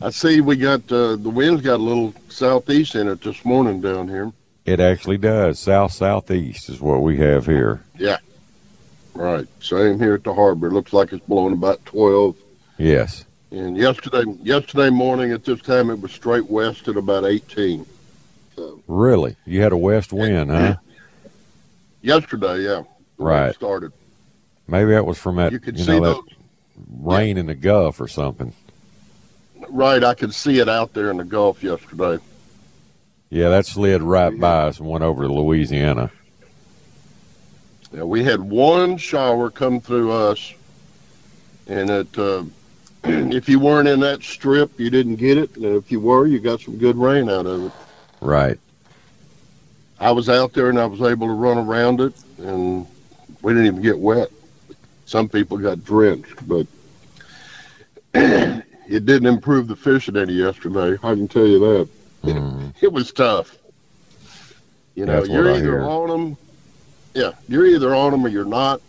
I, 0.00 0.10
see 0.10 0.40
we 0.40 0.56
got 0.56 0.80
uh, 0.92 1.16
the 1.16 1.30
wind's 1.30 1.62
got 1.62 1.76
a 1.76 1.82
little 1.82 2.14
southeast 2.28 2.94
in 2.94 3.08
it 3.08 3.20
this 3.20 3.44
morning 3.44 3.80
down 3.80 4.08
here. 4.08 4.32
It 4.64 4.80
actually 4.80 5.18
does. 5.18 5.58
South 5.58 5.92
southeast 5.92 6.68
is 6.68 6.80
what 6.80 7.02
we 7.02 7.16
have 7.18 7.46
here. 7.46 7.82
Yeah. 7.96 8.18
Right. 9.14 9.46
Same 9.60 9.98
here 9.98 10.14
at 10.14 10.24
the 10.24 10.34
harbor. 10.34 10.70
Looks 10.70 10.92
like 10.92 11.12
it's 11.12 11.24
blowing 11.26 11.52
about 11.52 11.84
twelve. 11.84 12.36
Yes. 12.76 13.24
And 13.50 13.76
yesterday 13.76 14.24
yesterday 14.42 14.90
morning 14.90 15.32
at 15.32 15.44
this 15.44 15.60
time 15.62 15.90
it 15.90 16.00
was 16.00 16.12
straight 16.12 16.48
west 16.48 16.86
at 16.86 16.96
about 16.96 17.24
eighteen. 17.24 17.86
So 18.54 18.80
Really? 18.86 19.36
You 19.46 19.62
had 19.62 19.72
a 19.72 19.76
west 19.76 20.12
wind, 20.12 20.50
huh? 20.50 20.76
yesterday, 22.02 22.58
yeah. 22.58 22.68
the 22.68 22.80
way 22.80 22.80
it 22.80 22.86
Right. 23.18 23.54
Started. 23.54 23.92
Maybe 24.68 24.90
that 24.92 25.06
was 25.06 25.18
from 25.18 25.36
that 25.36 25.50
You 25.50 25.58
could 25.58 25.78
you 25.78 25.84
see 25.84 25.98
know 25.98 26.22
those 26.22 26.24
rain 27.00 27.38
in 27.38 27.46
the 27.46 27.54
Gulf 27.54 28.00
or 28.00 28.06
something. 28.06 28.52
Right, 29.70 30.02
I 30.02 30.14
could 30.14 30.34
see 30.34 30.58
it 30.58 30.68
out 30.68 30.92
there 30.94 31.10
in 31.10 31.16
the 31.16 31.24
Gulf 31.24 31.62
yesterday. 31.62 32.18
Yeah, 33.30 33.50
that 33.50 33.66
slid 33.66 34.02
right 34.02 34.38
by 34.38 34.68
us 34.68 34.78
and 34.78 34.88
went 34.88 35.04
over 35.04 35.24
to 35.24 35.32
Louisiana. 35.32 36.10
Yeah, 37.92 38.02
we 38.02 38.24
had 38.24 38.40
one 38.40 38.96
shower 38.96 39.50
come 39.50 39.80
through 39.80 40.12
us, 40.12 40.54
and 41.66 41.90
it, 41.90 42.18
uh, 42.18 42.44
if 43.04 43.48
you 43.48 43.58
weren't 43.58 43.88
in 43.88 44.00
that 44.00 44.22
strip, 44.22 44.78
you 44.78 44.90
didn't 44.90 45.16
get 45.16 45.38
it. 45.38 45.56
And 45.56 45.64
if 45.64 45.90
you 45.90 46.00
were, 46.00 46.26
you 46.26 46.38
got 46.38 46.60
some 46.60 46.78
good 46.78 46.96
rain 46.96 47.28
out 47.28 47.46
of 47.46 47.66
it. 47.66 47.72
Right. 48.20 48.58
I 50.00 50.12
was 50.12 50.28
out 50.28 50.52
there 50.52 50.68
and 50.68 50.78
I 50.78 50.86
was 50.86 51.00
able 51.00 51.26
to 51.26 51.32
run 51.32 51.58
around 51.58 52.00
it, 52.00 52.14
and 52.38 52.86
we 53.42 53.52
didn't 53.52 53.66
even 53.66 53.82
get 53.82 53.98
wet. 53.98 54.30
Some 55.06 55.28
people 55.28 55.56
got 55.56 55.84
drenched, 55.84 56.46
but 56.46 56.66
it 58.88 59.04
didn't 59.04 59.28
improve 59.28 59.68
the 59.68 59.76
fishing 59.76 60.16
any 60.16 60.32
yesterday. 60.32 60.94
I 61.02 61.14
can 61.14 61.28
tell 61.28 61.46
you 61.46 61.58
that. 61.60 61.88
Mhm. 62.24 62.74
It 62.80 62.92
was 62.92 63.12
tough. 63.12 63.56
You 64.94 65.06
know, 65.06 65.16
That's 65.16 65.28
you're 65.28 65.50
either 65.52 65.82
on 65.82 66.08
them, 66.08 66.36
yeah, 67.14 67.32
you're 67.48 67.66
either 67.66 67.94
on 67.94 68.12
them 68.12 68.24
or 68.24 68.28
you're 68.28 68.44
not, 68.44 68.80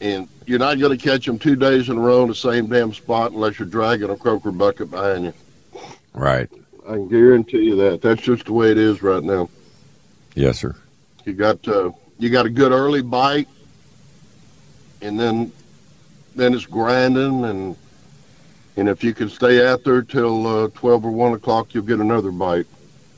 and 0.00 0.28
you're 0.46 0.58
not 0.58 0.78
going 0.78 0.96
to 0.96 1.02
catch 1.02 1.26
them 1.26 1.38
two 1.38 1.56
days 1.56 1.88
in 1.88 1.96
a 1.96 2.00
row 2.00 2.22
in 2.22 2.28
the 2.28 2.34
same 2.34 2.66
damn 2.66 2.92
spot 2.92 3.32
unless 3.32 3.58
you're 3.58 3.68
dragging 3.68 4.10
a 4.10 4.16
croaker 4.16 4.52
bucket 4.52 4.90
behind 4.90 5.24
you. 5.24 5.34
Right. 6.12 6.48
I 6.86 6.92
can 6.92 7.08
guarantee 7.08 7.64
you 7.64 7.76
that. 7.76 8.00
That's 8.00 8.22
just 8.22 8.46
the 8.46 8.52
way 8.52 8.70
it 8.70 8.78
is 8.78 9.02
right 9.02 9.22
now. 9.22 9.48
Yes, 10.34 10.60
sir. 10.60 10.74
You 11.24 11.32
got 11.32 11.66
uh, 11.66 11.90
you 12.18 12.30
got 12.30 12.46
a 12.46 12.50
good 12.50 12.70
early 12.72 13.02
bite, 13.02 13.48
and 15.02 15.18
then 15.18 15.52
then 16.36 16.54
it's 16.54 16.66
grinding, 16.66 17.44
and 17.44 17.76
and 18.76 18.88
if 18.88 19.02
you 19.02 19.14
can 19.14 19.28
stay 19.28 19.66
out 19.66 19.84
there 19.84 20.02
till 20.02 20.46
uh, 20.46 20.68
twelve 20.74 21.04
or 21.04 21.10
one 21.10 21.32
o'clock, 21.32 21.74
you'll 21.74 21.84
get 21.84 22.00
another 22.00 22.30
bite. 22.30 22.66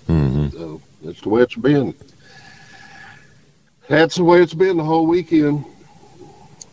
hmm 0.06 0.48
So 0.50 0.80
that's 1.02 1.20
the 1.20 1.28
way 1.28 1.42
it's 1.42 1.54
been. 1.54 1.94
That's 3.88 4.16
the 4.16 4.24
way 4.24 4.42
it's 4.42 4.54
been 4.54 4.76
the 4.76 4.84
whole 4.84 5.06
weekend 5.06 5.64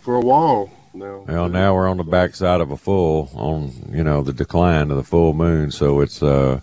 for 0.01 0.15
a 0.15 0.19
while 0.19 0.69
now. 0.93 1.23
Well, 1.27 1.49
now 1.49 1.73
we're 1.73 1.87
on 1.87 1.97
the 1.97 2.03
backside 2.03 2.61
of 2.61 2.71
a 2.71 2.77
full 2.77 3.31
on 3.33 3.71
you 3.91 4.03
know 4.03 4.21
the 4.21 4.33
decline 4.33 4.91
of 4.91 4.97
the 4.97 5.03
full 5.03 5.33
moon, 5.33 5.71
so 5.71 6.01
it's 6.01 6.21
uh 6.21 6.59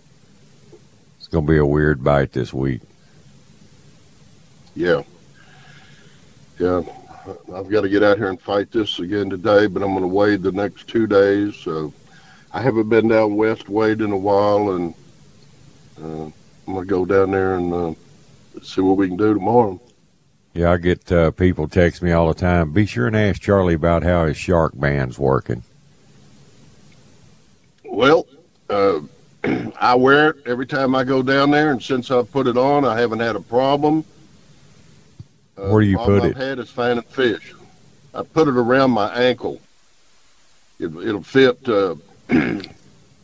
it's 1.18 1.28
gonna 1.28 1.46
be 1.46 1.58
a 1.58 1.66
weird 1.66 2.04
bite 2.04 2.32
this 2.32 2.52
week. 2.52 2.82
Yeah. 4.74 5.02
Yeah. 6.58 6.82
I've 7.54 7.68
got 7.68 7.82
to 7.82 7.88
get 7.88 8.02
out 8.02 8.18
here 8.18 8.28
and 8.28 8.40
fight 8.40 8.72
this 8.72 8.98
again 8.98 9.30
today, 9.30 9.66
but 9.66 9.82
I'm 9.82 9.90
going 9.90 10.02
to 10.02 10.08
wade 10.08 10.42
the 10.42 10.50
next 10.50 10.88
two 10.88 11.06
days. 11.06 11.54
So 11.56 11.92
I 12.52 12.60
haven't 12.60 12.88
been 12.88 13.08
down 13.08 13.36
west 13.36 13.68
wade 13.68 14.00
in 14.00 14.12
a 14.12 14.16
while, 14.16 14.72
and 14.72 14.94
uh, 15.98 16.24
I'm 16.24 16.32
going 16.66 16.80
to 16.80 16.84
go 16.84 17.04
down 17.06 17.30
there 17.30 17.54
and 17.54 17.72
uh, 17.72 17.94
see 18.62 18.82
what 18.82 18.98
we 18.98 19.08
can 19.08 19.16
do 19.16 19.32
tomorrow. 19.32 19.80
Yeah, 20.52 20.72
I 20.72 20.76
get 20.76 21.10
uh, 21.10 21.30
people 21.30 21.66
text 21.66 22.02
me 22.02 22.12
all 22.12 22.28
the 22.28 22.34
time. 22.34 22.72
Be 22.72 22.84
sure 22.84 23.06
and 23.06 23.16
ask 23.16 23.40
Charlie 23.40 23.74
about 23.74 24.02
how 24.02 24.26
his 24.26 24.36
shark 24.36 24.72
band's 24.74 25.18
working. 25.18 25.62
Well, 27.84 28.26
uh, 28.68 29.00
I 29.80 29.94
wear 29.94 30.30
it 30.30 30.36
every 30.44 30.66
time 30.66 30.94
I 30.94 31.04
go 31.04 31.22
down 31.22 31.50
there, 31.50 31.70
and 31.70 31.82
since 31.82 32.10
I've 32.10 32.30
put 32.30 32.46
it 32.46 32.58
on, 32.58 32.84
I 32.84 33.00
haven't 33.00 33.20
had 33.20 33.34
a 33.34 33.40
problem. 33.40 34.04
Uh, 35.56 35.68
Where 35.68 35.80
do 35.80 35.86
you 35.86 35.96
the 35.96 36.04
problem 36.04 36.20
put 36.20 36.36
I've 36.36 36.48
had 36.48 36.58
is 36.58 36.70
finding 36.70 37.04
fish. 37.04 37.54
I 38.12 38.22
put 38.22 38.46
it 38.46 38.56
around 38.56 38.90
my 38.90 39.10
ankle. 39.14 39.58
It, 40.78 40.94
it'll 40.96 41.22
fit. 41.22 41.66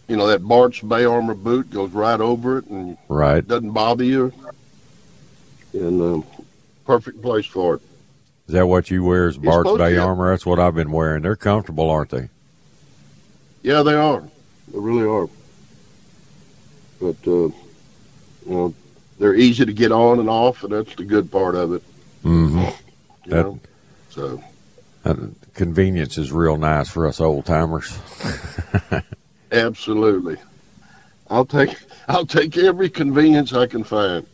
You 0.09 0.17
know 0.17 0.27
that 0.29 0.39
Bart's 0.49 0.81
Bay 0.81 1.05
Armor 1.05 1.35
boot 1.35 1.71
goes 1.71 1.91
right 1.91 2.19
over 2.19 2.57
it 2.57 2.67
and 2.69 2.97
Right. 3.09 3.47
doesn't 3.47 3.73
bother 3.73 4.05
you. 4.05 4.33
And 5.75 6.01
um, 6.01 6.25
perfect 6.87 7.21
place 7.21 7.45
for 7.45 7.75
it. 7.75 7.83
Is 8.47 8.55
that 8.55 8.67
what 8.67 8.91
you 8.91 9.05
wear 9.05 9.29
Is 9.29 9.37
Bart's 9.37 9.71
Bay 9.77 9.97
to. 9.97 9.99
armor? 10.03 10.31
That's 10.31 10.47
what 10.47 10.59
I've 10.59 10.75
been 10.75 10.93
wearing. 10.93 11.21
They're 11.23 11.37
comfortable, 11.37 11.91
aren't 11.91 12.09
they? 12.09 12.31
Yeah, 13.63 13.83
they 13.83 13.93
are. 13.93 14.23
They 14.73 14.79
really 14.79 15.07
are. 15.07 15.29
But 17.03 17.17
uh, 17.27 17.31
you 17.51 17.53
know, 18.47 18.75
they're 19.19 19.35
easy 19.35 19.67
to 19.67 19.73
get 19.75 19.93
on 19.93 20.21
and 20.21 20.31
off, 20.31 20.63
and 20.65 20.73
that's 20.73 20.95
the 20.95 21.05
good 21.05 21.31
part 21.31 21.55
of 21.55 21.75
it. 21.75 21.83
Mm-hmm. 22.25 22.59
You 22.61 23.31
That- 23.31 23.43
know? 23.45 23.61
So 24.09 24.43
Uh, 25.09 25.29
convenience 25.55 26.19
is 26.19 26.31
real 26.31 26.59
nice 26.59 26.89
for 26.89 27.07
us 27.07 27.19
old 27.19 27.47
timers. 27.47 27.99
absolutely, 29.53 30.37
I'll 31.31 31.47
take 31.47 31.77
I'll 32.09 32.27
take 32.27 32.59
every 32.59 32.91
convenience 32.91 33.55
I 33.55 33.67
can 33.67 33.85
find. 33.85 34.27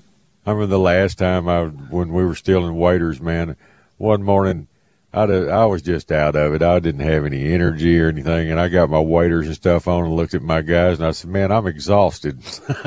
I 0.44 0.50
remember 0.50 0.66
the 0.66 0.80
last 0.80 1.16
time 1.16 1.48
I, 1.48 1.66
when 1.66 2.12
we 2.12 2.24
were 2.24 2.34
still 2.34 2.66
in 2.66 2.76
waiters, 2.76 3.20
man. 3.20 3.56
One 3.98 4.24
morning, 4.24 4.66
I 5.12 5.22
I 5.22 5.64
was 5.66 5.80
just 5.80 6.10
out 6.10 6.34
of 6.34 6.54
it. 6.54 6.62
I 6.62 6.80
didn't 6.80 7.02
have 7.02 7.24
any 7.24 7.52
energy 7.52 8.00
or 8.00 8.08
anything, 8.08 8.50
and 8.50 8.58
I 8.58 8.66
got 8.66 8.90
my 8.90 8.98
waiters 8.98 9.46
and 9.46 9.54
stuff 9.54 9.86
on 9.86 10.04
and 10.04 10.16
looked 10.16 10.34
at 10.34 10.42
my 10.42 10.60
guys, 10.60 10.98
and 10.98 11.06
I 11.06 11.12
said, 11.12 11.30
"Man, 11.30 11.52
I'm 11.52 11.68
exhausted. 11.68 12.40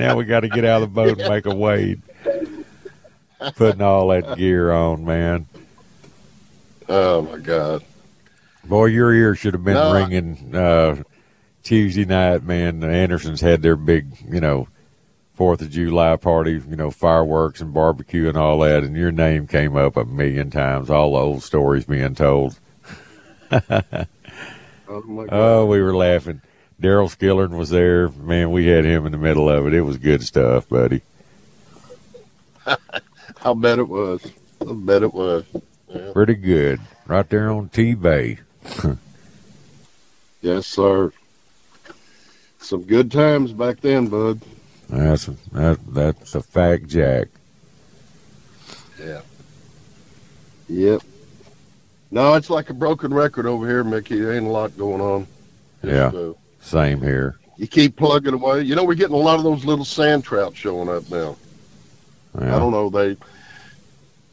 now 0.00 0.16
we 0.16 0.24
got 0.24 0.40
to 0.40 0.48
get 0.48 0.64
out 0.64 0.82
of 0.82 0.92
the 0.92 0.94
boat 0.94 1.20
and 1.20 1.28
make 1.28 1.46
a 1.46 1.54
wade." 1.54 2.02
Putting 3.56 3.80
all 3.80 4.08
that 4.08 4.36
gear 4.36 4.70
on, 4.70 5.04
man. 5.04 5.46
Oh 6.90 7.22
my 7.22 7.38
God! 7.38 7.84
Boy, 8.64 8.86
your 8.86 9.14
ear 9.14 9.36
should 9.36 9.54
have 9.54 9.62
been 9.64 9.74
No, 9.74 9.92
ringing 9.94 10.54
uh, 10.54 11.02
Tuesday 11.62 12.04
night, 12.04 12.42
man. 12.42 12.80
The 12.80 12.88
Andersons 12.88 13.40
had 13.40 13.62
their 13.62 13.76
big, 13.76 14.08
you 14.28 14.40
know, 14.40 14.66
Fourth 15.34 15.62
of 15.62 15.70
July 15.70 16.16
party, 16.16 16.60
you 16.68 16.74
know, 16.74 16.90
fireworks 16.90 17.60
and 17.60 17.72
barbecue 17.72 18.28
and 18.28 18.36
all 18.36 18.58
that, 18.58 18.82
and 18.82 18.96
your 18.96 19.12
name 19.12 19.46
came 19.46 19.76
up 19.76 19.96
a 19.96 20.04
million 20.04 20.50
times. 20.50 20.90
All 20.90 21.12
the 21.12 21.18
old 21.18 21.42
stories 21.44 21.84
being 21.84 22.16
told. 22.16 22.58
Oh 23.52 25.02
my 25.06 25.26
God! 25.26 25.28
Oh, 25.32 25.66
we 25.66 25.80
were 25.80 25.94
laughing. 25.94 26.42
Daryl 26.82 27.08
Skillern 27.08 27.56
was 27.56 27.70
there. 27.70 28.08
Man, 28.08 28.50
we 28.50 28.66
had 28.66 28.84
him 28.84 29.06
in 29.06 29.12
the 29.12 29.18
middle 29.18 29.48
of 29.48 29.66
it. 29.68 29.74
It 29.74 29.82
was 29.82 29.96
good 29.98 30.24
stuff, 30.24 30.68
buddy. 30.68 31.02
I'll 33.42 33.54
bet 33.54 33.78
it 33.78 33.88
was. 33.88 34.26
I'll 34.60 34.74
bet 34.74 35.02
it 35.04 35.14
was. 35.14 35.44
Yeah. 35.94 36.12
Pretty 36.12 36.34
good. 36.34 36.80
Right 37.06 37.28
there 37.28 37.50
on 37.50 37.68
T 37.68 37.94
Bay. 37.94 38.38
Yes, 40.42 40.66
sir. 40.66 41.12
Some 42.60 42.82
good 42.84 43.12
times 43.12 43.52
back 43.52 43.80
then, 43.82 44.06
bud. 44.06 44.40
That's 44.88 45.26
that, 45.52 45.78
that's 45.88 46.34
a 46.34 46.40
fact, 46.40 46.86
Jack. 46.88 47.28
Yeah. 48.98 49.20
Yep. 50.68 51.02
No, 52.10 52.34
it's 52.34 52.48
like 52.48 52.70
a 52.70 52.74
broken 52.74 53.12
record 53.12 53.44
over 53.44 53.68
here, 53.68 53.84
Mickey. 53.84 54.18
There 54.18 54.32
ain't 54.32 54.46
a 54.46 54.50
lot 54.50 54.76
going 54.78 55.02
on. 55.02 55.26
Yeah. 55.82 56.06
uh, 56.06 56.32
Same 56.62 57.02
here. 57.02 57.38
you 57.58 57.66
keep 57.66 57.96
plugging 57.96 58.32
away. 58.32 58.62
You 58.62 58.76
know, 58.76 58.84
we're 58.84 58.94
getting 58.94 59.14
a 59.14 59.18
lot 59.18 59.36
of 59.36 59.44
those 59.44 59.66
little 59.66 59.84
sand 59.84 60.24
trout 60.24 60.56
showing 60.56 60.88
up 60.88 61.08
now. 61.10 61.36
Yeah. 62.40 62.56
I 62.56 62.58
don't 62.58 62.72
know. 62.72 62.88
They 62.88 63.16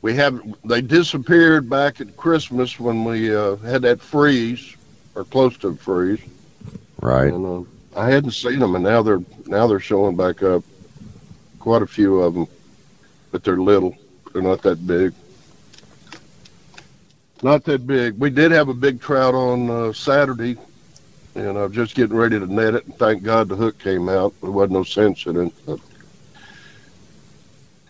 we 0.08 0.16
have 0.16 0.42
they 0.64 0.80
disappeared 0.80 1.70
back 1.70 2.00
at 2.00 2.16
Christmas 2.16 2.80
when 2.80 3.04
we 3.04 3.36
uh, 3.36 3.58
had 3.58 3.82
that 3.82 4.00
freeze 4.00 4.74
or 5.16 5.26
close 5.26 5.58
to 5.58 5.68
a 5.68 5.76
freeze, 5.76 6.22
Right. 7.02 7.34
and 7.34 7.46
uh, 7.46 8.00
I 8.00 8.10
hadn't 8.10 8.32
seen 8.32 8.60
them, 8.60 8.76
and 8.76 8.86
now 8.86 9.02
they're 9.02 9.20
now 9.48 9.68
they're 9.68 9.82
showing 9.82 10.16
back 10.16 10.44
up. 10.44 10.64
Quite 11.60 11.82
a 11.82 11.88
few 11.88 12.22
of 12.22 12.36
them, 12.36 12.48
but 13.34 13.44
they're 13.44 13.58
little. 13.58 13.98
They're 14.32 14.42
not 14.42 14.62
that 14.62 14.88
big. 14.88 15.12
Not 17.44 17.66
that 17.66 17.86
big. 17.86 18.18
We 18.18 18.30
did 18.30 18.52
have 18.52 18.70
a 18.70 18.74
big 18.74 19.02
trout 19.02 19.36
on 19.36 19.70
uh, 19.70 19.92
Saturday, 19.92 20.56
and 21.36 21.58
I'm 21.58 21.74
just 21.74 21.96
getting 21.96 22.16
ready 22.16 22.40
to 22.40 22.48
net 22.48 22.76
it. 22.76 22.86
And 22.86 22.96
thank 22.98 23.24
God 23.24 23.50
the 23.50 23.58
hook 23.58 23.78
came 23.78 24.08
out. 24.08 24.34
There 24.40 24.52
wasn't 24.52 24.72
no 24.72 24.84
sense 24.84 25.26
in 25.26 25.48
it. 25.48 25.54
But 25.66 25.74
it 25.80 25.87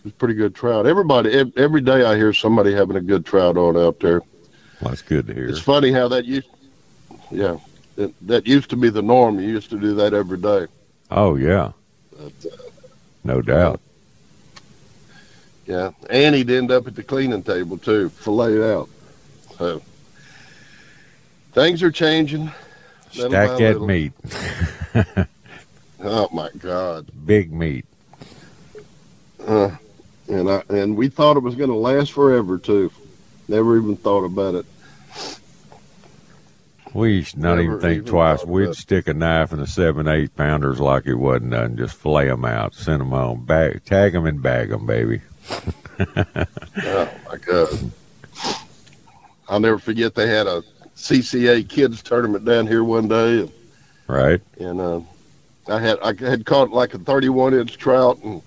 was 0.08 0.14
pretty 0.14 0.34
good 0.36 0.56
trout. 0.56 0.86
Everybody, 0.88 1.52
every 1.58 1.82
day 1.82 2.04
I 2.06 2.16
hear 2.16 2.34
somebody 2.34 2.74
having 2.74 2.96
a 2.96 3.02
good 3.02 3.26
trout 3.26 3.58
on 3.58 3.76
out 3.78 4.00
there. 4.00 4.22
Well, 4.82 4.90
that's 4.92 5.02
good 5.02 5.28
to 5.28 5.34
hear. 5.34 5.48
It's 5.50 5.60
funny 5.60 5.92
how 5.92 6.08
that 6.08 6.24
used, 6.26 6.48
yeah, 7.30 7.58
that, 7.98 8.14
that 8.28 8.48
used 8.48 8.70
to 8.70 8.76
be 8.78 8.90
the 8.90 9.02
norm. 9.02 9.40
You 9.40 9.48
used 9.50 9.70
to 9.72 9.80
do 9.80 9.94
that 9.96 10.14
every 10.14 10.38
day. 10.38 10.68
Oh 11.12 11.36
yeah, 11.36 11.72
But, 12.12 12.32
uh, 12.52 12.56
no 13.24 13.42
doubt. 13.42 13.82
yeah, 15.66 15.92
and 16.10 16.36
he'd 16.36 16.50
end 16.50 16.72
up 16.72 16.88
at 16.88 16.96
the 16.96 17.04
cleaning 17.04 17.44
table 17.44 17.78
too, 17.78 18.10
filleted 18.10 18.64
out. 18.64 18.90
So 19.58 19.82
things 21.54 21.82
are 21.84 21.92
changing. 21.92 22.52
little 23.16 23.32
Stack 23.32 23.58
that 23.58 23.80
little. 23.80 23.88
meat, 23.88 24.12
Oh 26.04 26.30
my 26.32 26.50
God! 26.60 27.08
big 27.26 27.52
meat. 27.52 27.86
Uh, 29.46 29.72
and 30.30 30.50
I 30.50 30.64
and 30.70 30.96
we 30.98 31.10
thought 31.10 31.38
it 31.38 31.44
was 31.44 31.56
going 31.56 31.70
to 31.70 31.76
last 31.76 32.12
forever 32.14 32.58
too. 32.58 32.92
Never 33.48 33.78
even 33.78 33.96
thought 33.96 34.24
about 34.26 34.56
it. 34.56 34.66
We 36.94 37.22
should 37.24 37.40
not 37.40 37.60
even 37.60 37.80
think 37.80 37.98
even 37.98 38.10
twice. 38.10 38.44
We'd 38.46 38.74
stick 38.76 39.08
a 39.08 39.14
knife 39.14 39.52
in 39.52 39.60
the 39.60 39.68
seven, 39.68 40.08
eight 40.08 40.36
pounders 40.36 40.80
like 40.80 41.06
it 41.06 41.16
wasn't 41.16 41.52
nothing. 41.52 41.78
Just 41.78 41.96
fillet 41.98 42.28
them 42.28 42.46
out, 42.46 42.74
send 42.74 43.02
them 43.02 43.14
on, 43.14 43.44
bag, 43.46 43.84
tag 43.86 44.14
them 44.14 44.26
and 44.26 44.42
bag 44.42 44.70
them, 44.70 44.86
baby. 44.86 45.22
Oh 46.00 47.10
my 47.30 47.38
God! 47.46 47.92
I'll 49.50 49.60
never 49.60 49.78
forget 49.78 50.16
they 50.16 50.28
had 50.28 50.48
a 50.48 50.64
CCA 50.96 51.68
kids 51.68 52.02
tournament 52.02 52.46
down 52.46 52.68
here 52.68 52.84
one 52.84 53.08
day, 53.08 53.42
and, 53.42 53.52
Right? 54.08 54.42
and 54.60 54.82
uh, 54.82 55.02
I 55.68 55.80
had 55.80 56.00
I 56.00 56.14
had 56.14 56.46
caught 56.46 56.72
like 56.72 56.94
a 56.94 57.00
31 57.00 57.54
inch 57.54 57.78
trout, 57.78 58.18
and 58.24 58.42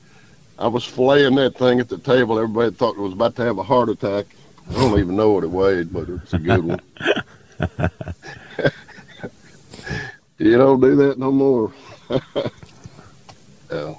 I 0.60 0.68
was 0.68 0.84
filleting 0.84 1.36
that 1.36 1.56
thing 1.56 1.80
at 1.80 1.88
the 1.88 1.96
table. 1.96 2.38
Everybody 2.38 2.70
thought 2.72 2.96
it 2.96 3.00
was 3.00 3.14
about 3.14 3.34
to 3.36 3.44
have 3.44 3.56
a 3.56 3.62
heart 3.62 3.88
attack. 3.88 4.26
I 4.68 4.74
don't 4.74 4.98
even 4.98 5.16
know 5.16 5.30
what 5.30 5.42
it 5.42 5.50
weighed, 5.50 5.90
but 5.90 6.08
it 6.08 6.20
was 6.20 6.34
a 6.34 6.38
good 6.38 6.64
one. 6.64 6.80
you 10.38 10.58
don't 10.58 10.80
do 10.80 10.96
that 10.96 11.18
no 11.18 11.32
more. 11.32 11.72
yeah. 13.70 13.94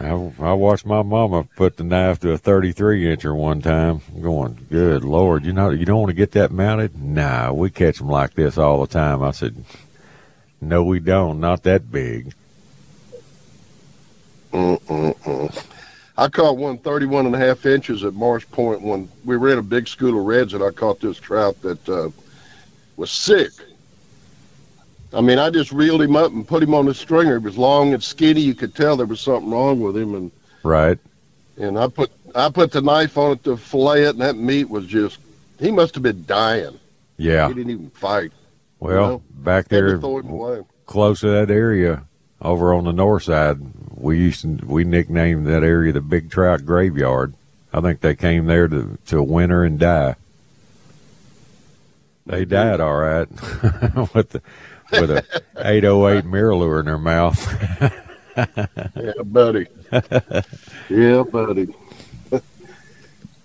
I, 0.00 0.32
I 0.40 0.52
watched 0.54 0.86
my 0.86 1.02
mama 1.02 1.44
put 1.56 1.76
the 1.76 1.84
knife 1.84 2.20
to 2.20 2.32
a 2.32 2.38
33 2.38 3.04
incher 3.04 3.36
one 3.36 3.60
time. 3.60 4.00
I'm 4.14 4.22
going, 4.22 4.66
good 4.70 5.04
Lord, 5.04 5.44
you 5.44 5.52
know, 5.52 5.68
you 5.68 5.84
don't 5.84 6.00
want 6.00 6.08
to 6.08 6.14
get 6.14 6.32
that 6.32 6.50
mounted? 6.50 6.98
Nah, 7.00 7.52
we 7.52 7.68
catch 7.68 7.98
them 7.98 8.08
like 8.08 8.32
this 8.32 8.56
all 8.56 8.80
the 8.80 8.86
time. 8.86 9.22
I 9.22 9.32
said, 9.32 9.62
no, 10.62 10.82
we 10.82 10.98
don't. 10.98 11.40
Not 11.40 11.64
that 11.64 11.92
big. 11.92 12.32
Mm-mm-mm. 14.52 15.69
I 16.20 16.28
caught 16.28 16.58
one 16.58 16.76
31 16.76 17.24
and 17.24 17.34
a 17.34 17.38
half 17.38 17.64
inches 17.64 18.04
at 18.04 18.12
Marsh 18.12 18.46
Point 18.52 18.82
when 18.82 19.08
we 19.24 19.38
were 19.38 19.48
in 19.48 19.58
a 19.58 19.62
big 19.62 19.88
school 19.88 20.18
of 20.20 20.26
reds 20.26 20.52
and 20.52 20.62
I 20.62 20.70
caught 20.70 21.00
this 21.00 21.16
trout 21.16 21.60
that 21.62 21.88
uh, 21.88 22.10
was 22.98 23.10
sick. 23.10 23.52
I 25.14 25.22
mean, 25.22 25.38
I 25.38 25.48
just 25.48 25.72
reeled 25.72 26.02
him 26.02 26.16
up 26.16 26.30
and 26.30 26.46
put 26.46 26.62
him 26.62 26.74
on 26.74 26.84
the 26.84 26.92
stringer. 26.92 27.38
He 27.38 27.44
was 27.44 27.56
long 27.56 27.94
and 27.94 28.04
skinny. 28.04 28.42
You 28.42 28.54
could 28.54 28.74
tell 28.74 28.98
there 28.98 29.06
was 29.06 29.22
something 29.22 29.50
wrong 29.50 29.80
with 29.80 29.96
him. 29.96 30.14
And, 30.14 30.30
Right? 30.62 30.98
and 31.56 31.78
I 31.78 31.88
put 31.88 32.12
I 32.34 32.50
put 32.50 32.70
the 32.70 32.82
knife 32.82 33.16
on 33.16 33.32
it 33.32 33.44
to 33.44 33.56
fillet 33.56 34.04
it, 34.04 34.10
and 34.10 34.20
that 34.20 34.36
meat 34.36 34.68
was 34.68 34.86
just, 34.86 35.18
he 35.58 35.70
must 35.70 35.94
have 35.94 36.02
been 36.02 36.24
dying. 36.26 36.78
Yeah. 37.16 37.48
He 37.48 37.54
didn't 37.54 37.70
even 37.70 37.90
fight. 37.90 38.30
Well, 38.78 39.08
know, 39.08 39.22
back 39.30 39.68
there, 39.68 39.98
throw 39.98 40.18
him 40.18 40.28
away. 40.28 40.60
close 40.84 41.20
to 41.20 41.30
that 41.30 41.50
area, 41.50 42.04
over 42.42 42.72
on 42.72 42.84
the 42.84 42.92
north 42.92 43.24
side, 43.24 43.58
we 44.00 44.18
used 44.18 44.42
to 44.42 44.58
we 44.64 44.84
nicknamed 44.84 45.46
that 45.46 45.62
area 45.62 45.92
the 45.92 46.00
Big 46.00 46.30
Trout 46.30 46.64
Graveyard. 46.64 47.34
I 47.72 47.80
think 47.80 48.00
they 48.00 48.14
came 48.14 48.46
there 48.46 48.68
to 48.68 48.98
to 49.06 49.22
winter 49.22 49.64
and 49.64 49.78
die. 49.78 50.16
They 52.26 52.44
died 52.44 52.80
all 52.80 52.96
right 52.96 53.28
with 54.14 54.30
the 54.30 54.42
with 54.92 55.10
a 55.10 55.42
808 55.56 56.24
MirrOlure 56.24 56.80
in 56.80 56.86
their 56.86 56.98
mouth. 56.98 57.96
Yeah, 58.36 59.12
buddy. 59.24 59.66
yeah, 60.88 61.22
buddy. 61.24 61.74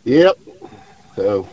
yep. 0.05 0.37
So, 1.15 1.47